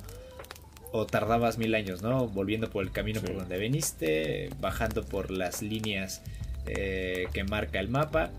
o 0.93 1.05
tardabas 1.05 1.57
mil 1.57 1.75
años, 1.75 2.01
¿no? 2.01 2.29
Volviendo 2.29 2.69
por 2.69 2.81
el 2.81 2.91
camino 2.91 3.19
por 3.19 3.35
donde 3.35 3.57
veniste, 3.57 4.49
bajando 4.61 5.03
por 5.03 5.31
las 5.31 5.61
líneas 5.61 6.21
que 6.65 7.43
marca 7.49 7.79
el 7.79 7.89
mapa 7.89 8.31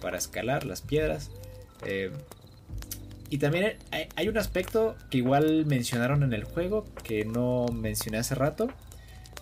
para 0.00 0.18
escalar 0.18 0.66
las 0.66 0.82
piedras. 0.82 1.30
Y 3.34 3.38
también 3.38 3.74
hay, 4.14 4.28
un 4.28 4.38
aspecto 4.38 4.94
que 5.10 5.18
igual 5.18 5.66
mencionaron 5.66 6.22
en 6.22 6.32
el 6.34 6.44
juego 6.44 6.86
que 7.02 7.24
no 7.24 7.66
mencioné 7.66 8.18
hace 8.18 8.36
rato, 8.36 8.68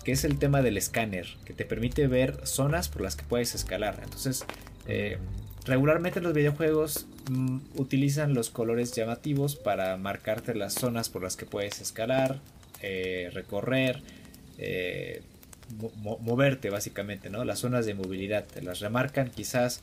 que 0.02 0.12
es 0.12 0.24
el 0.24 0.38
tema 0.38 0.62
del 0.62 0.78
escáner, 0.78 1.26
que 1.44 1.52
te 1.52 1.66
permite 1.66 2.06
ver 2.06 2.46
zonas 2.46 2.88
por 2.88 3.02
las 3.02 3.16
que 3.16 3.24
puedes 3.24 3.54
escalar. 3.54 4.00
Entonces, 4.02 4.46
eh, 4.86 5.18
regularmente 5.66 6.22
los 6.22 6.32
videojuegos 6.32 7.06
mm, 7.30 7.58
utilizan 7.74 8.32
los 8.32 8.48
colores 8.48 8.92
llamativos 8.92 9.56
para 9.56 9.94
marcarte 9.98 10.54
las 10.54 10.72
zonas 10.72 11.10
por 11.10 11.22
las 11.22 11.36
que 11.36 11.44
puedes 11.44 11.82
escalar, 11.82 12.40
eh, 12.80 13.28
recorrer, 13.34 14.00
eh, 14.56 15.20
moverte 16.00 16.70
básicamente, 16.70 17.28
¿no? 17.28 17.44
Las 17.44 17.58
zonas 17.58 17.84
de 17.84 17.92
movilidad 17.92 18.46
te 18.46 18.62
las 18.62 18.80
remarcan 18.80 19.28
quizás 19.28 19.82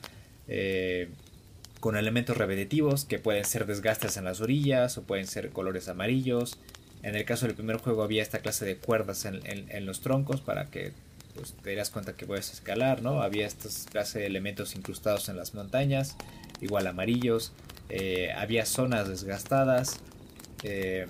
con 1.79 1.95
elementos 1.95 2.37
repetitivos 2.37 3.05
que 3.05 3.19
pueden 3.19 3.45
ser 3.45 3.65
desgastes 3.65 4.17
en 4.17 4.25
las 4.25 4.41
orillas 4.41 4.97
o 4.97 5.03
pueden 5.03 5.27
ser 5.27 5.51
colores 5.51 5.87
amarillos. 5.87 6.57
En 7.03 7.15
el 7.15 7.23
caso 7.25 7.45
del 7.45 7.55
primer 7.55 7.77
juego 7.77 8.03
había 8.03 8.21
esta 8.21 8.39
clase 8.39 8.65
de 8.65 8.75
cuerdas 8.77 9.25
en, 9.25 9.85
los 9.85 10.01
troncos 10.01 10.41
para 10.41 10.65
que 10.65 10.91
pues, 11.35 11.53
te 11.53 11.69
dieras 11.69 11.89
cuenta 11.89 12.13
que 12.13 12.25
puedes 12.25 12.51
escalar, 12.51 13.01
¿no? 13.01 13.21
Había 13.21 13.47
esta 13.47 13.69
clase 13.89 14.19
de 14.19 14.25
elementos 14.25 14.75
incrustados 14.75 15.29
en 15.29 15.37
las 15.37 15.53
montañas, 15.53 16.17
igual 16.59 16.87
amarillos. 16.87 17.53
Eh, 17.87 18.31
había 18.35 18.65
zonas 18.65 19.07
desgastadas. 19.07 19.99
Eh, 20.63 21.07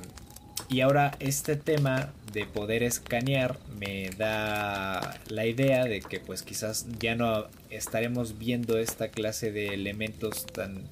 y 0.69 0.81
ahora 0.81 1.17
este 1.19 1.55
tema 1.55 2.13
de 2.31 2.45
poder 2.45 2.83
escanear 2.83 3.57
me 3.79 4.11
da 4.11 5.19
la 5.27 5.45
idea 5.47 5.85
de 5.85 5.99
que 5.99 6.19
pues 6.19 6.43
quizás 6.43 6.85
ya 6.99 7.15
no 7.15 7.47
estaremos 7.71 8.37
viendo 8.37 8.77
esta 8.77 9.07
clase 9.07 9.51
de 9.51 9.73
elementos 9.73 10.45
tan 10.45 10.83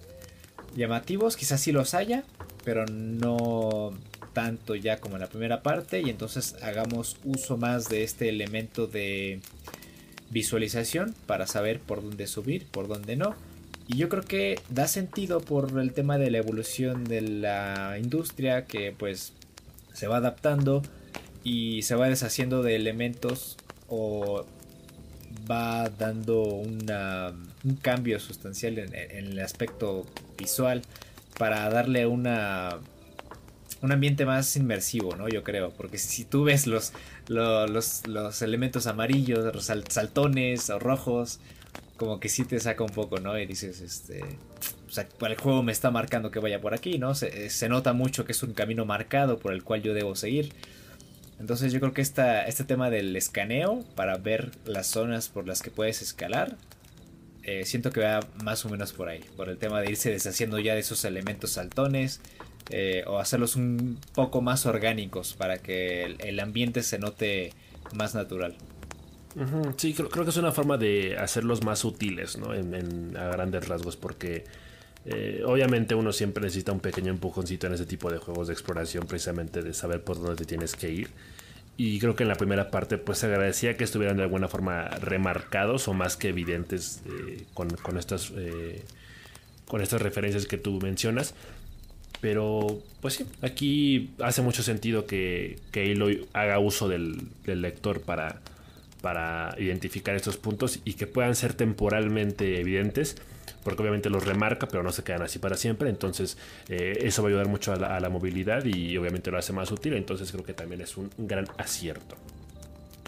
llamativos, 0.76 1.38
quizás 1.38 1.62
sí 1.62 1.72
los 1.72 1.94
haya, 1.94 2.24
pero 2.66 2.88
no 2.88 3.94
tanto 4.34 4.76
ya 4.76 4.98
como 4.98 5.16
en 5.16 5.22
la 5.22 5.30
primera 5.30 5.62
parte 5.62 6.02
y 6.02 6.10
entonces 6.10 6.56
hagamos 6.64 7.18
uso 7.24 7.58
más 7.58 7.88
de 7.88 8.04
este 8.04 8.30
elemento 8.30 8.88
de 8.88 9.42
visualización 10.32 11.14
para 11.28 11.46
saber 11.46 11.80
por 11.80 12.02
dónde 12.04 12.28
subir, 12.28 12.66
por 12.66 12.88
dónde 12.88 13.16
no. 13.16 13.36
Y 13.88 13.98
yo 13.98 14.10
creo 14.10 14.24
que 14.24 14.60
da 14.70 14.88
sentido 14.88 15.40
por 15.40 15.80
el 15.80 15.94
tema 15.94 16.18
de 16.18 16.30
la 16.30 16.40
evolución 16.40 17.06
de 17.06 17.22
la 17.22 17.98
industria 18.00 18.66
que 18.66 18.92
pues 18.92 19.34
se 19.98 20.06
va 20.06 20.18
adaptando 20.18 20.84
y 21.44 21.82
se 21.82 21.96
va 21.96 22.08
deshaciendo 22.08 22.62
de 22.62 22.76
elementos 22.76 23.58
o 23.88 24.46
va 25.50 25.90
dando 25.90 26.44
una, 26.44 27.34
un 27.64 27.76
cambio 27.78 28.20
sustancial 28.20 28.78
en, 28.78 28.94
el 28.94 29.40
aspecto 29.40 30.06
visual 30.38 30.84
para 31.40 31.68
darle 31.72 32.06
una 32.06 32.78
un 33.82 33.92
ambiente 33.92 34.26
más 34.26 34.56
inmersivo, 34.56 35.16
¿no? 35.16 35.30
Yo 35.30 35.44
creo, 35.44 35.72
porque 35.72 35.98
si 35.98 36.26
tú 36.26 36.44
ves 36.44 36.68
los, 36.68 36.94
los, 37.28 38.08
los, 38.08 38.42
elementos 38.44 38.86
amarillos, 38.86 39.52
los 39.54 39.66
saltones 39.66 40.70
o 40.70 40.80
rojos, 40.80 41.40
como 41.98 42.20
que 42.20 42.30
sí 42.30 42.46
te 42.46 42.60
saca 42.60 42.84
un 42.84 42.90
poco, 42.90 43.20
¿no? 43.20 43.38
Y 43.38 43.46
dices, 43.46 43.82
este, 43.82 44.24
o 44.88 44.92
sea, 44.92 45.08
el 45.22 45.36
juego 45.36 45.64
me 45.64 45.72
está 45.72 45.92
marcando 45.92 46.32
que 46.32 46.40
vaya 46.40 46.62
por 46.62 46.74
aquí, 46.74 46.98
¿no? 46.98 47.16
Se, 47.16 47.50
se, 47.50 47.70
nota 47.70 47.94
mucho 47.94 48.26
que 48.26 48.32
es 48.32 48.44
un 48.44 48.54
camino 48.54 48.86
marcado 48.86 49.40
por 49.40 49.54
el 49.54 49.64
cual 49.64 49.82
yo 49.82 49.94
debo 49.94 50.16
seguir. 50.16 50.54
Entonces 51.40 51.72
yo 51.72 51.80
creo 51.80 51.94
que 51.94 52.02
esta, 52.02 52.44
este 52.46 52.64
tema 52.64 52.90
del 52.90 53.16
escaneo 53.16 53.84
para 53.96 54.18
ver 54.18 54.52
las 54.66 54.88
zonas 54.88 55.30
por 55.30 55.48
las 55.48 55.62
que 55.62 55.70
puedes 55.70 56.02
escalar, 56.02 56.58
eh, 57.44 57.64
siento 57.66 57.92
que 57.92 58.02
va 58.02 58.20
más 58.44 58.66
o 58.66 58.70
menos 58.70 58.92
por 58.92 59.08
ahí, 59.08 59.24
por 59.36 59.50
el 59.50 59.58
tema 59.58 59.80
de 59.80 59.92
irse 59.92 60.10
deshaciendo 60.10 60.60
ya 60.60 60.74
de 60.74 60.82
esos 60.82 61.06
elementos 61.06 61.52
saltones 61.52 62.20
eh, 62.70 63.06
o 63.08 63.20
hacerlos 63.20 63.56
un 63.56 63.98
poco 64.14 64.42
más 64.42 64.66
orgánicos 64.66 65.34
para 65.34 65.58
que 65.60 66.18
el, 66.20 66.40
ambiente 66.42 66.84
se 66.84 67.00
note 67.00 67.54
más 67.94 68.16
natural. 68.16 68.56
Sí, 69.78 69.94
creo, 69.94 70.10
que 70.10 70.30
es 70.30 70.38
una 70.38 70.52
forma 70.52 70.78
de 70.78 71.16
hacerlos 71.18 71.64
más 71.64 71.86
útiles, 71.86 72.38
¿no? 72.38 72.52
A 72.52 73.28
grandes 73.30 73.68
rasgos, 73.68 73.96
porque 73.96 74.46
eh, 75.06 75.44
obviamente 75.46 75.94
uno 75.94 76.12
siempre 76.12 76.44
necesita 76.44 76.72
un 76.72 76.80
pequeño 76.80 77.12
empujoncito 77.12 77.68
en 77.68 77.74
ese 77.74 77.86
tipo 77.86 78.12
de 78.12 78.18
juegos 78.18 78.48
de 78.48 78.54
exploración, 78.54 79.06
precisamente 79.06 79.62
de 79.62 79.74
saber 79.74 80.04
por 80.04 80.18
dónde 80.20 80.38
te 80.38 80.46
tienes 80.46 80.76
que 80.76 80.92
ir. 80.92 81.10
Y 81.78 82.00
creo 82.00 82.16
que 82.16 82.24
en 82.24 82.30
la 82.30 82.36
primera 82.36 82.72
parte 82.72 82.98
pues 82.98 83.24
agradecía 83.24 83.78
que 83.78 83.84
estuvieran 83.84 84.18
de 84.18 84.24
alguna 84.24 84.48
forma 84.48 84.86
remarcados 84.86 85.88
o 85.88 85.94
más 85.94 86.18
que 86.18 86.30
evidentes 86.30 87.04
eh, 87.06 87.44
con, 87.54 87.70
estas, 87.98 88.34
con 89.68 89.82
estas 89.82 90.02
referencias 90.02 90.48
que 90.48 90.58
tú 90.58 90.80
mencionas. 90.82 91.36
Pero, 92.20 92.82
pues 93.00 93.14
sí, 93.14 93.28
aquí 93.44 94.10
hace 94.20 94.42
mucho 94.42 94.64
sentido 94.64 95.06
que, 95.06 95.60
que 95.72 95.92
Aloy 95.92 96.26
haga 96.34 96.58
uso 96.58 96.90
del 96.90 97.30
lector 97.46 98.02
para, 98.02 98.42
para 99.08 99.56
identificar 99.58 100.18
estos 100.18 100.36
puntos 100.36 100.82
y 100.84 100.96
que 100.96 101.08
puedan 101.08 101.34
ser 101.34 101.54
temporalmente 101.54 102.60
evidentes 102.60 103.16
porque 103.64 103.82
obviamente 103.82 104.10
los 104.10 104.26
remarca, 104.26 104.68
pero 104.68 104.84
no 104.84 104.92
se 104.92 105.06
quedan 105.06 105.22
así 105.22 105.40
para 105.40 105.56
siempre. 105.56 105.90
Entonces, 105.90 106.38
eh, 106.68 107.00
eso 107.04 107.24
va 107.24 107.30
a 107.30 107.32
ayudar 107.32 107.48
mucho 107.48 107.72
a 107.72 108.00
la, 108.02 108.10
movilidad 108.10 108.66
y 108.66 108.98
obviamente 108.98 109.32
lo 109.32 109.38
hace 109.38 109.54
más 109.54 109.72
útil. 109.72 109.94
Entonces, 109.94 110.30
creo 110.30 110.44
que 110.44 110.54
también 110.54 110.82
es 110.82 110.98
un, 110.98 111.10
gran 111.18 111.48
acierto. 111.58 112.18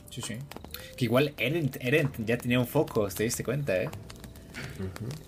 Sí, 0.09 0.21
sí. 0.21 0.37
Que 0.95 1.03
igual 1.03 1.33
Eren, 1.37 1.69
Eren, 1.81 2.09
ya 2.25 2.37
tenía 2.37 2.61
un 2.61 2.67
foco, 2.67 3.09
¿te 3.09 3.23
diste 3.23 3.43
cuenta, 3.43 3.75
eh? 3.75 3.89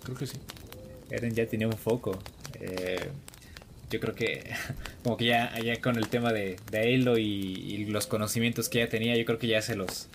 creo 0.04 0.16
que 0.16 0.26
sí. 0.26 0.38
Eren 1.10 1.34
ya 1.36 1.46
tenía 1.48 1.68
un 1.68 1.78
foco. 1.78 2.18
Eh, 2.62 3.10
yo 3.90 4.00
creo 4.00 4.16
que 4.16 4.50
como 5.04 5.18
que 5.18 5.26
ya, 5.26 5.60
ya 5.60 5.82
con 5.82 5.98
el 5.98 6.08
tema 6.08 6.32
de, 6.32 6.56
de 6.72 6.96
Halo 6.96 7.18
y, 7.18 7.26
y, 7.26 7.86
los 7.88 8.08
conocimientos 8.08 8.70
que 8.70 8.80
ya 8.80 8.88
tenía, 8.88 9.18
yo 9.18 9.26
creo 9.26 9.38
que 9.38 9.48
ya 9.48 9.62
se 9.62 9.76
los, 9.76 10.08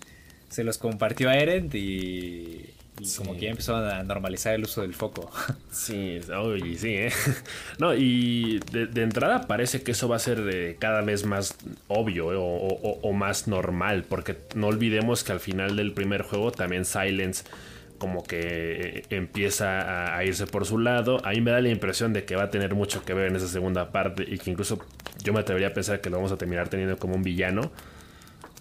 se 0.49 0.65
los 0.65 0.79
compartió 0.79 1.29
a 1.29 1.37
Eren 1.37 1.71
y, 1.73 2.71
y 2.99 3.15
como 3.17 3.35
que 3.35 3.41
ya 3.43 3.51
empezó 3.51 3.77
a 3.77 4.03
normalizar 4.03 4.55
el 4.55 4.65
uso 4.65 4.83
del 4.83 4.95
foco. 4.95 5.31
Sí, 5.71 6.21
oye, 6.35 6.79
sí, 6.79 6.95
¿eh? 6.95 7.13
No, 7.79 7.95
y 7.95 8.61
de, 8.73 9.03
entrada 9.03 9.47
parece 9.47 9.83
que 9.83 9.93
eso 9.93 10.09
va 10.09 10.17
a 10.17 10.19
ser 10.19 10.43
eh, 10.51 10.77
cada 10.79 11.03
vez 11.03 11.27
más 11.27 11.55
obvio 11.87 12.33
eh, 12.33 12.37
o, 12.39 13.13
más 13.13 13.47
normal, 13.47 14.05
porque 14.09 14.39
no 14.55 14.69
olvidemos 14.69 15.23
que 15.23 15.33
al 15.33 15.41
final 15.41 15.77
del 15.77 15.93
primer 15.93 16.23
juego 16.23 16.51
también 16.51 16.87
Silence 16.87 17.45
como 17.99 18.23
que 18.25 18.41
eh, 18.41 19.03
empieza 19.11 20.17
a, 20.17 20.25
irse 20.25 20.47
por 20.47 20.65
su 20.65 20.79
lado. 20.79 21.19
A 21.27 21.33
mí 21.33 21.43
me 21.43 21.51
da 21.51 21.61
la 21.61 21.69
impresión 21.69 22.15
de 22.15 22.25
que 22.25 22.37
va 22.37 22.45
a 22.45 22.51
tener 22.51 22.75
mucho 22.75 23.05
que 23.05 23.13
ver 23.13 23.29
en 23.29 23.37
esa 23.37 23.49
segunda 23.49 23.93
parte 23.93 24.25
y 24.27 24.39
que 24.39 24.51
incluso 24.51 24.79
yo 25.23 25.35
me 25.35 25.41
atrevería 25.41 25.69
a 25.69 25.75
pensar 25.75 26.01
que 26.01 26.09
lo 26.09 26.17
vamos 26.17 26.33
a 26.33 26.39
terminar 26.39 26.69
teniendo 26.69 26.97
como 26.97 27.15
un 27.15 27.23
villano 27.23 27.71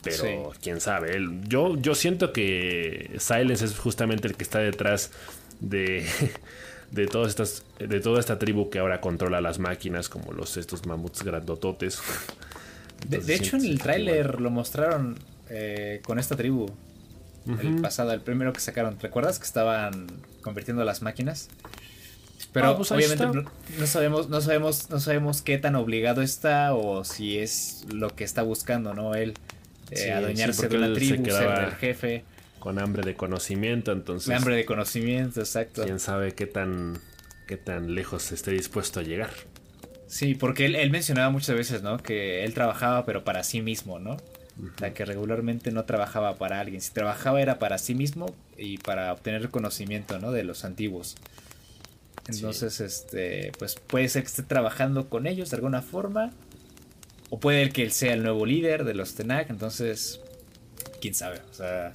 pero 0.06 0.54
quién 0.62 0.80
sabe. 0.80 1.18
Yo, 1.48 1.76
yo 1.78 1.96
siento 1.96 2.32
que 2.32 3.12
Silence 3.20 3.66
es 3.66 3.78
justamente 3.78 4.28
el 4.28 4.36
que 4.36 4.44
está 4.44 4.60
detrás 4.60 5.12
de, 5.60 6.06
de, 6.92 7.08
todas 7.08 7.30
estas, 7.30 7.64
de 7.80 8.00
toda 8.00 8.20
esta 8.20 8.40
tribu 8.40 8.70
que 8.70 8.80
ahora 8.80 9.02
controla 9.02 9.42
las 9.42 9.60
máquinas, 9.60 10.08
como 10.08 10.32
los 10.32 10.58
estos 10.58 10.86
mamuts 10.86 11.24
grandototes. 11.24 12.00
de, 13.10 13.36
hecho, 13.36 13.58
en 13.58 13.66
el 13.66 13.80
tráiler 13.80 14.40
lo 14.40 14.52
mostraron 14.52 15.18
eh, 15.50 16.02
con 16.04 16.20
esta 16.20 16.36
tribu. 16.36 16.68
El 17.62 17.80
pasado, 17.80 18.12
el 18.12 18.22
primero 18.22 18.54
que 18.54 18.60
sacaron. 18.60 19.00
¿Recuerdas 19.00 19.38
que 19.38 19.46
estaban 19.46 20.08
convirtiendo 20.42 20.84
las 20.84 21.04
máquinas? 21.04 21.50
Pero 22.56 22.70
ah, 22.70 22.78
pues 22.78 22.92
obviamente 22.92 23.26
no, 23.78 23.86
sabemos, 23.86 24.30
no 24.30 24.40
sabemos, 24.40 24.90
no 24.90 25.00
sabemos 25.02 25.42
qué 25.42 25.58
tan 25.58 25.76
obligado 25.76 26.22
está 26.22 26.74
o 26.74 27.04
si 27.04 27.38
es 27.38 27.86
lo 27.94 28.16
que 28.16 28.24
está 28.24 28.44
buscando, 28.44 28.94
¿no? 28.94 29.14
Él 29.14 29.34
eh, 29.92 30.12
adueñarse 30.12 30.68
de 30.68 30.78
la 30.78 30.94
tribu, 30.94 31.26
ser 31.26 31.64
el 31.66 31.72
jefe. 31.76 32.24
Con 32.60 32.80
hambre 32.80 33.04
de 33.04 33.16
conocimiento, 33.16 33.92
entonces. 33.92 34.36
hambre 34.36 34.56
de 34.56 34.66
conocimiento, 34.66 35.40
exacto. 35.40 35.84
Quién 35.84 36.00
sabe 36.00 36.34
qué 36.34 36.48
tan, 36.48 36.98
qué 37.48 37.58
tan 37.58 37.94
lejos 37.94 38.32
esté 38.32 38.52
dispuesto 38.52 39.00
a 39.00 39.04
llegar. 39.04 39.30
Sí, 40.08 40.36
porque 40.36 40.66
él, 40.66 40.92
mencionaba 40.92 41.30
muchas 41.30 41.56
veces, 41.56 41.84
¿no? 41.84 41.98
Que 41.98 42.44
él 42.44 42.54
trabajaba, 42.54 43.06
pero 43.06 43.24
para 43.24 43.44
sí 43.44 43.62
mismo, 43.62 44.00
¿no? 44.00 44.14
O 44.14 44.80
sea, 44.80 44.94
que 44.94 45.04
regularmente 45.04 45.72
no 45.72 45.84
trabajaba 45.86 46.36
para 46.36 46.60
alguien. 46.60 46.82
Si 46.82 46.92
trabajaba 46.92 47.42
era 47.42 47.60
para 47.60 47.78
sí 47.78 47.94
mismo 47.94 48.34
y 48.58 48.78
para 48.78 49.12
obtener 49.12 49.50
conocimiento, 49.50 50.18
¿no? 50.20 50.32
De 50.32 50.44
los 50.44 50.64
antiguos. 50.64 51.18
Entonces, 52.28 52.80
este, 52.80 53.52
pues 53.60 53.76
puede 53.76 54.10
ser 54.10 54.24
que 54.24 54.30
esté 54.30 54.44
trabajando 54.44 55.10
con 55.10 55.28
ellos 55.28 55.50
de 55.52 55.58
alguna 55.58 55.82
forma 55.82 56.32
o 57.30 57.40
puede 57.40 57.70
que 57.70 57.84
él 57.84 57.92
sea 57.92 58.14
el 58.14 58.24
nuevo 58.24 58.46
líder 58.46 58.84
de 58.84 58.94
los 58.94 59.16
Tenak, 59.16 59.50
entonces, 59.50 60.20
quién 61.02 61.14
sabe. 61.14 61.42
O 61.52 61.54
sea, 61.54 61.92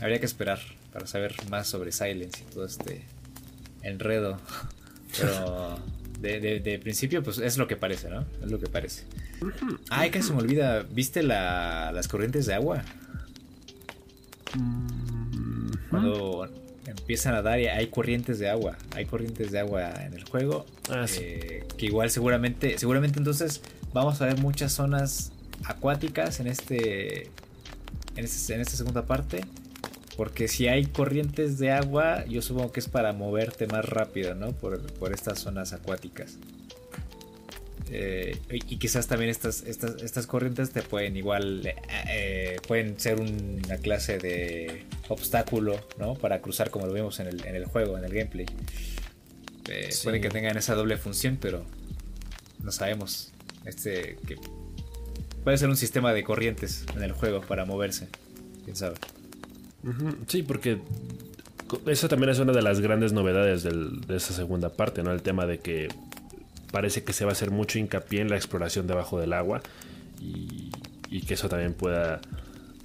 habría 0.00 0.20
que 0.20 0.26
esperar 0.26 0.60
para 0.92 1.06
saber 1.06 1.34
más 1.50 1.68
sobre 1.68 1.92
Silence 1.92 2.42
y 2.42 2.52
todo 2.52 2.64
este 2.64 3.02
enredo. 3.82 4.40
Pero 5.18 5.78
de, 6.20 6.80
principio, 6.82 7.22
pues 7.22 7.38
es 7.38 7.58
lo 7.58 7.66
que 7.66 7.76
parece, 7.76 8.10
¿no? 8.10 8.26
Es 8.42 8.50
lo 8.50 8.58
que 8.58 8.66
parece. 8.66 9.04
Ay, 9.88 10.10
casi 10.10 10.28
se 10.28 10.34
me 10.34 10.40
olvida. 10.40 10.82
¿Viste 10.82 11.22
las 11.22 12.08
corrientes 12.08 12.46
de 12.46 12.54
agua? 12.54 12.82
Mm, 14.54 15.70
Cuando 15.90 16.48
empiezan 16.86 17.34
a 17.34 17.42
dar 17.42 17.60
y 17.60 17.66
hay 17.66 17.86
corrientes 17.88 18.38
de 18.38 18.48
agua. 18.48 18.76
Hay 18.94 19.06
corrientes 19.06 19.52
de 19.52 19.60
agua 19.60 19.92
en 20.04 20.14
el 20.14 20.24
juego. 20.24 20.66
Ah, 20.90 21.06
eh, 21.18 21.64
que 21.76 21.86
igual 21.86 22.10
seguramente, 22.10 22.78
seguramente 22.78 23.18
entonces 23.18 23.62
vamos 23.92 24.20
a 24.20 24.26
ver 24.26 24.38
muchas 24.38 24.72
zonas 24.72 25.32
acuáticas 25.64 26.40
en 26.40 26.46
este, 26.46 27.24
en, 28.16 28.24
este, 28.24 28.54
en 28.54 28.60
esta 28.60 28.76
segunda 28.76 29.06
parte. 29.06 29.40
Porque 30.16 30.48
si 30.48 30.66
hay 30.66 30.86
corrientes 30.86 31.58
de 31.58 31.70
agua, 31.70 32.24
yo 32.26 32.42
supongo 32.42 32.72
que 32.72 32.80
es 32.80 32.88
para 32.88 33.12
moverte 33.12 33.68
más 33.68 33.84
rápido, 33.84 34.34
¿no? 34.34 34.50
Por, 34.50 34.80
estas 35.14 35.38
zonas 35.38 35.72
acuáticas. 35.72 36.38
Eh, 37.90 38.36
y 38.50 38.78
quizás 38.78 39.06
también 39.06 39.30
estas, 39.30 39.62
estas, 39.62 40.02
estas, 40.02 40.26
corrientes 40.26 40.72
te 40.72 40.82
pueden 40.82 41.16
igual, 41.16 41.64
eh, 41.64 41.76
eh, 42.10 42.56
pueden 42.66 42.98
ser 42.98 43.20
una 43.20 43.76
clase 43.76 44.18
de 44.18 44.86
obstáculo, 45.08 45.78
¿no? 45.98 46.14
Para 46.14 46.42
cruzar 46.42 46.70
como 46.70 46.86
lo 46.86 46.92
vimos 46.92 47.20
en 47.20 47.28
el, 47.28 47.46
en 47.46 47.54
el 47.54 47.66
juego, 47.66 47.96
en 47.96 48.04
el 48.04 48.12
gameplay. 48.12 48.46
Puede 50.02 50.20
que 50.20 50.30
tengan 50.30 50.56
esa 50.56 50.74
doble 50.74 50.96
función, 50.96 51.38
pero 51.40 51.64
no 52.60 52.72
sabemos. 52.72 53.32
Este 53.64 54.16
que 54.26 54.36
puede 55.44 55.58
ser 55.58 55.68
un 55.68 55.76
sistema 55.76 56.12
de 56.12 56.24
corrientes 56.24 56.84
en 56.94 57.02
el 57.02 57.12
juego 57.12 57.40
para 57.40 57.64
moverse. 57.64 58.08
Quién 58.64 58.76
sabe. 58.76 58.96
Sí, 60.26 60.42
porque 60.42 60.80
eso 61.86 62.08
también 62.08 62.30
es 62.30 62.38
una 62.38 62.52
de 62.52 62.62
las 62.62 62.80
grandes 62.80 63.12
novedades 63.12 63.62
de 63.62 64.16
esa 64.16 64.32
segunda 64.32 64.70
parte, 64.70 65.02
¿no? 65.02 65.12
El 65.12 65.22
tema 65.22 65.46
de 65.46 65.58
que 65.58 65.88
parece 66.70 67.04
que 67.04 67.12
se 67.12 67.24
va 67.24 67.30
a 67.30 67.32
hacer 67.32 67.50
mucho 67.50 67.78
hincapié 67.78 68.20
en 68.20 68.30
la 68.30 68.36
exploración 68.36 68.86
debajo 68.86 69.18
del 69.18 69.32
agua 69.32 69.62
y, 70.20 70.70
que 71.26 71.34
eso 71.34 71.48
también 71.48 71.74
pueda, 71.74 72.20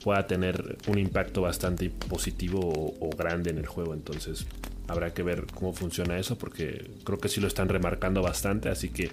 pueda 0.03 0.27
tener 0.27 0.77
un 0.87 0.97
impacto 0.97 1.41
bastante 1.41 1.89
positivo 1.89 2.59
o, 2.99 3.09
grande 3.15 3.51
en 3.51 3.57
el 3.57 3.67
juego. 3.67 3.93
Entonces 3.93 4.45
habrá 4.87 5.13
que 5.13 5.23
ver 5.23 5.45
cómo 5.53 5.73
funciona 5.73 6.17
eso 6.17 6.37
porque 6.37 6.91
creo 7.03 7.19
que 7.19 7.29
sí 7.29 7.39
lo 7.39 7.47
están 7.47 7.69
remarcando 7.69 8.21
bastante, 8.21 8.69
así 8.69 8.89
que 8.89 9.11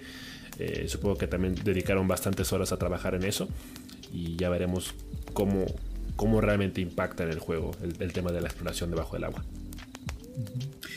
eh, 0.60 0.88
supongo 0.88 1.16
que 1.16 1.26
también 1.26 1.54
dedicaron 1.54 2.06
bastantes 2.06 2.52
horas 2.52 2.70
a 2.70 2.76
trabajar 2.76 3.14
en 3.14 3.24
eso 3.24 3.48
y 4.12 4.36
ya 4.36 4.50
veremos 4.50 4.94
cómo, 5.32 5.64
cómo 6.16 6.42
realmente 6.42 6.82
impacta 6.82 7.24
en 7.24 7.30
el 7.30 7.38
juego 7.38 7.70
el, 7.82 8.12
tema 8.12 8.30
de 8.30 8.42
la 8.42 8.48
exploración 8.48 8.90
debajo 8.90 9.16
del 9.16 9.24
agua. 9.24 9.42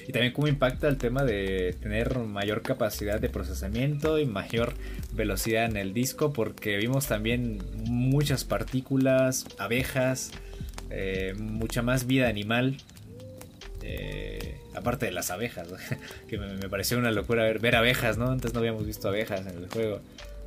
Y 0.05 0.11
también 0.11 0.33
cómo 0.33 0.49
impacta 0.49 0.89
el 0.89 0.97
tema 0.97 1.23
de 1.23 1.77
tener 1.81 2.19
mayor 2.19 2.61
capacidad 2.61 3.21
de 3.21 3.29
procesamiento 3.29 4.19
y 4.19 4.25
mayor 4.25 4.73
velocidad 5.13 5.63
en 5.63 5.77
el 5.77 5.93
disco, 5.93 6.33
porque 6.33 6.75
vimos 6.75 7.07
también 7.07 7.59
muchas 7.85 8.43
partículas, 8.43 9.45
abejas, 9.57 10.31
eh, 10.89 11.35
mucha 11.37 11.81
más 11.81 12.05
vida 12.05 12.27
animal. 12.27 12.75
Eh, 13.85 14.55
aparte 14.75 15.05
de 15.05 15.11
las 15.11 15.29
abejas, 15.29 15.67
que 16.29 16.37
me, 16.37 16.69
pareció 16.69 16.97
una 16.97 17.11
locura 17.11 17.43
ver, 17.43 17.75
abejas, 17.75 18.17
¿no? 18.17 18.31
Antes 18.31 18.53
no 18.53 18.59
habíamos 18.59 18.85
visto 18.85 19.09
abejas 19.09 19.41
en 19.41 19.57
el 19.57 19.69
juego, 19.69 19.99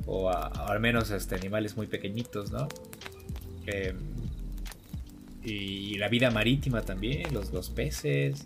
o, 0.07 0.29
al 0.29 0.79
menos 0.79 1.11
este, 1.11 1.35
animales 1.35 1.77
muy 1.77 1.85
pequeñitos, 1.85 2.51
¿no? 2.51 2.67
Em, 3.67 3.95
y, 5.43 5.97
la 5.97 6.09
vida 6.09 6.31
marítima 6.31 6.81
también, 6.81 7.31
los, 7.33 7.51
los 7.53 7.69
peces. 7.69 8.43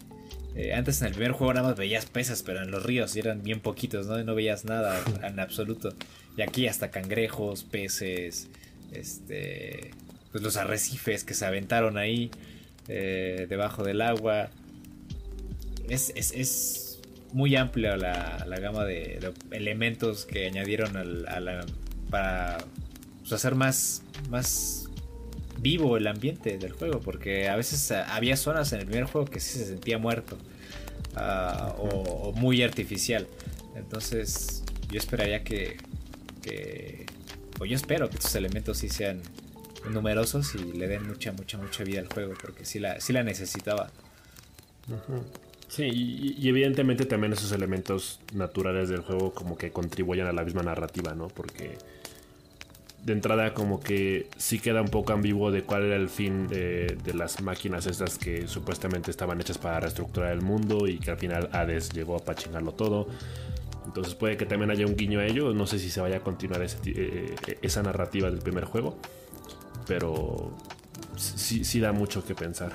Eh, 0.55 0.73
antes 0.73 1.01
en 1.01 1.07
el 1.07 1.13
primer 1.13 1.31
juego 1.31 1.53
nada 1.53 1.69
más 1.69 1.77
veías 1.77 2.05
peces, 2.05 2.43
pero 2.43 2.61
en 2.61 2.69
los 2.69 2.83
ríos 2.83 3.15
eran 3.15 3.41
bien 3.41 3.61
poquitos, 3.61 4.07
¿no? 4.07 4.21
no 4.21 4.35
veías 4.35 4.65
nada 4.65 5.01
en 5.23 5.39
absoluto. 5.39 5.93
Y 6.35 6.41
aquí 6.41 6.67
hasta 6.67 6.91
cangrejos, 6.91 7.63
peces, 7.63 8.49
este, 8.91 9.91
pues 10.33 10.43
los 10.43 10.57
arrecifes 10.57 11.23
que 11.23 11.33
se 11.33 11.45
aventaron 11.45 11.97
ahí 11.97 12.29
eh, 12.89 13.45
debajo 13.49 13.83
del 13.83 14.01
agua 14.01 14.49
es, 15.89 16.99
muy 17.33 17.55
amplia 17.55 17.95
la, 17.95 18.59
gama 18.59 18.83
de, 18.85 19.33
elementos 19.51 20.25
que 20.25 20.47
añadieron 20.47 20.93
para 22.09 22.57
pues, 23.21 23.31
hacer 23.31 23.55
más, 23.55 24.03
más 24.29 24.89
vivo 25.59 25.97
el 25.97 26.07
ambiente 26.07 26.57
del 26.57 26.73
juego, 26.73 26.99
porque 26.99 27.47
a 27.47 27.55
veces 27.55 27.91
había 27.91 28.35
zonas 28.35 28.73
en 28.73 28.81
el 28.81 28.87
primer 28.87 29.05
juego 29.05 29.27
que 29.27 29.39
sí 29.39 29.59
se 29.59 29.65
sentía 29.65 29.97
muerto 29.97 30.37
ah, 31.15 31.75
o, 31.77 32.33
muy 32.33 32.63
artificial. 32.63 33.27
Entonces 33.75 34.63
yo 34.89 34.97
esperaría 34.97 35.43
que, 35.43 35.77
o 37.59 37.65
yo 37.65 37.75
espero 37.75 38.09
que 38.09 38.15
estos 38.15 38.35
elementos 38.35 38.79
sí 38.79 38.89
sean 38.89 39.21
numerosos 39.89 40.53
y 40.55 40.73
le 40.73 40.87
den 40.87 41.07
mucha, 41.07 41.31
mucha, 41.31 41.57
mucha 41.57 41.83
vida 41.83 42.01
al 42.01 42.07
juego, 42.07 42.33
porque 42.41 42.65
sí 42.65 42.79
la, 42.79 42.99
sí 42.99 43.13
la 43.13 43.23
necesitaba. 43.23 43.91
Sí, 45.71 45.83
y, 46.37 46.49
evidentemente 46.49 47.05
también 47.05 47.31
esos 47.31 47.53
elementos 47.53 48.19
naturales 48.33 48.89
del 48.89 48.99
juego 49.03 49.33
como 49.33 49.57
que 49.57 49.71
contribuyen 49.71 50.27
a 50.27 50.33
la 50.33 50.43
misma 50.43 50.63
narrativa, 50.63 51.15
¿no? 51.15 51.29
Porque 51.29 51.77
de 53.05 53.13
entrada 53.13 53.53
como 53.53 53.79
que 53.79 54.27
sí 54.35 54.59
queda 54.59 54.81
un 54.81 54.89
poco 54.89 55.13
ambiguo 55.13 55.49
de 55.49 55.63
cuál 55.63 55.83
era 55.83 55.95
el 55.95 56.09
fin 56.09 56.49
de, 56.49 56.97
las 57.13 57.41
máquinas 57.41 57.85
estas 57.85 58.17
que 58.17 58.49
supuestamente 58.49 59.11
estaban 59.11 59.39
hechas 59.39 59.57
para 59.59 59.79
reestructurar 59.79 60.33
el 60.33 60.41
mundo 60.41 60.89
y 60.89 60.99
que 60.99 61.11
al 61.11 61.17
final 61.17 61.49
Hades 61.53 61.93
llegó 61.93 62.17
a 62.17 62.19
pachingarlo 62.19 62.73
todo. 62.73 63.07
Entonces 63.85 64.13
puede 64.13 64.35
que 64.35 64.45
también 64.45 64.71
haya 64.71 64.85
un 64.85 64.97
guiño 64.97 65.21
a 65.21 65.25
ello. 65.25 65.53
No 65.53 65.67
sé 65.67 65.79
si 65.79 65.89
se 65.89 66.01
vaya 66.01 66.17
a 66.17 66.19
continuar 66.19 66.61
eh, 66.61 67.35
esa 67.61 67.81
narrativa 67.81 68.29
del 68.29 68.39
primer 68.39 68.65
juego. 68.65 68.97
Pero 69.87 70.51
sí, 71.15 71.63
sí 71.63 71.79
da 71.79 71.93
mucho 71.93 72.25
que 72.25 72.35
pensar. 72.35 72.73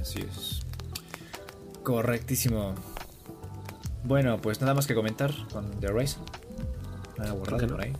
Así 0.00 0.20
es. 0.20 0.53
Correctísimo. 1.84 2.74
Bueno, 4.04 4.40
pues 4.40 4.60
nada 4.60 4.74
más 4.74 4.86
que 4.86 4.94
comentar 4.94 5.32
con 5.52 5.70
The 5.80 5.88
Rise. 5.92 6.16
Nada 7.18 7.34
por 7.34 7.80
ahí. 7.80 7.92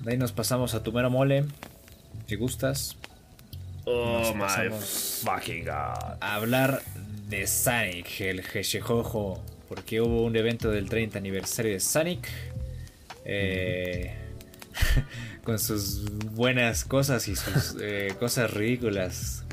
De 0.00 0.12
ahí 0.12 0.18
nos 0.18 0.32
pasamos 0.32 0.74
a 0.74 0.82
tu 0.82 0.92
mero 0.92 1.08
mole. 1.08 1.44
Si 2.26 2.34
gustas. 2.34 2.96
Oh 3.84 4.34
my 4.34 4.70
fucking 4.70 5.64
god. 5.64 6.18
A 6.20 6.34
hablar 6.34 6.82
de 7.28 7.46
Sonic, 7.46 8.20
el 8.20 8.40
Hedgehog. 8.40 9.40
Porque 9.68 10.00
hubo 10.00 10.24
un 10.24 10.34
evento 10.36 10.70
del 10.70 10.88
30 10.88 11.18
aniversario 11.18 11.72
de 11.72 11.80
Sonic. 11.80 12.28
Eh, 13.24 14.14
con 15.44 15.60
sus 15.60 16.04
buenas 16.32 16.84
cosas 16.84 17.28
y 17.28 17.36
sus 17.36 17.76
eh, 17.80 18.14
cosas 18.18 18.52
ridículas 18.52 19.44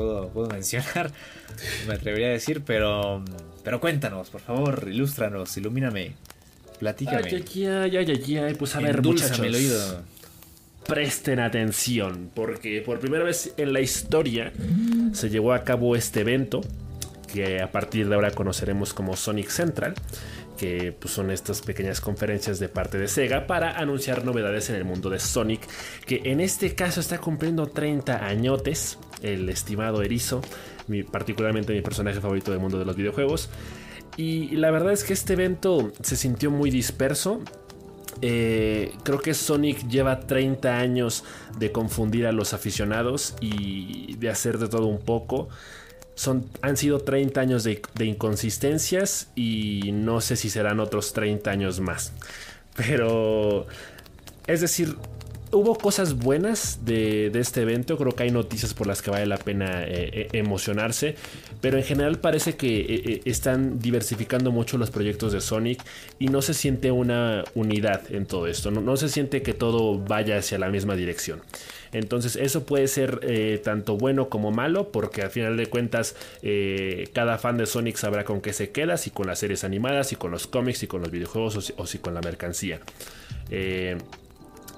puedo, 0.00 0.28
puedo 0.28 0.48
mencionar, 0.48 1.10
me 1.86 1.94
atrevería 1.94 2.28
a 2.28 2.30
decir, 2.30 2.62
pero, 2.64 3.22
pero 3.62 3.80
cuéntanos, 3.80 4.30
por 4.30 4.40
favor, 4.40 4.88
ilústranos, 4.90 5.56
ilumíname, 5.56 6.14
platícame. 6.78 7.28
Ay, 7.28 7.96
ay, 7.96 7.96
ay, 7.96 8.36
ay, 8.38 8.54
pues 8.54 8.74
a 8.76 8.80
ver, 8.80 9.02
muchachos. 9.02 9.38
El 9.40 9.54
oído. 9.54 10.02
Presten 10.86 11.38
atención, 11.38 12.30
porque 12.34 12.80
por 12.80 12.98
primera 12.98 13.22
vez 13.22 13.52
en 13.58 13.72
la 13.72 13.80
historia 13.80 14.52
se 15.12 15.28
llevó 15.28 15.52
a 15.52 15.62
cabo 15.62 15.94
este 15.94 16.20
evento, 16.20 16.62
que 17.32 17.60
a 17.60 17.70
partir 17.70 18.08
de 18.08 18.14
ahora 18.14 18.30
conoceremos 18.32 18.92
como 18.92 19.14
Sonic 19.14 19.50
Central 19.50 19.94
que 20.60 20.92
pues, 20.92 21.14
son 21.14 21.30
estas 21.30 21.62
pequeñas 21.62 22.02
conferencias 22.02 22.58
de 22.58 22.68
parte 22.68 22.98
de 22.98 23.08
Sega 23.08 23.46
para 23.46 23.78
anunciar 23.78 24.26
novedades 24.26 24.68
en 24.68 24.76
el 24.76 24.84
mundo 24.84 25.08
de 25.08 25.18
Sonic, 25.18 25.62
que 26.04 26.20
en 26.24 26.38
este 26.38 26.74
caso 26.74 27.00
está 27.00 27.16
cumpliendo 27.16 27.66
30 27.66 28.26
añotes, 28.26 28.98
el 29.22 29.48
estimado 29.48 30.02
Erizo, 30.02 30.42
particularmente 31.10 31.72
mi 31.72 31.82
personaje 31.82 32.20
favorito 32.20 32.50
del 32.50 32.60
mundo 32.60 32.78
de 32.78 32.84
los 32.84 32.96
videojuegos. 32.96 33.48
Y 34.16 34.56
la 34.56 34.70
verdad 34.70 34.92
es 34.92 35.04
que 35.04 35.12
este 35.12 35.34
evento 35.34 35.92
se 36.02 36.16
sintió 36.16 36.50
muy 36.50 36.70
disperso. 36.70 37.40
Eh, 38.22 38.92
creo 39.02 39.20
que 39.20 39.32
Sonic 39.34 39.88
lleva 39.88 40.20
30 40.20 40.78
años 40.78 41.24
de 41.58 41.72
confundir 41.72 42.26
a 42.26 42.32
los 42.32 42.52
aficionados 42.52 43.34
y 43.40 44.16
de 44.16 44.28
hacer 44.28 44.58
de 44.58 44.68
todo 44.68 44.86
un 44.86 45.00
poco 45.00 45.48
han 46.62 46.76
sido 46.76 47.00
30 47.00 47.40
años 47.40 47.64
de, 47.64 47.80
inconsistencias 48.00 49.30
y 49.34 49.90
no 49.92 50.20
sé 50.20 50.36
si 50.36 50.50
serán 50.50 50.80
otros 50.80 51.12
30 51.12 51.50
años 51.50 51.80
más. 51.80 52.12
Pero, 52.76 53.66
es 54.46 54.60
decir, 54.60 54.96
hubo 55.52 55.76
cosas 55.76 56.14
buenas 56.14 56.84
de, 56.84 57.30
este 57.34 57.62
evento, 57.62 57.96
creo 57.96 58.12
que 58.12 58.24
hay 58.24 58.30
noticias 58.30 58.74
por 58.74 58.86
las 58.86 59.02
que 59.02 59.10
vale 59.10 59.26
la 59.26 59.38
pena 59.38 59.82
eh, 59.84 59.88
eh, 60.12 60.28
emocionarse, 60.32 61.16
pero 61.60 61.76
en 61.76 61.84
general 61.84 62.18
parece 62.18 62.56
que 62.56 62.80
eh, 62.80 63.20
están 63.24 63.78
diversificando 63.80 64.52
mucho 64.52 64.78
los 64.78 64.90
proyectos 64.90 65.32
de 65.32 65.40
Sonic 65.40 65.82
y 66.18 66.28
no 66.28 66.42
se 66.42 66.54
siente 66.54 66.90
una 66.90 67.44
unidad 67.54 68.02
en 68.10 68.26
todo 68.26 68.46
esto, 68.46 68.70
no 68.70 68.96
se 68.96 69.08
siente 69.08 69.42
que 69.42 69.54
todo 69.54 69.98
vaya 69.98 70.38
hacia 70.38 70.58
la 70.58 70.68
misma 70.68 70.94
dirección. 70.94 71.40
Entonces 71.92 72.36
eso 72.36 72.66
puede 72.66 72.86
ser 72.86 73.60
tanto 73.64 73.96
bueno 73.96 74.28
como 74.28 74.52
malo 74.52 74.92
porque 74.92 75.22
al 75.22 75.30
final 75.30 75.56
de 75.56 75.66
cuentas 75.66 76.14
cada 77.12 77.36
fan 77.38 77.56
de 77.56 77.66
Sonic 77.66 77.96
sabrá 77.96 78.24
con 78.24 78.40
qué 78.40 78.52
se 78.52 78.70
queda, 78.70 78.96
si 78.96 79.10
con 79.10 79.26
las 79.26 79.40
series 79.40 79.64
animadas, 79.64 80.08
si 80.08 80.16
con 80.16 80.30
los 80.30 80.46
cómics, 80.46 80.78
si 80.78 80.86
con 80.86 81.00
los 81.00 81.10
videojuegos 81.10 81.74
o 81.76 81.86
si, 81.86 81.98
con 81.98 82.14
la 82.14 82.20
mercancía. 82.20 82.80
Eh, 83.50 83.96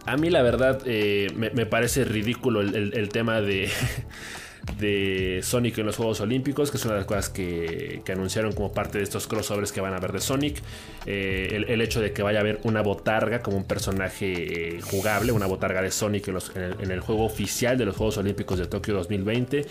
a 0.06 0.16
mí 0.16 0.30
la 0.30 0.42
verdad 0.42 0.82
me, 0.84 1.66
parece 1.66 2.04
ridículo 2.04 2.60
el 2.60 3.08
tema 3.10 3.40
de... 3.40 3.70
de 4.78 5.40
Sonic 5.42 5.78
en 5.78 5.86
los 5.86 5.96
Juegos 5.96 6.20
Olímpicos, 6.20 6.70
que 6.70 6.76
es 6.76 6.84
una 6.84 6.94
de 6.94 7.00
las 7.00 7.06
cosas 7.06 7.28
que, 7.30 8.02
anunciaron 8.12 8.52
como 8.52 8.72
parte 8.72 8.98
de 8.98 9.04
estos 9.04 9.26
crossovers 9.26 9.72
que 9.72 9.80
van 9.80 9.94
a 9.94 9.98
ver 9.98 10.12
de 10.12 10.20
Sonic. 10.20 10.60
Eh, 11.06 11.64
el, 11.66 11.80
hecho 11.80 12.00
de 12.00 12.12
que 12.12 12.22
vaya 12.22 12.38
a 12.38 12.42
haber 12.42 12.60
una 12.64 12.82
botarga 12.82 13.40
como 13.40 13.56
un 13.56 13.64
personaje 13.64 14.76
eh, 14.76 14.80
jugable, 14.82 15.32
una 15.32 15.46
botarga 15.46 15.80
de 15.80 15.90
Sonic 15.90 16.28
en, 16.28 16.90
el, 16.90 17.00
juego 17.00 17.24
oficial 17.24 17.78
de 17.78 17.86
los 17.86 17.96
Juegos 17.96 18.18
Olímpicos 18.18 18.58
de 18.58 18.66
Tokio 18.66 18.94
2020. 18.94 19.66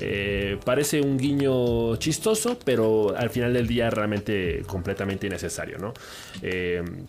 Eh, 0.00 0.58
parece 0.64 1.00
un 1.00 1.16
guiño 1.16 1.96
chistoso, 1.96 2.58
pero 2.64 3.16
al 3.16 3.30
final 3.30 3.52
del 3.54 3.66
día 3.66 3.90
realmente 3.90 4.62
completamente 4.66 5.26
innecesario, 5.26 5.78
¿no? 5.78 5.94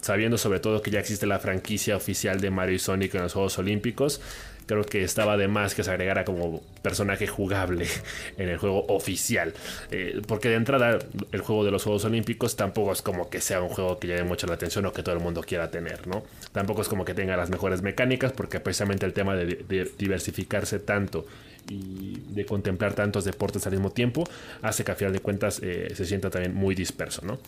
sabiendo 0.02 0.38
sobre 0.38 0.60
todo 0.60 0.82
que 0.82 0.92
ya 0.92 1.00
existe 1.00 1.26
la 1.26 1.40
franquicia 1.40 1.98
oficial 1.98 2.40
de 2.40 2.52
Mario 2.52 2.76
y 2.76 2.80
Sonic 2.80 3.16
en 3.16 3.24
los 3.24 3.34
Juegos 3.34 3.58
Olímpicos 3.58 4.22
creo 4.66 4.84
que 4.84 5.04
estaba 5.04 5.38
de 5.38 5.48
más 5.48 5.76
que 5.76 5.84
se 5.84 5.92
agregara 5.92 6.26
como 6.26 6.62
personaje 6.82 7.28
jugable 7.28 7.88
en 8.38 8.50
el 8.50 8.58
juego 8.58 8.86
oficial. 8.88 9.54
Eh, 9.92 10.22
porque 10.28 10.50
de 10.50 10.56
entrada, 10.56 11.00
el 11.32 11.42
juego 11.42 11.64
de 11.66 11.72
los 11.72 11.84
Juegos 11.84 12.06
Olímpicos 12.06 12.56
tampoco 12.56 12.92
es 12.92 13.02
como 13.02 13.30
que 13.30 13.42
sea 13.42 13.62
un 13.62 13.70
juego 13.70 14.00
que 14.00 14.08
llame 14.08 14.24
mucho 14.24 14.48
la 14.48 14.56
atención 14.56 14.86
o 14.86 14.94
que 14.94 15.04
todo 15.04 15.16
el 15.16 15.22
mundo 15.22 15.42
quiera 15.42 15.70
tener, 15.72 16.08
¿no? 16.08 16.24
Tampoco 16.52 16.82
es 16.82 16.88
como 16.88 17.06
que 17.06 17.14
tenga 17.14 17.38
las 17.38 17.50
mejores 17.50 17.82
mecánicas, 17.82 18.32
porque 18.32 18.60
precisamente 18.60 19.06
el 19.06 19.14
tema 19.14 19.36
de, 19.36 19.92
diversificarse 19.98 20.80
tanto 20.80 21.26
y 21.70 22.22
de 22.30 22.46
contemplar 22.46 22.94
tantos 22.94 23.26
deportes 23.26 23.66
al 23.66 23.74
mismo 23.74 23.92
tiempo 23.92 24.24
hace 24.62 24.84
que 24.84 24.92
a 24.92 24.96
final 24.96 25.14
de 25.14 25.20
cuentas 25.20 25.60
eh, 25.64 25.92
se 25.96 26.06
sienta 26.06 26.30
también 26.30 26.54
muy 26.54 26.76
disperso, 26.76 27.26
¿no? 27.26 27.40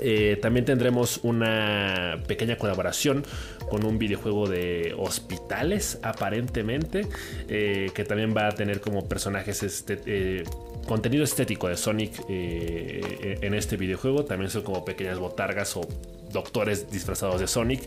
Eh, 0.00 0.38
también 0.40 0.64
tendremos 0.64 1.20
una 1.22 2.22
pequeña 2.26 2.56
colaboración 2.56 3.24
con 3.68 3.84
un 3.84 3.98
videojuego 3.98 4.48
de 4.48 4.94
hospitales, 4.96 5.98
aparentemente, 6.02 7.06
eh, 7.48 7.90
que 7.94 8.04
también 8.04 8.34
va 8.34 8.48
a 8.48 8.52
tener 8.52 8.80
como 8.80 9.06
personajes 9.06 9.62
este, 9.62 10.00
eh, 10.06 10.44
contenido 10.86 11.24
estético 11.24 11.68
de 11.68 11.76
Sonic 11.76 12.24
en 12.28 13.54
este 13.54 13.76
videojuego. 13.76 14.24
También 14.24 14.50
son 14.50 14.62
como 14.62 14.84
pequeñas 14.84 15.18
botargas 15.18 15.76
o 15.76 15.82
doctores 16.30 16.90
disfrazados 16.90 17.40
de 17.40 17.46
Sonic. 17.46 17.82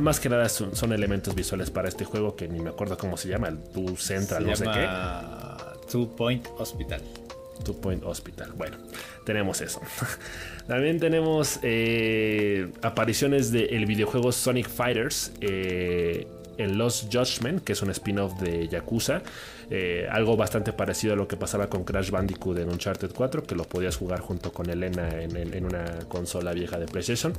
más 0.00 0.18
que 0.18 0.28
nada 0.28 0.48
son, 0.48 0.92
elementos 0.92 1.34
visuales 1.34 1.70
para 1.70 1.88
este 1.88 2.04
juego 2.04 2.34
que 2.34 2.48
ni 2.48 2.58
me 2.58 2.70
acuerdo 2.70 2.96
cómo 2.96 3.16
se 3.16 3.28
llama, 3.28 3.48
el 3.48 3.58
Two 3.58 3.96
Central, 3.96 4.46
no 4.46 4.56
sé 4.56 4.64
qué. 4.64 4.88
Two 5.90 6.16
Point 6.16 6.46
Hospital. 6.58 7.27
Two 7.64 7.74
Point 7.80 8.04
Hospital. 8.04 8.52
Bueno, 8.56 8.76
tenemos 9.24 9.60
eso. 9.60 9.80
También 10.68 11.00
tenemos 11.00 11.58
eh, 11.62 12.70
apariciones 12.82 13.50
del 13.50 13.86
videojuego 13.86 14.32
Sonic 14.32 14.68
Fighters. 14.68 15.32
Eh, 15.40 16.26
en 16.58 16.76
Lost 16.76 17.04
Judgment, 17.14 17.62
que 17.62 17.72
es 17.72 17.82
un 17.82 17.90
spin-off 17.90 18.40
de 18.40 18.66
Yakuza. 18.66 19.22
Eh, 19.70 20.08
algo 20.10 20.36
bastante 20.36 20.72
parecido 20.72 21.12
a 21.12 21.16
lo 21.16 21.28
que 21.28 21.36
pasaba 21.36 21.68
con 21.68 21.84
Crash 21.84 22.10
Bandicoot 22.10 22.58
en 22.58 22.68
Uncharted 22.68 23.12
4, 23.14 23.44
que 23.44 23.54
lo 23.54 23.62
podías 23.62 23.96
jugar 23.96 24.18
junto 24.18 24.52
con 24.52 24.68
Elena 24.68 25.08
en, 25.20 25.64
una 25.64 26.00
consola 26.08 26.52
vieja 26.52 26.76
de 26.76 26.86
PlayStation. 26.86 27.32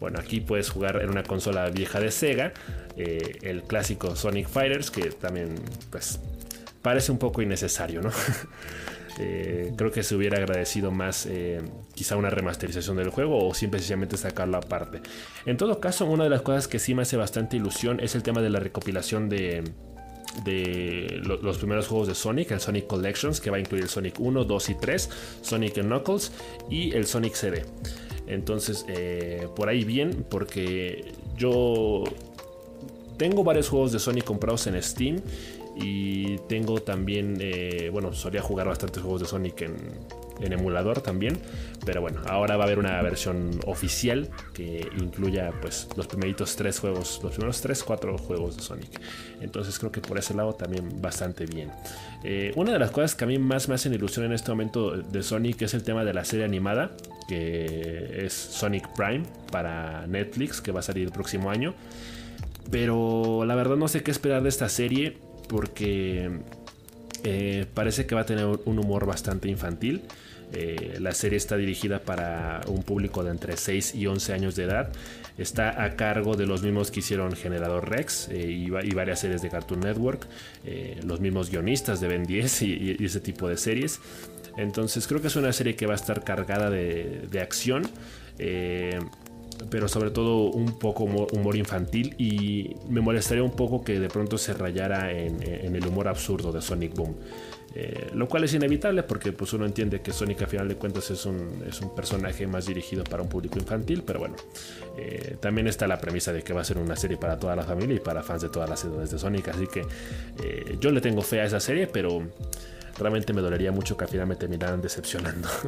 Bueno, 0.00 0.20
aquí 0.20 0.42
puedes 0.42 0.68
jugar 0.68 1.00
en 1.00 1.08
una 1.08 1.22
consola 1.22 1.70
vieja 1.70 1.98
de 1.98 2.10
Sega, 2.10 2.52
el 2.94 3.62
clásico 3.62 4.16
Sonic 4.16 4.48
Fighters, 4.48 4.90
que 4.90 5.12
también 5.12 5.54
pues 5.88 6.20
parece 6.82 7.10
un 7.10 7.18
poco 7.18 7.40
innecesario, 7.40 8.02
¿no? 8.02 8.10
Eh, 9.18 9.72
creo 9.76 9.90
que 9.90 10.02
se 10.02 10.14
hubiera 10.14 10.38
agradecido 10.38 10.90
más 10.90 11.26
eh, 11.26 11.60
quizá 11.94 12.16
una 12.16 12.30
remasterización 12.30 12.96
del 12.96 13.10
juego 13.10 13.46
o 13.46 13.54
simplemente 13.54 14.16
sacarlo 14.16 14.56
aparte. 14.56 15.02
En 15.46 15.56
todo 15.56 15.80
caso, 15.80 16.06
una 16.06 16.24
de 16.24 16.30
las 16.30 16.42
cosas 16.42 16.68
que 16.68 16.78
sí 16.78 16.94
me 16.94 17.02
hace 17.02 17.16
bastante 17.16 17.56
ilusión 17.56 18.00
es 18.00 18.14
el 18.14 18.22
tema 18.22 18.40
de 18.40 18.50
la 18.50 18.60
recopilación 18.60 19.28
de, 19.28 19.62
los 21.24 21.58
primeros 21.58 21.88
juegos 21.88 22.08
de 22.08 22.14
Sonic, 22.14 22.52
el 22.52 22.60
Sonic 22.60 22.86
Collections, 22.86 23.40
que 23.40 23.50
va 23.50 23.58
a 23.58 23.60
incluir 23.60 23.84
el 23.84 23.90
Sonic 23.90 24.18
1, 24.18 24.44
2 24.44 24.70
y 24.70 24.74
3, 24.76 25.10
Sonic 25.42 25.74
Knuckles 25.74 26.32
y 26.70 26.94
el 26.94 27.06
Sonic 27.06 27.34
CD. 27.34 27.64
Entonces, 28.26 28.86
eh, 28.88 29.46
por 29.54 29.68
ahí 29.68 29.84
bien, 29.84 30.24
porque 30.30 31.12
yo 31.36 32.04
tengo 33.18 33.44
varios 33.44 33.68
juegos 33.68 33.92
de 33.92 33.98
Sonic 33.98 34.24
comprados 34.24 34.66
en 34.66 34.82
Steam 34.82 35.20
y 35.82 36.38
tengo 36.48 36.80
también, 36.80 37.36
eh, 37.40 37.88
bueno, 37.92 38.12
solía 38.12 38.40
jugar 38.40 38.68
bastantes 38.68 39.02
juegos 39.02 39.22
de 39.22 39.26
Sonic 39.26 39.62
en, 39.62 39.76
emulador 40.40 41.00
también. 41.00 41.38
Pero 41.84 42.00
bueno, 42.00 42.20
ahora 42.28 42.56
va 42.56 42.64
a 42.64 42.66
haber 42.66 42.78
una 42.78 43.00
versión 43.00 43.60
oficial 43.66 44.28
que 44.52 44.88
incluya 45.00 45.52
pues 45.60 45.88
los 45.96 46.06
primeritos 46.08 46.56
tres 46.56 46.80
juegos, 46.80 47.20
los 47.22 47.32
primeros 47.32 47.60
tres, 47.60 47.84
cuatro 47.84 48.18
juegos 48.18 48.56
de 48.56 48.62
Sonic. 48.62 49.00
Entonces 49.40 49.78
creo 49.78 49.92
que 49.92 50.00
por 50.00 50.18
ese 50.18 50.34
lado 50.34 50.52
también 50.54 51.00
bastante 51.00 51.46
bien. 51.46 51.70
Eh, 52.24 52.52
una 52.56 52.72
de 52.72 52.78
las 52.78 52.90
cosas 52.90 53.14
que 53.14 53.24
a 53.24 53.26
mí 53.26 53.38
más 53.38 53.68
me 53.68 53.76
hacen 53.76 53.94
ilusión 53.94 54.26
en 54.26 54.32
este 54.32 54.50
momento 54.50 54.92
de 54.92 55.22
Sonic 55.22 55.62
es 55.62 55.74
el 55.74 55.84
tema 55.84 56.04
de 56.04 56.12
la 56.12 56.24
serie 56.24 56.44
animada, 56.44 56.90
que 57.28 58.24
es 58.24 58.32
Sonic 58.32 58.88
Prime 58.94 59.22
para 59.50 60.06
Netflix, 60.06 60.60
que 60.60 60.72
va 60.72 60.80
a 60.80 60.82
salir 60.82 61.04
el 61.04 61.12
próximo 61.12 61.50
año. 61.50 61.74
Pero 62.70 63.44
la 63.44 63.54
verdad 63.54 63.76
no 63.76 63.86
sé 63.86 64.02
qué 64.02 64.10
esperar 64.10 64.42
de 64.42 64.48
esta 64.48 64.68
serie 64.68 65.18
porque 65.48 66.30
eh, 67.24 67.66
parece 67.72 68.06
que 68.06 68.14
va 68.14 68.22
a 68.22 68.26
tener 68.26 68.46
un 68.46 68.78
humor 68.78 69.06
bastante 69.06 69.48
infantil. 69.48 70.02
Eh, 70.54 70.98
la 71.00 71.12
serie 71.12 71.38
está 71.38 71.56
dirigida 71.56 72.00
para 72.00 72.60
un 72.66 72.82
público 72.82 73.24
de 73.24 73.30
entre 73.30 73.56
6 73.56 73.94
y 73.94 74.06
11 74.06 74.32
años 74.34 74.56
de 74.56 74.64
edad. 74.64 74.92
Está 75.38 75.82
a 75.82 75.96
cargo 75.96 76.36
de 76.36 76.46
los 76.46 76.62
mismos 76.62 76.90
que 76.90 77.00
hicieron 77.00 77.34
Generador 77.34 77.88
Rex 77.88 78.28
eh, 78.30 78.50
y, 78.50 78.68
varias 78.68 79.20
series 79.20 79.40
de 79.40 79.48
Cartoon 79.48 79.80
Network, 79.80 80.26
los 81.04 81.20
mismos 81.20 81.50
guionistas 81.50 82.00
de 82.00 82.08
Ben 82.08 82.24
10 82.24 82.62
y, 82.62 82.96
ese 83.00 83.20
tipo 83.20 83.48
de 83.48 83.56
series. 83.56 84.00
Entonces 84.58 85.06
creo 85.06 85.22
que 85.22 85.28
es 85.28 85.36
una 85.36 85.52
serie 85.54 85.74
que 85.74 85.86
va 85.86 85.94
a 85.94 85.96
estar 85.96 86.22
cargada 86.22 86.68
de, 86.68 87.26
de 87.30 87.40
acción 87.40 87.88
pero 89.70 89.88
sobre 89.88 90.10
todo 90.10 90.50
un 90.50 90.78
poco 90.78 91.04
humor, 91.04 91.56
infantil 91.56 92.14
y 92.18 92.76
me 92.88 93.00
molestaría 93.00 93.42
un 93.42 93.54
poco 93.54 93.82
que 93.82 93.98
de 93.98 94.08
pronto 94.08 94.38
se 94.38 94.54
rayara 94.54 95.12
en, 95.12 95.42
el 95.42 95.86
humor 95.86 96.08
absurdo 96.08 96.52
de 96.52 96.60
Sonic 96.60 96.94
Boom. 96.94 97.14
Eh, 97.74 98.10
lo 98.12 98.28
cual 98.28 98.44
es 98.44 98.52
inevitable 98.52 99.02
porque 99.02 99.32
pues 99.32 99.54
uno 99.54 99.64
entiende 99.64 100.02
que 100.02 100.12
Sonic 100.12 100.42
a 100.42 100.46
final 100.46 100.68
de 100.68 100.74
cuentas 100.74 101.10
es 101.10 101.24
un, 101.24 101.64
es 101.66 101.80
un 101.80 101.94
personaje 101.94 102.46
más 102.46 102.66
dirigido 102.66 103.02
para 103.02 103.22
un 103.22 103.30
público 103.30 103.58
infantil, 103.58 104.02
pero 104.06 104.18
bueno, 104.18 104.36
eh, 104.98 105.36
también 105.40 105.66
está 105.66 105.86
la 105.86 105.98
premisa 105.98 106.34
de 106.34 106.42
que 106.42 106.52
va 106.52 106.60
a 106.60 106.64
ser 106.64 106.76
una 106.76 106.96
serie 106.96 107.16
para 107.16 107.38
toda 107.38 107.56
la 107.56 107.62
familia 107.62 107.96
y 107.96 108.00
para 108.00 108.22
fans 108.22 108.42
de 108.42 108.50
todas 108.50 108.68
las 108.68 108.84
edades 108.84 109.10
de 109.10 109.18
Sonic, 109.18 109.48
así 109.48 109.66
que 109.68 109.80
eh, 110.42 110.76
yo 110.80 110.90
le 110.90 111.00
tengo 111.00 111.22
fe 111.22 111.40
a 111.40 111.44
esa 111.44 111.60
serie, 111.60 111.86
pero 111.86 112.22
realmente 112.98 113.32
me 113.32 113.40
dolería 113.40 113.72
mucho 113.72 113.96
que 113.96 114.04
al 114.04 114.10
final 114.10 114.26
me 114.26 114.36
terminaran 114.36 114.82
decepcionando. 114.82 115.48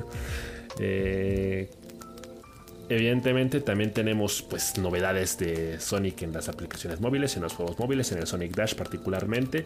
Evidentemente 2.88 3.60
también 3.60 3.92
tenemos 3.92 4.42
pues 4.42 4.76
novedades 4.78 5.38
de 5.38 5.80
Sonic 5.80 6.22
en 6.22 6.32
las 6.32 6.48
aplicaciones 6.48 7.00
móviles, 7.00 7.36
en 7.36 7.42
los 7.42 7.54
juegos 7.54 7.78
móviles, 7.78 8.12
en 8.12 8.18
el 8.18 8.26
Sonic 8.26 8.54
Dash 8.54 8.74
particularmente. 8.74 9.64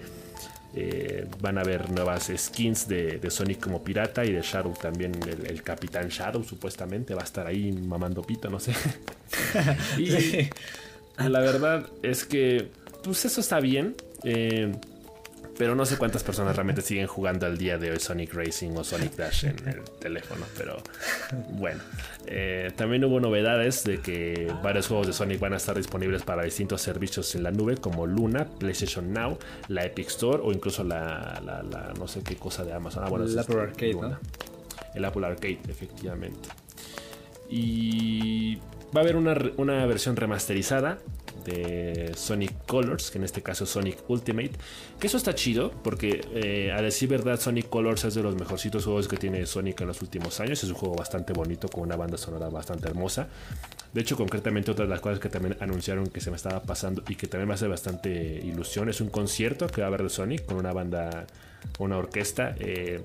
Eh, 0.74 1.26
van 1.40 1.56
a 1.58 1.62
haber 1.62 1.90
nuevas 1.90 2.30
skins 2.36 2.86
de, 2.86 3.20
Sonic 3.30 3.58
como 3.58 3.82
pirata 3.82 4.24
y 4.24 4.32
de 4.32 4.42
Shadow 4.42 4.74
también, 4.74 5.12
el, 5.46 5.62
Capitán 5.62 6.08
Shadow 6.08 6.44
supuestamente 6.44 7.14
va 7.14 7.22
a 7.22 7.24
estar 7.24 7.46
ahí 7.46 7.72
mamando 7.72 8.22
pito, 8.22 8.50
no 8.50 8.60
sé. 8.60 8.74
y 9.98 10.50
la 11.28 11.40
verdad 11.40 11.86
es 12.02 12.24
que 12.24 12.68
pues 13.02 13.24
eso 13.24 13.40
está 13.40 13.60
bien. 13.60 13.96
Eh, 14.24 14.72
pero 15.58 15.74
no 15.74 15.84
sé 15.84 15.98
cuántas 15.98 16.22
personas 16.22 16.54
realmente 16.54 16.82
siguen 16.82 17.08
jugando 17.08 17.44
al 17.44 17.58
día 17.58 17.78
de 17.78 17.90
hoy 17.90 17.98
Sonic 17.98 18.32
Racing 18.32 18.70
o 18.76 18.84
Sonic 18.84 19.16
Dash 19.16 19.44
en 19.44 19.56
el 19.68 19.82
teléfono. 19.98 20.46
Pero 20.56 20.76
bueno, 21.50 21.82
eh, 22.26 22.70
también 22.76 23.04
hubo 23.04 23.18
novedades 23.18 23.82
de 23.82 24.00
que 24.00 24.52
varios 24.62 24.86
juegos 24.86 25.08
de 25.08 25.12
Sonic 25.12 25.40
van 25.40 25.54
a 25.54 25.56
estar 25.56 25.76
disponibles 25.76 26.22
para 26.22 26.44
distintos 26.44 26.80
servicios 26.80 27.34
en 27.34 27.42
la 27.42 27.50
nube, 27.50 27.76
como 27.76 28.06
Luna, 28.06 28.46
PlayStation 28.58 29.12
Now, 29.12 29.36
la 29.66 29.84
Epic 29.84 30.06
Store 30.06 30.40
o 30.42 30.52
incluso 30.52 30.84
la, 30.84 31.42
no 31.98 32.06
sé 32.06 32.22
qué 32.22 32.36
cosa 32.36 32.64
de 32.64 32.72
Amazon. 32.72 33.04
Ah, 33.04 33.10
el 33.12 33.38
Apple 33.38 33.60
Arcade, 33.60 34.16
El 34.94 35.04
Apple 35.04 35.26
Arcade, 35.26 35.60
efectivamente. 35.68 36.48
Y 37.50 38.58
va 38.94 39.00
a 39.00 39.04
haber 39.04 39.16
una, 39.16 39.36
una 39.56 39.84
versión 39.86 40.16
remasterizada 40.16 40.98
de 41.44 42.12
Sonic 42.14 42.66
Colors, 42.66 43.10
que 43.10 43.18
en 43.18 43.24
este 43.24 43.42
caso 43.42 43.64
es 43.64 43.70
Sonic 43.70 43.98
Ultimate. 44.08 44.52
Que 44.98 45.06
eso 45.06 45.16
está 45.16 45.34
chido, 45.34 45.72
porque 45.82 46.20
eh, 46.34 46.72
a 46.72 46.82
decir 46.82 47.08
verdad, 47.08 47.40
Sonic 47.40 47.68
Colors 47.68 48.04
es 48.04 48.14
de 48.14 48.22
los 48.22 48.34
mejorcitos 48.34 48.84
juegos 48.84 49.08
que 49.08 49.16
tiene 49.16 49.44
Sonic 49.46 49.80
en 49.80 49.88
los 49.88 50.02
últimos 50.02 50.40
años. 50.40 50.62
Es 50.62 50.70
un 50.70 50.76
juego 50.76 50.94
bastante 50.96 51.32
bonito, 51.32 51.68
con 51.68 51.82
una 51.82 51.96
banda 51.96 52.18
sonora 52.18 52.48
bastante 52.48 52.88
hermosa. 52.88 53.28
De 53.92 54.00
hecho, 54.00 54.16
concretamente, 54.16 54.70
otra 54.70 54.84
de 54.84 54.90
las 54.90 55.00
cosas 55.00 55.18
que 55.18 55.28
también 55.28 55.56
anunciaron 55.60 56.06
que 56.08 56.20
se 56.20 56.30
me 56.30 56.36
estaba 56.36 56.62
pasando 56.62 57.02
y 57.08 57.14
que 57.14 57.26
también 57.26 57.48
me 57.48 57.54
hace 57.54 57.66
bastante 57.66 58.40
ilusión 58.44 58.88
es 58.88 59.00
un 59.00 59.08
concierto 59.08 59.66
que 59.66 59.80
va 59.80 59.86
a 59.86 59.88
haber 59.88 60.02
de 60.02 60.10
Sonic 60.10 60.44
con 60.44 60.58
una 60.58 60.72
banda, 60.72 61.26
una 61.78 61.96
orquesta. 61.96 62.54
Eh, 62.58 63.02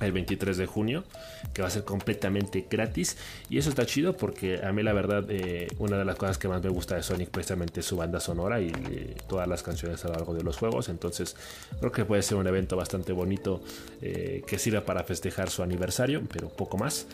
el 0.00 0.12
23 0.12 0.56
de 0.56 0.66
junio, 0.66 1.04
que 1.52 1.62
va 1.62 1.68
a 1.68 1.70
ser 1.70 1.84
completamente 1.84 2.66
gratis. 2.68 3.16
Y 3.48 3.58
eso 3.58 3.70
está 3.70 3.86
chido 3.86 4.16
porque 4.16 4.60
a 4.64 4.72
mí 4.72 4.82
la 4.82 4.92
verdad 4.92 5.24
eh, 5.28 5.68
una 5.78 5.96
de 5.98 6.04
las 6.04 6.16
cosas 6.16 6.38
que 6.38 6.48
más 6.48 6.62
me 6.62 6.70
gusta 6.70 6.96
de 6.96 7.02
Sonic 7.02 7.30
precisamente 7.30 7.80
es 7.80 7.86
su 7.86 7.96
banda 7.96 8.20
sonora 8.20 8.60
y 8.60 8.68
eh, 8.90 9.16
todas 9.28 9.48
las 9.48 9.62
canciones 9.62 10.04
a 10.04 10.08
lo 10.08 10.14
largo 10.14 10.34
de 10.34 10.42
los 10.42 10.56
juegos. 10.56 10.88
Entonces 10.88 11.36
creo 11.78 11.92
que 11.92 12.04
puede 12.04 12.22
ser 12.22 12.38
un 12.38 12.46
evento 12.46 12.76
bastante 12.76 13.12
bonito 13.12 13.62
eh, 14.02 14.42
que 14.46 14.58
sirva 14.58 14.82
para 14.82 15.04
festejar 15.04 15.50
su 15.50 15.62
aniversario, 15.62 16.22
pero 16.32 16.48
poco 16.48 16.76
más. 16.76 17.06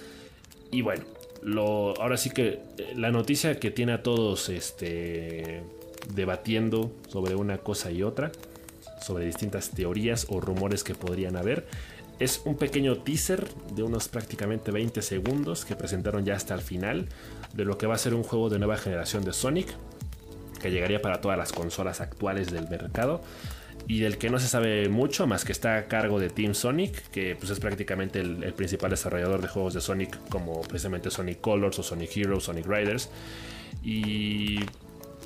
Y 0.70 0.82
bueno, 0.82 1.04
ahora 1.98 2.16
sí 2.16 2.30
que 2.30 2.60
la 2.94 3.10
noticia 3.10 3.58
que 3.58 3.70
tiene 3.70 3.92
a 3.92 4.02
todos 4.02 4.48
este, 4.48 5.62
debatiendo 6.14 6.92
sobre 7.08 7.34
una 7.34 7.58
cosa 7.58 7.90
y 7.90 8.02
otra, 8.02 8.30
sobre 9.02 9.24
distintas 9.24 9.70
teorías 9.70 10.26
o 10.28 10.40
rumores 10.40 10.84
que 10.84 10.94
podrían 10.94 11.36
haber, 11.36 11.66
es 12.20 12.42
un 12.44 12.54
pequeño 12.54 12.98
teaser 12.98 13.48
de 13.74 13.82
unos 13.82 14.08
prácticamente 14.08 14.70
20 14.70 15.00
segundos 15.02 15.64
que 15.64 15.74
presentaron 15.74 16.24
ya 16.24 16.36
hasta 16.36 16.54
el 16.54 16.60
final 16.60 17.08
de 17.54 17.64
lo 17.64 17.78
que 17.78 17.86
va 17.86 17.94
a 17.94 17.98
ser 17.98 18.14
un 18.14 18.22
juego 18.22 18.50
de 18.50 18.58
nueva 18.58 18.76
generación 18.76 19.24
de 19.24 19.32
Sonic 19.32 19.68
que 20.60 20.70
llegaría 20.70 21.00
para 21.00 21.22
todas 21.22 21.38
las 21.38 21.52
consolas 21.52 22.02
actuales 22.02 22.52
del 22.52 22.68
mercado 22.68 23.22
y 23.88 24.00
del 24.00 24.18
que 24.18 24.28
no 24.28 24.38
se 24.38 24.48
sabe 24.48 24.90
mucho 24.90 25.26
más 25.26 25.46
que 25.46 25.52
está 25.52 25.78
a 25.78 25.86
cargo 25.86 26.20
de 26.20 26.28
Team 26.28 26.54
Sonic 26.54 27.08
que 27.08 27.36
pues 27.36 27.50
es 27.50 27.58
prácticamente 27.58 28.20
el, 28.20 28.44
el 28.44 28.52
principal 28.52 28.90
desarrollador 28.90 29.40
de 29.40 29.48
juegos 29.48 29.72
de 29.72 29.80
Sonic 29.80 30.18
como 30.28 30.60
precisamente 30.60 31.10
Sonic 31.10 31.40
Colors 31.40 31.78
o 31.78 31.82
Sonic 31.82 32.14
Heroes, 32.14 32.44
Sonic 32.44 32.66
Riders. 32.66 33.08
Y 33.82 34.60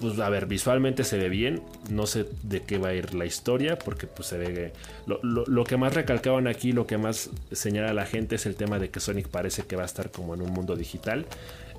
pues 0.04 0.18
a 0.20 0.28
ver, 0.28 0.46
visualmente 0.46 1.02
se 1.02 1.16
ve 1.16 1.30
bien. 1.30 1.62
No 1.88 2.06
sé 2.06 2.26
de 2.42 2.62
qué 2.62 2.76
va 2.76 2.88
a 2.88 2.94
ir 2.94 3.14
la 3.14 3.24
historia, 3.24 3.78
porque 3.78 4.06
pues 4.06 4.28
se 4.28 4.36
ve. 4.36 4.72
Lo, 5.06 5.64
que 5.64 5.78
más 5.78 5.94
recalcaban 5.94 6.46
aquí, 6.46 6.72
lo 6.72 6.86
que 6.86 6.98
más 6.98 7.30
señala 7.52 7.94
la 7.94 8.04
gente 8.04 8.34
es 8.34 8.44
el 8.44 8.54
tema 8.54 8.78
de 8.78 8.90
que 8.90 9.00
Sonic 9.00 9.28
parece 9.28 9.62
que 9.62 9.76
va 9.76 9.82
a 9.82 9.86
estar 9.86 10.10
como 10.10 10.34
en 10.34 10.42
un 10.42 10.50
mundo 10.50 10.76
digital. 10.76 11.24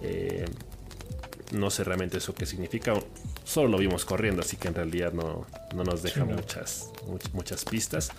Eh, 0.01 0.45
no 1.51 1.69
sé 1.69 1.83
realmente 1.83 2.17
eso 2.17 2.33
qué 2.33 2.47
significa. 2.47 2.93
Solo 3.43 3.69
lo 3.69 3.77
vimos 3.77 4.05
corriendo, 4.05 4.41
así 4.41 4.57
que 4.57 4.69
en 4.69 4.75
realidad 4.75 5.13
no, 5.13 5.45
nos 5.75 6.01
deja 6.01 6.25
muchas, 6.25 6.89
muchas 7.33 7.63
pistas. 7.63 8.09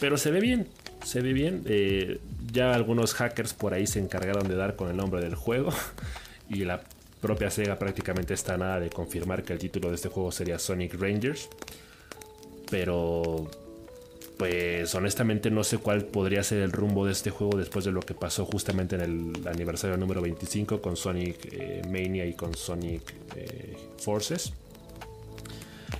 Pero 0.00 0.18
se 0.18 0.32
ve 0.32 0.40
bien, 0.40 0.66
se 1.04 1.20
ve 1.20 1.32
bien. 1.32 1.62
Eh, 1.66 2.18
ya 2.52 2.74
algunos 2.74 3.14
hackers 3.14 3.54
por 3.54 3.74
ahí 3.74 3.86
se 3.86 4.00
encargaron 4.00 4.48
de 4.48 4.56
dar 4.56 4.74
con 4.74 4.90
el 4.90 4.96
nombre 4.96 5.20
del 5.20 5.36
juego. 5.36 5.70
Y 6.48 6.64
la 6.64 6.80
propia 7.26 7.50
Sega 7.50 7.76
prácticamente 7.76 8.34
está 8.34 8.56
nada 8.56 8.78
de 8.78 8.88
confirmar 8.88 9.42
que 9.42 9.52
el 9.52 9.58
título 9.58 9.88
de 9.88 9.96
este 9.96 10.08
juego 10.08 10.30
sería 10.30 10.60
Sonic 10.60 10.94
Rangers. 10.94 11.48
Pero 12.70 13.50
pues 14.38 14.94
honestamente 14.94 15.50
no 15.50 15.64
sé 15.64 15.78
cuál 15.78 16.04
podría 16.04 16.44
ser 16.44 16.62
el 16.62 16.70
rumbo 16.70 17.04
de 17.04 17.12
este 17.12 17.30
juego 17.30 17.56
después 17.56 17.84
de 17.84 17.90
lo 17.90 18.00
que 18.00 18.14
pasó 18.14 18.44
justamente 18.44 18.94
en 18.94 19.00
el 19.00 19.48
aniversario 19.48 19.96
número 19.96 20.20
25 20.20 20.80
con 20.80 20.96
Sonic 20.96 21.48
eh, 21.52 21.82
Mania 21.86 22.26
y 22.26 22.34
con 22.34 22.54
Sonic 22.54 23.14
eh, 23.34 23.76
Forces. 23.98 24.52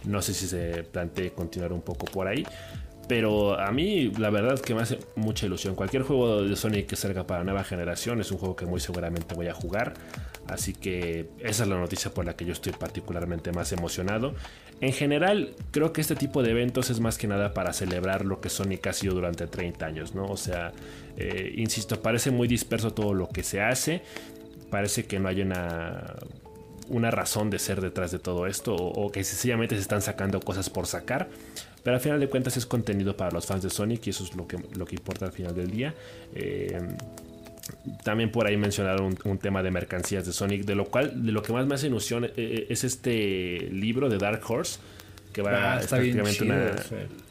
No 0.04 0.22
sé 0.22 0.32
si 0.32 0.46
se 0.46 0.84
plantea 0.84 1.30
continuar 1.30 1.72
un 1.72 1.82
poco 1.82 2.06
por 2.06 2.28
ahí. 2.28 2.46
Pero 3.08 3.58
a 3.58 3.72
mí 3.72 4.12
la 4.18 4.30
verdad 4.30 4.60
que 4.60 4.74
me 4.74 4.82
hace 4.82 4.98
mucha 5.16 5.46
ilusión. 5.46 5.74
Cualquier 5.74 6.02
juego 6.02 6.42
de 6.42 6.54
Sonic 6.54 6.86
que 6.86 6.96
salga 6.96 7.26
para 7.26 7.42
nueva 7.42 7.64
generación 7.64 8.20
es 8.20 8.30
un 8.30 8.38
juego 8.38 8.54
que 8.54 8.66
muy 8.66 8.78
seguramente 8.78 9.34
voy 9.34 9.48
a 9.48 9.54
jugar. 9.54 9.94
Así 10.48 10.72
que 10.72 11.28
esa 11.40 11.64
es 11.64 11.68
la 11.68 11.78
noticia 11.78 12.12
por 12.12 12.24
la 12.24 12.36
que 12.36 12.44
yo 12.44 12.52
estoy 12.52 12.72
particularmente 12.72 13.52
más 13.52 13.72
emocionado. 13.72 14.34
En 14.80 14.92
general, 14.92 15.54
creo 15.70 15.92
que 15.92 16.00
este 16.00 16.14
tipo 16.14 16.42
de 16.42 16.50
eventos 16.50 16.90
es 16.90 17.00
más 17.00 17.18
que 17.18 17.26
nada 17.26 17.54
para 17.54 17.72
celebrar 17.72 18.24
lo 18.24 18.40
que 18.40 18.48
Sonic 18.48 18.86
ha 18.86 18.92
sido 18.92 19.14
durante 19.14 19.46
30 19.46 19.86
años, 19.86 20.14
¿no? 20.14 20.26
O 20.26 20.36
sea, 20.36 20.72
eh, 21.16 21.52
insisto, 21.56 22.00
parece 22.00 22.30
muy 22.30 22.46
disperso 22.46 22.92
todo 22.92 23.14
lo 23.14 23.28
que 23.28 23.42
se 23.42 23.60
hace. 23.60 24.02
Parece 24.70 25.06
que 25.06 25.18
no 25.18 25.28
hay 25.28 25.40
una, 25.40 26.16
una 26.88 27.10
razón 27.10 27.50
de 27.50 27.58
ser 27.58 27.80
detrás 27.80 28.10
de 28.10 28.18
todo 28.18 28.46
esto 28.46 28.74
o, 28.74 29.10
que 29.10 29.24
sencillamente 29.24 29.74
se 29.76 29.82
están 29.82 30.02
sacando 30.02 30.40
cosas 30.40 30.70
por 30.70 30.86
sacar. 30.86 31.28
Pero 31.82 31.96
al 31.96 32.02
final 32.02 32.20
de 32.20 32.28
cuentas 32.28 32.56
es 32.56 32.66
contenido 32.66 33.16
para 33.16 33.30
los 33.30 33.46
fans 33.46 33.62
de 33.62 33.70
Sonic 33.70 34.06
y 34.06 34.10
eso 34.10 34.24
es 34.24 34.34
lo 34.34 34.46
que, 34.46 34.58
lo 34.76 34.84
que 34.86 34.96
importa 34.96 35.26
al 35.26 35.32
final 35.32 35.54
del 35.54 35.70
día. 35.70 35.94
Eh, 36.34 36.80
también 38.04 38.30
por 38.30 38.46
ahí 38.46 38.56
mencionaron 38.56 39.16
un, 39.24 39.38
tema 39.38 39.62
de 39.62 39.70
mercancías 39.70 40.26
de 40.26 40.32
Sonic, 40.32 40.64
de 40.64 40.74
lo 40.74 40.86
cual, 40.86 41.24
de 41.24 41.32
lo 41.32 41.42
que 41.42 41.52
más 41.52 41.66
me 41.66 41.74
hace 41.74 41.86
ilusión 41.86 42.24
eh, 42.24 42.32
eh, 42.36 42.66
es 42.70 42.84
este 42.84 43.68
libro 43.72 44.08
de 44.08 44.18
Dark 44.18 44.42
Horse, 44.48 44.78
que 45.32 45.42
va 45.42 45.74
ah, 45.74 45.80
es, 45.80 45.88
prácticamente 45.88 46.44
una, 46.44 46.72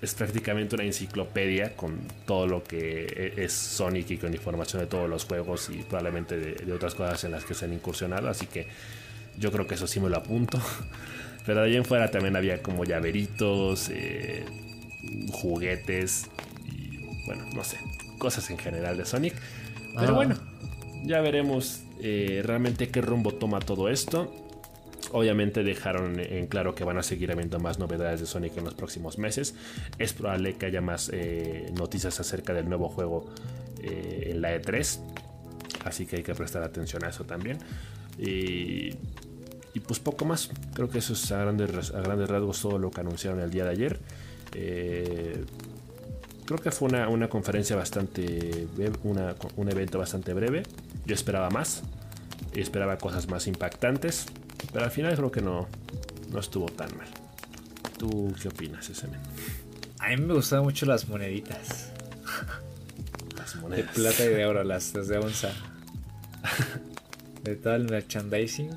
es 0.01 0.13
prácticamente 0.13 0.75
una 0.75 0.83
enciclopedia 0.83 1.75
con 1.75 2.01
todo 2.27 2.45
lo 2.45 2.63
que 2.63 3.33
e, 3.35 3.43
es 3.43 3.53
Sonic 3.53 4.11
y 4.11 4.17
con 4.17 4.31
información 4.33 4.81
de 4.81 4.87
todos 4.87 5.09
los 5.09 5.25
juegos 5.25 5.71
y 5.71 5.77
probablemente 5.77 6.37
de, 6.37 6.71
otras 6.71 6.93
cosas 6.93 7.23
en 7.23 7.31
las 7.31 7.45
que 7.45 7.55
se 7.55 7.65
han 7.65 7.73
incursionado. 7.73 8.29
Así 8.29 8.45
que 8.45 8.67
yo 9.39 9.51
creo 9.51 9.65
que 9.65 9.73
eso 9.75 9.87
sí 9.87 9.99
me 9.99 10.09
lo 10.09 10.17
apunto. 10.17 10.59
Pero 11.45 11.61
de 11.61 11.67
ahí 11.67 11.75
en 11.75 11.85
fuera 11.85 12.11
también 12.11 12.35
había 12.35 12.61
como 12.61 12.85
llaveritos, 12.85 13.89
eh, 13.89 14.45
juguetes 15.31 16.27
y 16.65 16.97
bueno, 17.25 17.45
no 17.55 17.63
sé, 17.63 17.77
cosas 18.17 18.49
en 18.49 18.57
general 18.57 18.97
de 18.97 19.05
Sonic. 19.05 19.33
Pero 19.97 20.09
ah. 20.09 20.15
bueno, 20.15 20.35
ya 21.03 21.21
veremos 21.21 21.83
eh, 22.01 22.41
realmente 22.43 22.89
qué 22.89 23.01
rumbo 23.01 23.33
toma 23.33 23.59
todo 23.59 23.89
esto. 23.89 24.33
Obviamente 25.11 25.63
dejaron 25.63 26.19
en 26.19 26.47
claro 26.47 26.75
que 26.75 26.83
van 26.83 26.97
a 26.97 27.03
seguir 27.03 27.31
habiendo 27.31 27.59
más 27.59 27.79
novedades 27.79 28.19
de 28.19 28.25
Sonic 28.25 28.57
en 28.57 28.65
los 28.65 28.73
próximos 28.73 29.17
meses. 29.17 29.55
Es 29.99 30.13
probable 30.13 30.55
que 30.55 30.65
haya 30.65 30.81
más 30.81 31.09
eh, 31.13 31.71
noticias 31.77 32.19
acerca 32.19 32.53
del 32.53 32.67
nuevo 32.67 32.89
juego 32.89 33.25
eh, 33.81 34.29
en 34.31 34.41
la 34.41 34.55
E3. 34.55 34.99
Así 35.85 36.05
que 36.05 36.17
hay 36.17 36.23
que 36.23 36.33
prestar 36.33 36.63
atención 36.63 37.03
a 37.05 37.09
eso 37.09 37.23
también. 37.23 37.59
Y, 38.17 38.91
pues 39.87 39.99
poco 39.99 40.25
más. 40.25 40.49
Creo 40.73 40.89
que 40.89 40.97
eso 40.97 41.13
es 41.13 41.31
a 41.31 41.39
grandes, 41.39 41.91
a 41.91 42.01
grandes 42.01 42.29
rasgos 42.29 42.61
todo 42.61 42.79
lo 42.79 42.89
que 42.89 43.01
anunciaron 43.01 43.39
el 43.41 43.51
día 43.51 43.65
de 43.65 43.69
ayer. 43.69 43.99
Eh, 44.53 45.45
creo 46.45 46.59
que 46.59 46.71
fue 46.71 46.89
una, 46.89 47.27
conferencia 47.27 47.75
bastante. 47.75 48.67
un 49.55 49.69
evento 49.69 49.99
bastante 49.99 50.33
breve. 50.33 50.63
Yo 51.05 51.13
esperaba 51.15 51.49
más. 51.49 51.83
Esperaba 52.53 52.97
cosas 52.97 53.27
más 53.27 53.47
impactantes. 53.47 54.27
Pero 54.71 54.85
al 54.85 54.91
final 54.91 55.15
creo 55.15 55.31
que 55.31 55.41
no, 55.41 55.67
no 56.31 56.39
estuvo 56.39 56.67
tan 56.67 56.95
mal. 56.97 57.07
¿Tú 57.97 58.33
qué 58.41 58.49
opinas, 58.49 58.89
ese 58.89 59.07
A 59.99 60.09
mí 60.09 60.17
me 60.17 60.33
gustaban 60.33 60.65
mucho 60.65 60.85
las 60.85 61.07
moneditas. 61.07 61.91
Las 63.37 63.55
monedas. 63.55 63.87
De 63.87 64.01
plata 64.01 64.25
y 64.25 64.29
de 64.29 64.45
oro, 64.45 64.63
las, 64.63 64.93
de 64.93 65.17
onza. 65.17 65.51
de 67.43 67.55
todo 67.55 67.75
el 67.75 67.89
merchandising. 67.89 68.75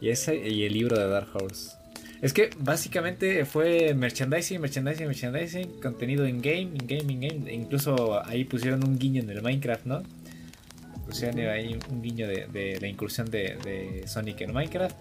Y, 0.00 0.10
ese, 0.10 0.36
y 0.36 0.64
el 0.64 0.72
libro 0.72 0.98
de 0.98 1.08
Dark 1.08 1.28
Horse. 1.34 1.76
Es 2.22 2.32
que 2.32 2.50
básicamente 2.58 3.44
fue 3.44 3.94
merchandising, 3.94 4.60
merchandising, 4.60 5.06
merchandising, 5.06 5.80
contenido 5.80 6.26
in 6.26 6.40
game, 6.40 6.72
in 6.74 6.86
game, 6.86 7.12
in 7.12 7.20
game. 7.20 7.52
Incluso 7.52 8.24
ahí 8.26 8.44
pusieron 8.44 8.84
un 8.84 8.98
guiño 8.98 9.22
en 9.22 9.30
el 9.30 9.42
Minecraft, 9.42 9.86
¿no? 9.86 10.02
pusieron 11.06 11.38
ahí 11.48 11.78
un 11.88 12.02
guiño 12.02 12.26
de, 12.26 12.78
la 12.80 12.86
incursión 12.86 13.30
de, 13.30 14.04
Sonic 14.06 14.40
en 14.42 14.52
Minecraft. 14.52 14.96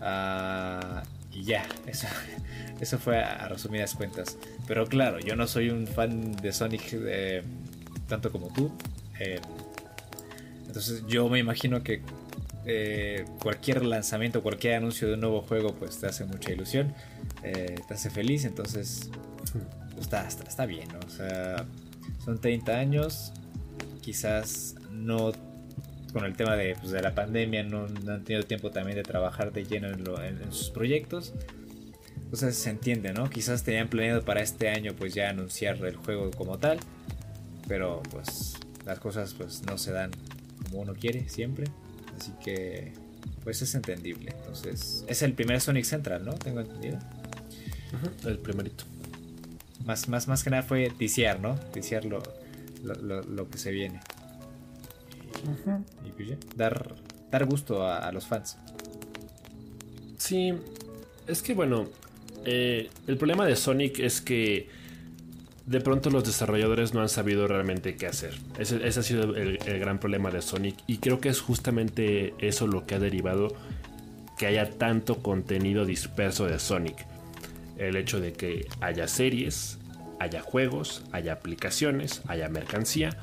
Ah, 0.00 1.02
y 1.32 1.44
ya, 1.44 1.66
eso, 1.86 2.06
eso 2.80 2.98
fue 2.98 3.18
a, 3.18 3.48
resumidas 3.48 3.94
cuentas. 3.94 4.38
Pero 4.66 4.86
claro, 4.86 5.18
yo 5.18 5.36
no 5.36 5.46
soy 5.46 5.70
un 5.70 5.86
fan 5.86 6.32
de 6.36 6.52
Sonic 6.52 6.82
eh, 6.92 7.42
tanto 8.08 8.30
como 8.30 8.48
tú. 8.52 8.70
Eh, 9.18 9.40
entonces 10.66 11.04
yo 11.06 11.28
me 11.28 11.38
imagino 11.38 11.82
que 11.82 12.02
eh, 12.64 13.24
cualquier 13.40 13.84
lanzamiento, 13.84 14.42
cualquier 14.42 14.74
anuncio 14.74 15.08
de 15.08 15.14
un 15.14 15.20
nuevo 15.20 15.42
juego, 15.42 15.74
pues 15.74 15.98
te 15.98 16.06
hace 16.06 16.24
mucha 16.24 16.52
ilusión, 16.52 16.94
te 17.42 17.94
hace 17.94 18.10
feliz. 18.10 18.44
Entonces 18.44 19.10
pues, 19.38 19.54
está, 20.00 20.26
está, 20.26 20.66
bien, 20.66 20.88
O 21.06 21.10
sea, 21.10 21.66
son 22.24 22.40
30 22.40 22.72
años. 22.72 23.32
Quizás 24.00 24.74
no 24.90 25.32
con 26.12 26.24
el 26.24 26.36
tema 26.36 26.56
de, 26.56 26.76
pues, 26.76 26.92
de 26.92 27.00
la 27.00 27.14
pandemia 27.14 27.62
no, 27.62 27.86
han 27.86 28.24
tenido 28.24 28.44
tiempo 28.44 28.70
también 28.70 28.96
de 28.96 29.02
trabajar 29.02 29.52
de 29.52 29.64
lleno 29.64 29.88
en, 30.22 30.52
sus 30.52 30.70
proyectos. 30.70 31.32
Entonces 32.16 32.56
se 32.56 32.70
entiende, 32.70 33.12
¿no? 33.12 33.28
Quizás 33.28 33.62
tenían 33.62 33.88
planeado 33.88 34.22
para 34.22 34.40
este 34.40 34.70
año 34.70 34.94
pues 34.96 35.14
ya 35.14 35.28
anunciar 35.28 35.76
el 35.84 35.96
juego 35.96 36.30
como 36.30 36.58
tal. 36.58 36.78
Pero 37.68 38.02
pues 38.10 38.54
las 38.86 38.98
cosas 38.98 39.34
pues 39.34 39.62
no 39.62 39.78
se 39.78 39.92
dan 39.92 40.10
como 40.64 40.82
uno 40.82 40.94
quiere 40.94 41.28
siempre. 41.28 41.66
Así 42.18 42.32
que 42.44 42.92
pues 43.44 43.62
es 43.62 43.74
entendible. 43.74 44.32
Entonces 44.36 45.04
es 45.08 45.22
el 45.22 45.34
primer 45.34 45.60
Sonic 45.60 45.84
Central, 45.84 46.24
¿no? 46.24 46.34
Tengo 46.34 46.60
entendido. 46.60 46.98
el 48.24 48.38
primerito. 48.38 48.84
Más, 49.84 50.08
más, 50.08 50.28
más 50.28 50.44
que 50.44 50.50
nada 50.50 50.62
fue 50.62 50.90
ticiar, 50.90 51.40
¿no? 51.40 51.56
Ticiar 51.72 52.04
lo, 52.04 52.22
lo 52.82 53.50
que 53.50 53.58
se 53.58 53.72
viene. 53.72 54.00
Y 56.06 56.10
pues 56.10 56.38
dar, 56.56 56.94
dar 57.30 57.44
gusto 57.46 57.86
a, 57.86 58.10
los 58.12 58.26
fans. 58.26 58.56
Sí, 60.16 60.52
es 61.26 61.42
que 61.42 61.54
bueno, 61.54 61.88
eh, 62.44 62.90
el 63.06 63.16
problema 63.16 63.44
de 63.46 63.56
Sonic 63.56 63.98
es 63.98 64.20
que 64.20 64.68
de 65.66 65.80
pronto 65.80 66.10
los 66.10 66.24
desarrolladores 66.24 66.92
no 66.92 67.00
han 67.00 67.08
sabido 67.08 67.46
realmente 67.46 67.96
qué 67.96 68.06
hacer. 68.06 68.34
Ese, 68.58 68.84
ha 68.84 69.02
sido 69.02 69.36
el, 69.36 69.58
gran 69.58 69.98
problema 69.98 70.30
de 70.30 70.42
Sonic 70.42 70.76
y 70.86 70.98
creo 70.98 71.20
que 71.20 71.28
es 71.28 71.40
justamente 71.40 72.34
eso 72.38 72.66
lo 72.66 72.86
que 72.86 72.96
ha 72.96 72.98
derivado 72.98 73.54
que 74.38 74.46
haya 74.46 74.70
tanto 74.70 75.22
contenido 75.22 75.84
disperso 75.84 76.46
de 76.46 76.58
Sonic. 76.58 77.06
El 77.78 77.96
hecho 77.96 78.20
de 78.20 78.32
que 78.32 78.66
haya 78.80 79.06
series, 79.06 79.78
haya 80.18 80.40
juegos, 80.40 81.04
haya 81.12 81.34
aplicaciones, 81.34 82.22
haya 82.26 82.48
mercancía 82.48 83.16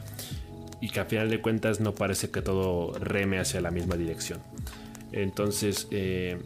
y 0.81 0.89
que 0.89 1.01
a 1.01 1.05
final 1.05 1.29
de 1.29 1.41
cuentas 1.41 1.81
no 1.81 1.93
parece 1.93 2.31
que 2.31 2.41
todo 2.41 2.93
reme 2.99 3.39
hacia 3.39 3.59
la 3.59 3.71
misma 3.71 3.95
dirección. 3.95 4.39
Entonces, 5.11 5.87
eh, 5.91 6.37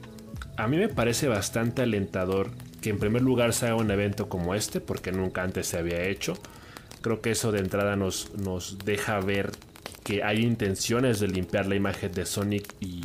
a 0.57 0.67
mí 0.67 0.77
me 0.77 0.89
parece 0.89 1.27
bastante 1.27 1.83
alentador 1.83 2.51
que 2.83 2.89
en 2.89 2.99
primer 2.99 3.21
lugar 3.21 3.53
se 3.53 3.67
haga 3.67 3.75
un 3.75 3.89
evento 3.89 4.27
como 4.27 4.53
este, 4.55 4.81
porque 4.81 5.13
nunca 5.13 5.41
antes 5.41 5.67
se 5.67 5.77
había 5.77 6.03
hecho. 6.03 6.33
Creo 7.01 7.21
que 7.21 7.31
eso 7.31 7.53
de 7.53 7.59
entrada 7.59 7.95
nos, 7.95 8.35
nos 8.35 8.77
deja 8.79 9.21
ver 9.21 9.51
que 10.03 10.21
hay 10.21 10.41
intenciones 10.41 11.21
de 11.21 11.29
limpiar 11.29 11.65
la 11.65 11.75
imagen 11.75 12.11
de 12.11 12.25
Sonic 12.25 12.75
y, 12.81 13.01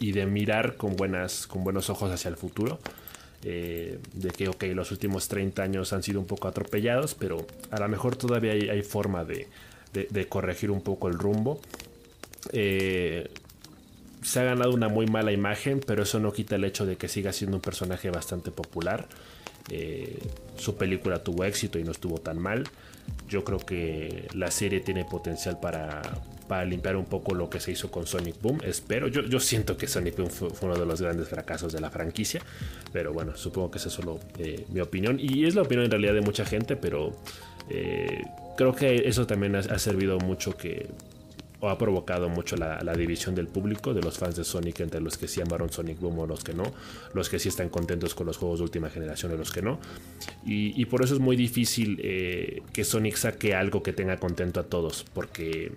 y 0.00 0.12
de 0.12 0.24
mirar 0.24 0.78
con, 0.78 0.96
buenas, 0.96 1.46
con 1.46 1.64
buenos 1.64 1.90
ojos 1.90 2.10
hacia 2.10 2.30
el 2.30 2.36
futuro. 2.38 2.78
Eh, 3.44 3.98
de 4.14 4.30
que, 4.30 4.48
ok, 4.48 4.64
los 4.74 4.90
últimos 4.90 5.28
30 5.28 5.62
años 5.62 5.92
han 5.92 6.02
sido 6.02 6.18
un 6.18 6.26
poco 6.26 6.48
atropellados, 6.48 7.14
pero 7.14 7.46
a 7.70 7.78
lo 7.78 7.88
mejor 7.88 8.16
todavía 8.16 8.52
hay 8.52 8.82
forma 8.82 9.22
de, 9.24 9.48
de, 9.92 10.28
corregir 10.28 10.70
un 10.70 10.80
poco 10.80 11.08
el 11.08 11.18
rumbo. 11.18 11.60
Eh, 12.54 13.28
se 14.22 14.40
ha 14.40 14.44
ganado 14.44 14.72
una 14.72 14.88
muy 14.88 15.06
mala 15.06 15.32
imagen, 15.32 15.80
pero 15.84 16.02
eso 16.02 16.20
no 16.20 16.32
quita 16.32 16.56
el 16.56 16.64
hecho 16.64 16.86
de 16.86 16.96
que 16.96 17.08
siga 17.08 17.32
siendo 17.32 17.56
un 17.56 17.60
personaje 17.60 18.10
bastante 18.10 18.50
popular. 18.50 19.08
Eh, 19.70 20.18
su 20.56 20.76
película 20.76 21.22
tuvo 21.22 21.44
éxito 21.44 21.78
y 21.78 21.84
no 21.84 21.92
estuvo 21.92 22.18
tan 22.18 22.38
mal. 22.38 22.64
Yo 23.28 23.44
creo 23.44 23.58
que 23.58 24.28
la 24.34 24.50
serie 24.50 24.80
tiene 24.80 25.04
potencial 25.04 25.58
para, 25.60 26.02
para 26.46 26.64
limpiar 26.64 26.96
un 26.96 27.04
poco 27.04 27.34
lo 27.34 27.50
que 27.50 27.58
se 27.58 27.72
hizo 27.72 27.90
con 27.90 28.06
Sonic 28.06 28.40
Boom. 28.40 28.60
Espero, 28.64 29.08
yo, 29.08 29.22
yo 29.22 29.40
siento 29.40 29.76
que 29.76 29.88
Sonic 29.88 30.16
Boom 30.16 30.30
fue, 30.30 30.50
uno 30.62 30.76
de 30.76 30.86
los 30.86 31.00
grandes 31.00 31.28
fracasos 31.28 31.72
de 31.72 31.80
la 31.80 31.90
franquicia, 31.90 32.40
pero 32.92 33.12
bueno, 33.12 33.36
supongo 33.36 33.70
que 33.72 33.78
esa 33.78 33.88
es 33.88 33.94
solo 33.94 34.20
eh, 34.38 34.66
mi 34.70 34.80
opinión 34.80 35.18
y 35.18 35.46
es 35.46 35.54
la 35.54 35.62
opinión 35.62 35.84
en 35.86 35.90
realidad 35.90 36.14
de 36.14 36.20
mucha 36.20 36.44
gente, 36.44 36.76
pero 36.76 37.16
creo 38.56 38.74
que 38.74 39.08
eso 39.08 39.26
también 39.26 39.56
ha, 39.56 39.78
servido 39.78 40.18
mucho 40.18 40.56
que 40.56 40.88
o 41.62 41.70
ha 41.70 41.78
provocado 41.78 42.28
mucho 42.28 42.56
la, 42.56 42.94
división 42.94 43.36
del 43.36 43.46
público, 43.46 43.94
de 43.94 44.02
los 44.02 44.18
fans 44.18 44.34
de 44.34 44.42
Sonic, 44.42 44.80
entre 44.80 45.00
los 45.00 45.16
que 45.16 45.28
sí 45.28 45.40
amaron 45.40 45.70
Sonic 45.70 46.00
Boom 46.00 46.18
o 46.18 46.26
los 46.26 46.42
que 46.42 46.54
no, 46.54 46.64
los 47.14 47.28
que 47.28 47.38
sí 47.38 47.48
están 47.48 47.68
contentos 47.68 48.16
con 48.16 48.26
los 48.26 48.36
juegos 48.36 48.58
de 48.58 48.64
última 48.64 48.90
generación 48.90 49.32
y 49.32 49.36
los 49.36 49.52
que 49.52 49.62
no. 49.62 49.78
Y, 50.44 50.84
por 50.86 51.04
eso 51.04 51.14
es 51.14 51.20
muy 51.20 51.36
difícil 51.36 52.00
eh, 52.02 52.62
que 52.72 52.82
Sonic 52.82 53.14
saque 53.14 53.54
algo 53.54 53.80
que 53.80 53.92
tenga 53.92 54.16
contento 54.16 54.58
a 54.58 54.64
todos, 54.64 55.04
porque 55.14 55.70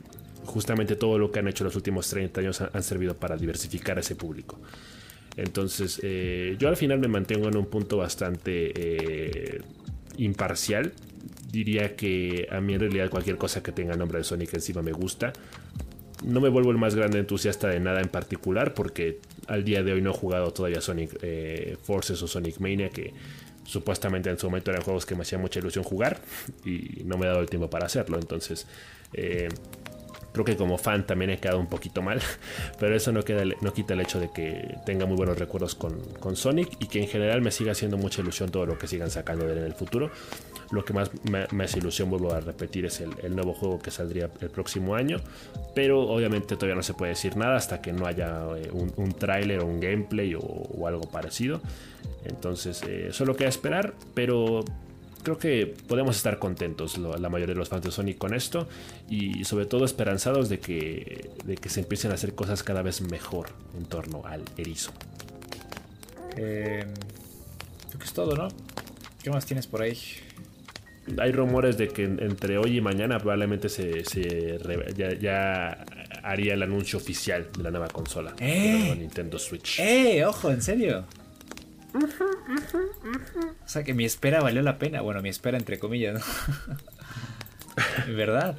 justamente 0.44 0.96
todo 0.96 1.20
lo 1.20 1.32
que 1.32 1.38
han 1.38 1.48
hecho 1.48 1.64
los 1.64 1.76
últimos 1.76 2.10
30 2.10 2.42
años 2.42 2.62
han, 2.62 2.82
servido 2.82 3.16
para 3.16 3.38
diversificar 3.38 3.98
a 3.98 4.00
ese 4.00 4.16
público. 4.16 4.58
Entonces, 5.38 6.00
eh, 6.02 6.56
yo 6.58 6.68
al 6.68 6.78
final 6.78 6.98
me 6.98 7.10
mantengo 7.10 7.48
en 7.48 7.58
un 7.58 7.68
punto 7.68 7.98
bastante 7.98 8.72
eh, 8.76 9.62
imparcial 10.18 10.94
diría 11.56 11.96
que 11.96 12.48
a 12.52 12.60
mí 12.60 12.74
en 12.74 12.82
realidad 12.82 13.10
cualquier 13.10 13.38
cosa 13.38 13.64
que 13.64 13.72
tenga 13.72 13.96
nombre 13.96 14.18
de 14.18 14.24
Sonic 14.26 14.54
encima 14.54 14.82
me 14.82 14.92
gusta. 14.92 15.32
No 16.24 16.42
me 16.42 16.50
vuelvo 16.50 16.72
el 16.72 16.78
más 16.78 16.96
grande 16.96 17.20
entusiasta 17.20 17.68
de 17.70 17.80
nada 17.80 18.02
en 18.02 18.10
particular 18.10 18.74
porque 18.74 19.20
al 19.48 19.64
día 19.64 19.82
de 19.84 19.94
hoy 19.94 20.02
no 20.02 20.12
he 20.12 20.14
jugado 20.14 20.52
todavía 20.52 20.82
Sonic 20.82 21.18
eh, 21.22 21.78
Forces 21.82 22.22
o 22.22 22.28
Sonic 22.28 22.60
Mania 22.60 22.90
que 22.90 23.14
supuestamente 23.64 24.30
en 24.30 24.38
su 24.38 24.48
momento 24.48 24.72
eran 24.72 24.84
juegos 24.84 25.06
que 25.06 25.16
me 25.16 25.22
hacía 25.22 25.38
mucha 25.38 25.60
ilusión 25.60 25.84
jugar 25.84 26.20
y 26.66 27.04
no 27.06 27.18
me 27.18 27.26
he 27.26 27.30
dado 27.30 27.42
el 27.42 27.50
tiempo 27.50 27.70
para 27.70 27.86
hacerlo. 27.86 28.18
Entonces, 28.20 28.68
eh, 29.14 29.48
Creo 30.36 30.44
que 30.44 30.58
como 30.58 30.78
fan 30.78 31.08
también 31.08 31.32
he 31.32 31.38
quedado 31.38 31.62
un 31.62 31.68
poquito 31.68 32.02
mal, 32.02 32.20
pero 32.78 32.94
eso 32.94 33.14
no, 33.14 33.24
quita 33.24 33.94
el 33.94 34.02
hecho 34.02 34.20
de 34.20 34.32
que 34.34 34.76
tenga 34.86 35.06
muy 35.06 35.16
buenos 35.16 35.40
recuerdos 35.40 35.76
con, 35.76 35.98
con 36.20 36.36
Sonic 36.36 36.76
y 36.82 36.88
que 36.88 37.02
en 37.02 37.08
general 37.08 37.42
me 37.42 37.52
siga 37.52 37.72
haciendo 37.72 37.96
mucha 37.96 38.22
ilusión 38.22 38.52
todo 38.52 38.66
lo 38.66 38.78
que 38.78 38.86
sigan 38.86 39.10
sacando 39.10 39.46
de 39.46 39.54
él 39.54 39.60
en 39.60 39.64
el 39.64 39.76
futuro. 39.76 40.12
Lo 40.72 40.84
que 40.84 40.94
más 40.94 41.12
me, 41.24 41.64
hace 41.64 41.80
ilusión, 41.80 42.10
vuelvo 42.10 42.34
a 42.34 42.40
repetir, 42.40 42.86
es 42.86 43.02
el, 43.02 43.36
nuevo 43.36 43.54
juego 43.54 43.80
que 43.80 43.92
saldría 43.92 44.30
el 44.42 44.50
próximo 44.50 44.96
año. 44.96 45.18
Pero 45.74 46.02
obviamente 46.02 46.56
todavía 46.56 46.76
no 46.76 46.84
se 46.84 46.94
puede 46.94 47.12
decir 47.12 47.38
nada 47.38 47.56
hasta 47.56 47.82
que 47.82 47.94
no 47.94 48.06
haya 48.06 48.44
eh, 48.58 48.70
un, 48.72 48.92
un 48.98 49.14
tráiler 49.14 49.60
o 49.60 49.66
un 49.66 49.80
gameplay 49.80 50.36
o, 50.36 50.88
algo 50.88 51.10
parecido. 51.10 51.62
Entonces, 52.24 52.84
eh, 52.88 53.10
solo 53.12 53.36
queda 53.36 53.50
esperar, 53.50 53.94
pero 54.14 54.64
creo 55.26 55.38
que 55.40 55.74
podemos 55.88 56.16
estar 56.16 56.38
contentos 56.38 56.98
la 57.00 57.30
mayoría 57.30 57.56
de 57.56 57.60
los 57.60 57.70
fans 57.70 57.84
de 57.84 57.92
Sonic 57.92 58.18
con 58.18 58.36
esto 58.36 58.68
y 59.10 59.44
sobre 59.44 59.66
todo 59.66 59.84
esperanzados 59.84 60.50
de 60.50 60.60
que, 60.60 61.32
de 61.44 61.56
que 61.56 61.68
se 61.70 61.80
empiecen 61.80 62.12
a 62.12 62.14
hacer 62.14 62.36
cosas 62.36 62.62
cada 62.62 62.84
vez 62.84 63.02
mejor 63.02 63.50
en 63.76 63.86
torno 63.86 64.24
al 64.26 64.44
erizo. 64.56 64.92
Eh, 66.38 66.86
creo 67.88 68.00
que 68.00 68.06
es 68.06 68.14
todo, 68.14 68.36
¿no? 68.36 68.50
¿Qué 69.24 69.32
más 69.32 69.46
tienes 69.46 69.66
por 69.66 69.82
ahí? 69.82 69.98
Hay 71.20 71.32
rumores 71.32 71.78
de 71.78 71.88
que 71.90 72.04
entre 72.04 72.58
hoy 72.58 72.78
y 72.78 72.82
mañana 72.82 73.20
probablemente 73.20 73.70
se, 73.70 74.04
ya, 75.20 75.86
haría 76.24 76.54
el 76.54 76.64
anuncio 76.64 76.98
oficial 76.98 77.48
de 77.56 77.64
la 77.64 77.72
nueva 77.72 77.88
consola 77.88 78.34
¿Eh? 78.40 78.90
de 78.90 78.96
Nintendo 78.96 79.38
Switch. 79.38 79.80
¡Eh! 79.80 80.26
¡Ojo! 80.26 80.50
¿En 80.52 80.62
serio? 80.62 81.06
O 81.94 83.68
sea 83.68 83.84
que 83.84 83.94
mi 83.94 84.06
espera 84.06 84.42
valió 84.42 84.62
la 84.62 84.78
pena. 84.78 85.02
Bueno, 85.02 85.22
mi 85.22 85.30
espera 85.30 85.58
entre 85.58 85.80
comillas, 85.80 86.16
¿no? 86.16 86.22
¿Verdad? 88.16 88.58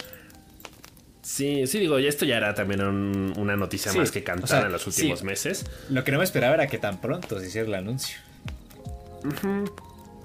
Sí, 1.23 1.67
sí, 1.67 1.81
digo, 1.81 1.99
esto 1.99 2.25
ya 2.25 2.37
era 2.37 2.55
también 2.55 2.81
una 2.83 3.57
noticia 3.57 3.93
más 3.93 4.13
que 4.13 4.23
cantar 4.23 4.67
en 4.67 4.73
los 4.73 4.87
últimos 4.87 5.25
meses. 5.25 5.67
Lo 5.91 6.05
que 6.05 6.13
no 6.13 6.19
me 6.19 6.25
esperaba 6.25 6.55
era 6.55 6.69
que 6.69 6.79
tan 6.79 7.01
pronto 7.01 7.41
se 7.41 7.49
hiciera 7.49 7.67
el 7.67 7.75
anuncio. 7.75 8.19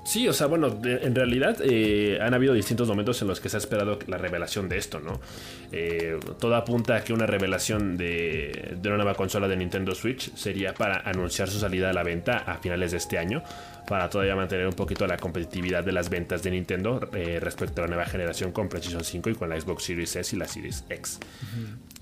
Sí, 0.04 0.28
o 0.28 0.34
sea, 0.34 0.48
bueno, 0.48 0.80
en 0.84 1.14
realidad 1.14 1.58
eh, 1.64 2.18
han 2.20 2.34
habido 2.34 2.56
distintos 2.56 2.88
momentos 2.88 3.22
en 3.22 3.28
los 3.28 3.40
que 3.40 3.50
se 3.50 3.58
ha 3.58 3.60
esperado 3.60 4.00
la 4.08 4.18
revelación 4.18 4.68
de 4.68 4.78
esto, 4.78 5.00
¿no? 5.00 5.22
Eh, 5.72 6.18
todo 6.40 6.56
apunta 6.56 6.96
a 6.96 7.04
que 7.04 7.14
una 7.14 7.28
revelación 7.28 7.98
de, 7.98 8.78
una 8.84 8.96
nueva 8.96 9.14
consola 9.14 9.48
de 9.48 9.56
Nintendo 9.58 9.94
Switch 9.94 10.34
sería 10.34 10.74
para 10.74 11.02
anunciar 11.08 11.50
su 11.50 11.60
salida 11.60 11.92
a 11.92 11.94
la 11.94 12.02
venta 12.02 12.40
a 12.40 12.58
finales 12.58 12.92
de 12.92 12.98
este 12.98 13.20
año, 13.20 13.44
para 13.88 14.10
todavía 14.10 14.36
mantener 14.36 14.66
un 14.66 14.74
poquito 14.74 15.06
la 15.06 15.18
competitividad 15.18 15.84
de 15.84 15.92
las 15.92 16.10
ventas 16.10 16.42
de 16.42 16.50
Nintendo 16.50 17.08
eh, 17.14 17.40
respecto 17.40 17.82
a 17.82 17.86
la 17.86 17.90
nueva 17.90 18.06
generación 18.06 18.52
con 18.52 18.70
PlayStation 18.70 19.04
5 19.04 19.30
y 19.30 19.36
con 19.36 19.50
la 19.50 19.62
Xbox 19.62 19.84
Series 19.84 20.16
S 20.16 20.36
y 20.36 20.40
la 20.40 20.48
Series 20.48 20.84
X. 20.90 21.20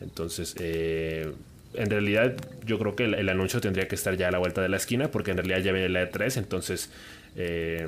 Entonces, 0.01 0.55
en 0.57 1.89
realidad 1.89 2.33
yo 2.65 2.79
creo 2.79 2.95
que 2.95 3.03
el, 3.03 3.13
el, 3.13 3.27
anuncio 3.27 3.59
tendría 3.59 3.89
que 3.89 3.95
estar 3.95 4.15
ya 4.15 4.29
a 4.29 4.31
la 4.31 4.37
vuelta 4.37 4.61
de 4.61 4.69
la 4.69 4.77
esquina 4.77 5.11
porque 5.11 5.31
en 5.31 5.37
realidad 5.37 5.59
ya 5.59 5.71
viene 5.73 5.89
la 5.89 6.09
E3, 6.09 6.37
entonces 6.37 6.89
eh, 7.41 7.87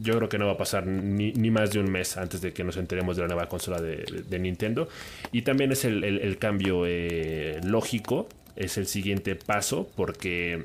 yo 0.00 0.16
creo 0.16 0.28
que 0.30 0.38
no 0.38 0.46
va 0.46 0.52
a 0.52 0.56
pasar 0.56 0.86
ni, 0.86 1.50
más 1.50 1.70
de 1.70 1.80
un 1.80 1.90
mes 1.90 2.16
antes 2.16 2.40
de 2.40 2.54
que 2.54 2.64
nos 2.64 2.78
enteremos 2.78 3.16
de 3.16 3.22
la 3.22 3.28
nueva 3.28 3.46
consola 3.46 3.78
de, 3.78 4.38
Nintendo. 4.38 4.88
Y 5.32 5.42
también 5.42 5.70
es 5.70 5.84
el, 5.84 6.38
cambio 6.38 6.86
eh, 6.86 7.60
lógico, 7.62 8.26
es 8.56 8.78
el 8.78 8.86
siguiente 8.86 9.36
paso, 9.36 9.86
porque 9.94 10.64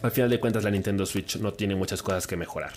al 0.00 0.10
final 0.10 0.30
de 0.30 0.40
cuentas 0.40 0.64
la 0.64 0.70
Nintendo 0.70 1.04
Switch 1.04 1.36
no 1.36 1.52
tiene 1.52 1.74
muchas 1.74 2.02
cosas 2.02 2.26
que 2.26 2.38
mejorar. 2.38 2.72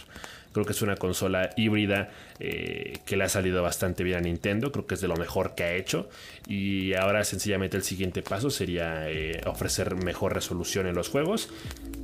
Creo 0.54 0.66
que 0.66 0.74
es 0.74 0.82
una 0.82 0.96
consola 0.98 1.52
híbrida 1.56 2.10
eh, 2.40 3.00
que 3.06 3.16
le 3.16 3.24
ha 3.24 3.30
salido 3.30 3.64
bastante 3.64 4.04
bien 4.04 4.18
a 4.18 4.22
Nintendo. 4.22 4.72
Creo 4.72 4.86
que 4.86 4.96
es 4.96 5.02
de 5.02 5.08
lo 5.08 5.16
mejor 5.16 5.56
que 5.56 5.64
ha 5.64 5.74
hecho. 5.76 6.10
Y 6.48 6.94
ahora 6.94 7.24
sencillamente 7.24 7.78
el 7.78 7.84
siguiente 7.84 8.22
paso 8.22 8.50
sería 8.50 9.10
eh, 9.10 9.42
ofrecer 9.46 9.96
mejor 9.96 10.34
resolución 10.34 10.88
en 10.88 10.96
los 10.96 11.10
juegos 11.10 11.50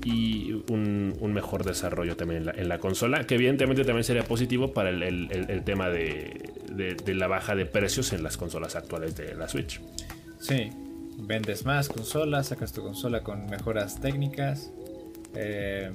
y 0.06 0.64
un, 0.70 1.34
mejor 1.34 1.66
desarrollo 1.66 2.16
también 2.16 2.50
en 2.56 2.70
la, 2.70 2.80
consola. 2.80 3.26
Que 3.26 3.36
evidentemente 3.36 3.84
también 3.84 4.06
sería 4.06 4.24
positivo 4.24 4.74
para 4.74 4.90
el, 4.90 5.62
tema 5.66 5.90
de, 5.90 7.04
la 7.06 7.28
baja 7.28 7.56
de 7.56 7.66
precios 7.66 8.14
en 8.14 8.24
las 8.24 8.38
consolas 8.38 8.76
actuales 8.76 9.16
de 9.18 9.36
la 9.36 9.50
Switch. 9.50 9.82
Sí, 10.40 10.70
vendes 11.18 11.66
más 11.66 11.90
consolas, 11.90 12.48
sacas 12.48 12.72
tu 12.72 12.82
consola 12.82 13.24
con 13.24 13.48
mejoras 13.48 14.00
técnicas. 14.00 14.72
Eh, 15.36 15.92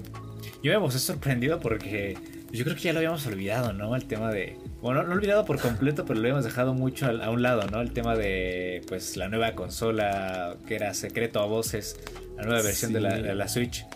yo 0.62 0.70
me 0.70 0.76
hemos 0.76 0.94
sorprendido 0.94 1.58
porque 1.58 2.16
yo 2.52 2.64
creo 2.64 2.76
que 2.76 2.82
ya 2.82 2.92
lo 2.92 2.98
habíamos 2.98 3.26
olvidado, 3.26 3.72
¿no? 3.72 3.96
El 3.96 4.04
tema 4.04 4.30
de. 4.30 4.58
Bueno, 4.82 5.02
no, 5.02 5.12
olvidado 5.12 5.44
por 5.44 5.58
completo, 5.58 6.04
pero 6.04 6.20
lo 6.20 6.26
habíamos 6.26 6.44
dejado 6.44 6.74
mucho 6.74 7.06
a, 7.06 7.30
un 7.30 7.40
lado, 7.42 7.62
¿no? 7.70 7.80
El 7.80 7.92
tema 7.92 8.14
de, 8.14 8.82
pues, 8.88 9.16
la 9.16 9.28
nueva 9.28 9.52
consola 9.52 10.56
que 10.66 10.74
era 10.74 10.92
secreto 10.92 11.40
a 11.40 11.46
voces, 11.46 11.98
la 12.36 12.44
nueva 12.44 12.62
versión 12.62 12.92
de, 12.92 13.00
la, 13.00 13.48
Switch. 13.48 13.86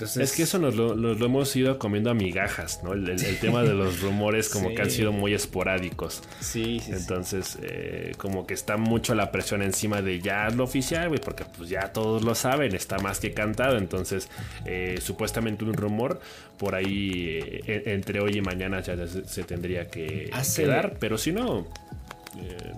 Es 0.00 0.36
que 0.36 0.42
eso 0.42 0.58
nos 0.58 0.74
lo, 0.74 1.12
hemos 1.12 1.54
ido 1.56 1.78
comiendo 1.78 2.10
a 2.10 2.14
migajas, 2.14 2.82
¿no? 2.82 2.92
El, 2.92 3.38
tema 3.40 3.62
de 3.62 3.74
los 3.74 4.00
rumores 4.00 4.48
como 4.48 4.74
que 4.74 4.82
han 4.82 4.90
sido 4.90 5.12
muy 5.12 5.34
esporádicos. 5.34 6.22
Sí, 6.40 6.80
sí. 6.80 6.92
Entonces, 6.92 7.58
eh, 7.62 8.12
como 8.16 8.46
que 8.46 8.54
está 8.54 8.76
mucho 8.76 9.14
la 9.14 9.30
presión 9.30 9.62
encima 9.62 10.02
de 10.02 10.20
ya 10.20 10.48
lo 10.50 10.64
oficial, 10.64 11.08
güey, 11.08 11.20
porque 11.20 11.44
pues 11.44 11.68
ya 11.68 11.92
todos 11.92 12.22
lo 12.22 12.34
saben, 12.34 12.74
está 12.74 12.98
más 12.98 13.20
que 13.20 13.32
cantado. 13.32 13.76
Entonces, 13.76 14.28
eh, 14.64 14.98
supuestamente 15.00 15.64
un 15.64 15.74
rumor 15.74 16.20
por 16.58 16.74
ahí 16.74 17.38
eh, 17.66 17.82
entre 17.86 18.20
hoy 18.20 18.38
y 18.38 18.40
mañana 18.40 18.80
ya 18.80 18.96
se, 19.06 19.44
tendría 19.44 19.88
que 19.88 20.30
quedar, 20.56 20.96
pero 20.98 21.18
si 21.18 21.32
no, 21.32 21.66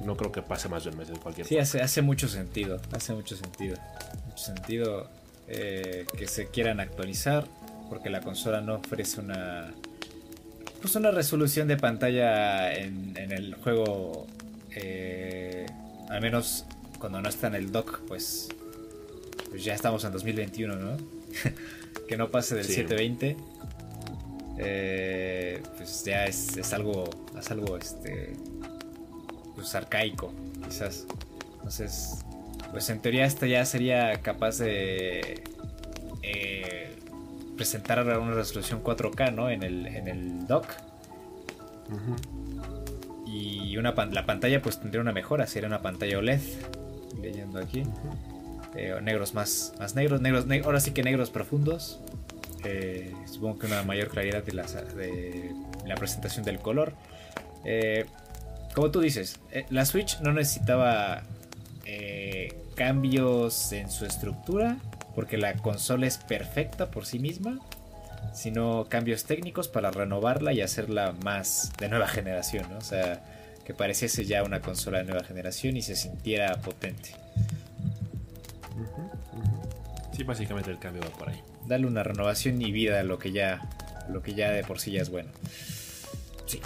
no 0.04 0.16
creo 0.16 0.32
que 0.32 0.42
pase 0.42 0.68
más 0.68 0.84
de 0.84 0.90
un 0.90 0.98
mes 0.98 1.08
en 1.08 1.16
cualquier 1.16 1.46
Sí, 1.46 1.58
hace, 1.58 1.80
hace 1.80 2.02
mucho 2.02 2.28
sentido, 2.28 2.80
hace 2.92 3.12
mucho 3.12 3.36
sentido. 3.36 3.76
Mucho 4.26 4.44
sentido 4.44 5.19
eh, 5.50 6.06
que 6.16 6.26
se 6.26 6.46
quieran 6.46 6.80
actualizar 6.80 7.46
porque 7.88 8.08
la 8.08 8.20
consola 8.20 8.60
no 8.60 8.76
ofrece 8.76 9.20
una 9.20 9.72
pues 10.80 10.94
una 10.94 11.10
resolución 11.10 11.68
de 11.68 11.76
pantalla 11.76 12.72
en, 12.72 13.16
el 13.16 13.54
juego 13.54 14.26
eh, 14.74 15.66
al 16.08 16.20
menos 16.20 16.64
cuando 16.98 17.20
no 17.20 17.28
está 17.28 17.48
en 17.48 17.56
el 17.56 17.72
dock 17.72 18.00
pues 18.06 18.48
pues 19.50 19.64
ya 19.64 19.74
estamos 19.74 20.04
en 20.04 20.12
2021 20.12 20.76
no 20.76 20.96
que 22.08 22.16
no 22.16 22.30
pase 22.30 22.54
del 22.54 22.64
720 22.64 23.36
eh, 24.62 25.62
pues 25.76 26.04
ya 26.04 26.26
es, 26.26 26.72
algo 26.72 27.08
es 27.38 27.50
algo 27.50 27.76
este 27.78 28.36
pues 29.54 29.74
arcaico 29.74 30.32
quizás. 30.64 31.06
Entonces 31.54 32.18
pues 32.70 32.88
en 32.90 33.00
teoría 33.00 33.24
esta 33.24 33.46
ya 33.46 33.64
sería 33.64 34.20
capaz 34.22 34.58
de 34.58 35.42
eh, 36.22 36.96
presentar 37.56 38.02
una 38.18 38.32
resolución 38.32 38.82
4K, 38.82 39.34
¿no? 39.34 39.50
En 39.50 39.62
el, 39.62 39.86
en 39.86 40.08
el 40.08 40.46
dock. 40.46 40.66
Y 43.26 43.76
una, 43.76 43.92
la 43.92 44.26
pantalla 44.26 44.62
pues 44.62 44.80
tendría 44.80 45.00
una 45.00 45.12
mejora, 45.12 45.46
sería 45.46 45.68
una 45.68 45.82
pantalla 45.82 46.18
OLED. 46.18 46.40
Leyendo 47.20 47.58
aquí. 47.58 47.82
Eh, 48.76 48.96
negros 49.02 49.34
más, 49.34 49.74
más 49.78 49.96
negros, 49.96 50.20
negros, 50.20 50.46
ahora 50.64 50.80
sí 50.80 50.92
que 50.92 51.02
negros 51.02 51.30
profundos. 51.30 52.00
Eh, 52.64 53.12
supongo 53.26 53.58
que 53.58 53.66
una 53.66 53.82
mayor 53.82 54.08
claridad 54.08 54.44
de 54.44 54.52
la, 54.52 54.64
de 54.64 55.52
la 55.86 55.96
presentación 55.96 56.44
del 56.44 56.58
color. 56.58 56.94
como 58.74 58.90
tú 58.90 59.00
dices, 59.00 59.40
la 59.70 59.84
Switch 59.84 60.20
no 60.20 60.32
necesitaba 60.32 61.22
cambios 62.80 63.72
en 63.72 63.90
su 63.90 64.06
estructura, 64.06 64.78
porque 65.14 65.36
la 65.36 65.52
consola 65.52 66.06
es 66.06 66.16
perfecta 66.16 66.90
por 66.90 67.04
sí 67.04 67.18
misma, 67.18 67.58
sino 68.32 68.86
cambios 68.88 69.24
técnicos 69.24 69.68
para 69.68 69.90
renovarla 69.90 70.54
y 70.54 70.62
hacerla 70.62 71.14
más 71.22 71.72
de 71.78 71.90
nueva 71.90 72.08
generación, 72.08 72.72
o 72.72 72.80
sea, 72.80 73.22
que 73.66 73.74
pareciese 73.74 74.24
ya 74.24 74.42
una 74.44 74.62
consola 74.62 74.96
de 74.96 75.04
nueva 75.04 75.22
generación 75.22 75.76
y 75.76 75.82
se 75.82 75.94
sintiera 75.94 76.56
potente. 76.62 77.10
Sí, 80.16 80.22
básicamente 80.22 80.70
el 80.70 80.78
cambio 80.78 81.02
va 81.02 81.10
por 81.18 81.28
ahí. 81.28 81.42
Darle 81.66 81.86
una 81.86 82.02
renovación 82.02 82.62
y 82.62 82.72
vida 82.72 83.00
a 83.00 83.02
lo 83.02 83.18
que 83.18 83.30
ya, 83.30 83.60
lo 84.08 84.22
que 84.22 84.32
ya 84.32 84.52
de 84.52 84.64
por 84.64 84.80
sí 84.80 84.92
ya 84.92 85.02
es 85.02 85.10
bueno. 85.10 85.28
Sí. 86.46 86.62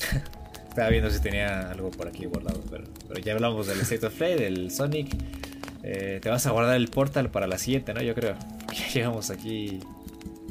Estaba 0.70 0.88
viendo 0.88 1.10
si 1.10 1.20
tenía 1.20 1.70
algo 1.70 1.90
por 1.90 2.08
aquí 2.08 2.24
guardado, 2.24 2.64
pero, 2.70 3.20
ya 3.22 3.34
hablamos 3.34 3.66
del 3.66 3.80
State 3.80 4.06
of 4.06 4.14
Play, 4.14 4.38
del 4.38 4.70
Sonic. 4.70 5.41
Eh, 5.82 6.20
te 6.22 6.28
vas 6.28 6.46
a 6.46 6.50
guardar 6.52 6.76
el 6.76 6.88
portal 6.88 7.30
para 7.30 7.46
la 7.46 7.58
siguiente, 7.58 7.94
¿no? 7.94 8.02
Yo 8.02 8.14
creo. 8.14 8.36
Ya 8.72 8.88
llevamos 8.88 9.30
aquí 9.30 9.80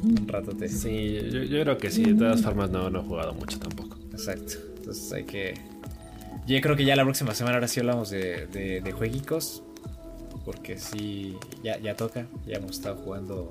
un 0.02 0.28
rato. 0.28 0.52
Sí, 0.68 1.18
yo, 1.30 1.62
creo 1.62 1.78
que 1.78 1.90
sí. 1.90 2.04
De 2.04 2.14
todas 2.14 2.42
formas, 2.42 2.70
no, 2.70 2.88
no 2.90 3.00
he 3.00 3.02
jugado 3.02 3.34
mucho 3.34 3.58
tampoco. 3.58 3.96
Exacto. 4.12 4.54
Entonces 4.76 5.12
hay 5.12 5.24
que. 5.24 5.54
Yo 6.46 6.60
creo 6.60 6.76
que 6.76 6.84
ya 6.84 6.94
la 6.94 7.04
próxima 7.04 7.34
semana 7.34 7.56
ahora 7.56 7.68
sí 7.68 7.80
hablamos 7.80 8.10
de, 8.10 8.46
de, 8.46 8.92
jueguicos. 8.92 9.62
Porque 10.44 10.78
sí, 10.78 11.36
ya, 11.64 11.78
ya 11.78 11.96
toca. 11.96 12.26
Ya 12.46 12.56
hemos 12.56 12.72
estado 12.72 12.96
jugando 12.96 13.50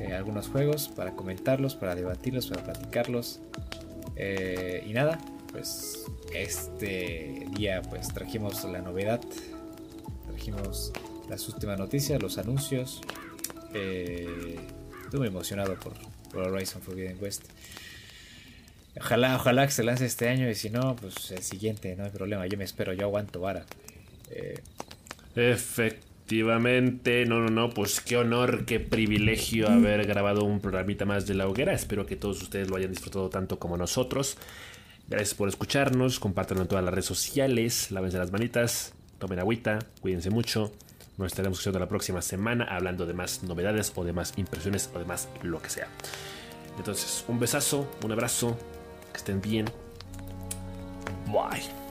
eh, 0.00 0.12
algunos 0.12 0.48
juegos 0.48 0.88
para 0.88 1.12
comentarlos, 1.12 1.76
para 1.76 1.94
debatirlos, 1.94 2.48
para 2.48 2.64
platicarlos. 2.64 3.40
Eh, 4.16 4.84
y 4.86 4.92
nada, 4.92 5.18
pues 5.52 6.04
este 6.34 7.46
día 7.56 7.82
pues 7.82 8.08
trajimos 8.08 8.64
la 8.64 8.80
novedad, 8.80 9.20
trajimos 10.34 10.92
las 11.28 11.48
últimas 11.48 11.78
noticias, 11.78 12.20
los 12.20 12.38
anuncios. 12.38 13.00
Eh, 13.72 14.56
estoy 15.04 15.20
muy 15.20 15.28
emocionado 15.28 15.74
por, 15.78 15.94
por 16.32 16.48
Horizon 16.48 16.82
Forbidden 16.82 17.18
West. 17.20 17.44
Ojalá, 18.98 19.36
ojalá 19.36 19.66
que 19.66 19.72
se 19.72 19.84
lance 19.84 20.06
este 20.06 20.28
año 20.28 20.48
y 20.48 20.54
si 20.54 20.70
no, 20.70 20.96
pues 20.96 21.30
el 21.30 21.42
siguiente, 21.42 21.96
no 21.96 22.04
hay 22.04 22.10
problema, 22.10 22.46
yo 22.46 22.56
me 22.58 22.64
espero, 22.64 22.92
yo 22.92 23.06
aguanto 23.06 23.40
vara. 23.40 23.64
Eh, 24.30 24.60
Efectivamente, 25.36 27.26
no, 27.26 27.40
no, 27.40 27.48
no, 27.48 27.70
pues 27.70 28.00
qué 28.00 28.16
honor, 28.16 28.66
qué 28.66 28.78
privilegio 28.78 29.68
haber 29.68 30.06
grabado 30.06 30.44
un 30.44 30.60
programita 30.60 31.04
más 31.04 31.26
de 31.26 31.34
la 31.34 31.48
hoguera. 31.48 31.72
Espero 31.72 32.06
que 32.06 32.14
todos 32.16 32.40
ustedes 32.42 32.70
lo 32.70 32.76
hayan 32.76 32.90
disfrutado 32.90 33.30
tanto 33.30 33.58
como 33.58 33.76
nosotros. 33.76 34.36
Gracias 35.08 35.34
por 35.34 35.48
escucharnos, 35.48 36.20
compártanlo 36.20 36.62
en 36.62 36.68
todas 36.68 36.84
las 36.84 36.94
redes 36.94 37.06
sociales, 37.06 37.90
lávense 37.90 38.16
las 38.16 38.30
manitas, 38.32 38.93
tomen 39.24 39.38
agüita, 39.38 39.78
cuídense 40.02 40.28
mucho. 40.28 40.70
Nos 41.16 41.28
estaremos 41.28 41.56
escuchando 41.58 41.78
la 41.78 41.88
próxima 41.88 42.20
semana 42.20 42.64
hablando 42.64 43.06
de 43.06 43.14
más 43.14 43.42
novedades 43.42 43.90
o 43.94 44.04
de 44.04 44.12
más 44.12 44.34
impresiones 44.36 44.90
o 44.94 44.98
de 44.98 45.06
más 45.06 45.30
lo 45.42 45.62
que 45.62 45.70
sea. 45.70 45.88
Entonces, 46.76 47.24
un 47.26 47.38
besazo, 47.38 47.88
un 48.04 48.12
abrazo, 48.12 48.54
que 49.12 49.16
estén 49.16 49.40
bien. 49.40 49.64
Bye. 51.28 51.83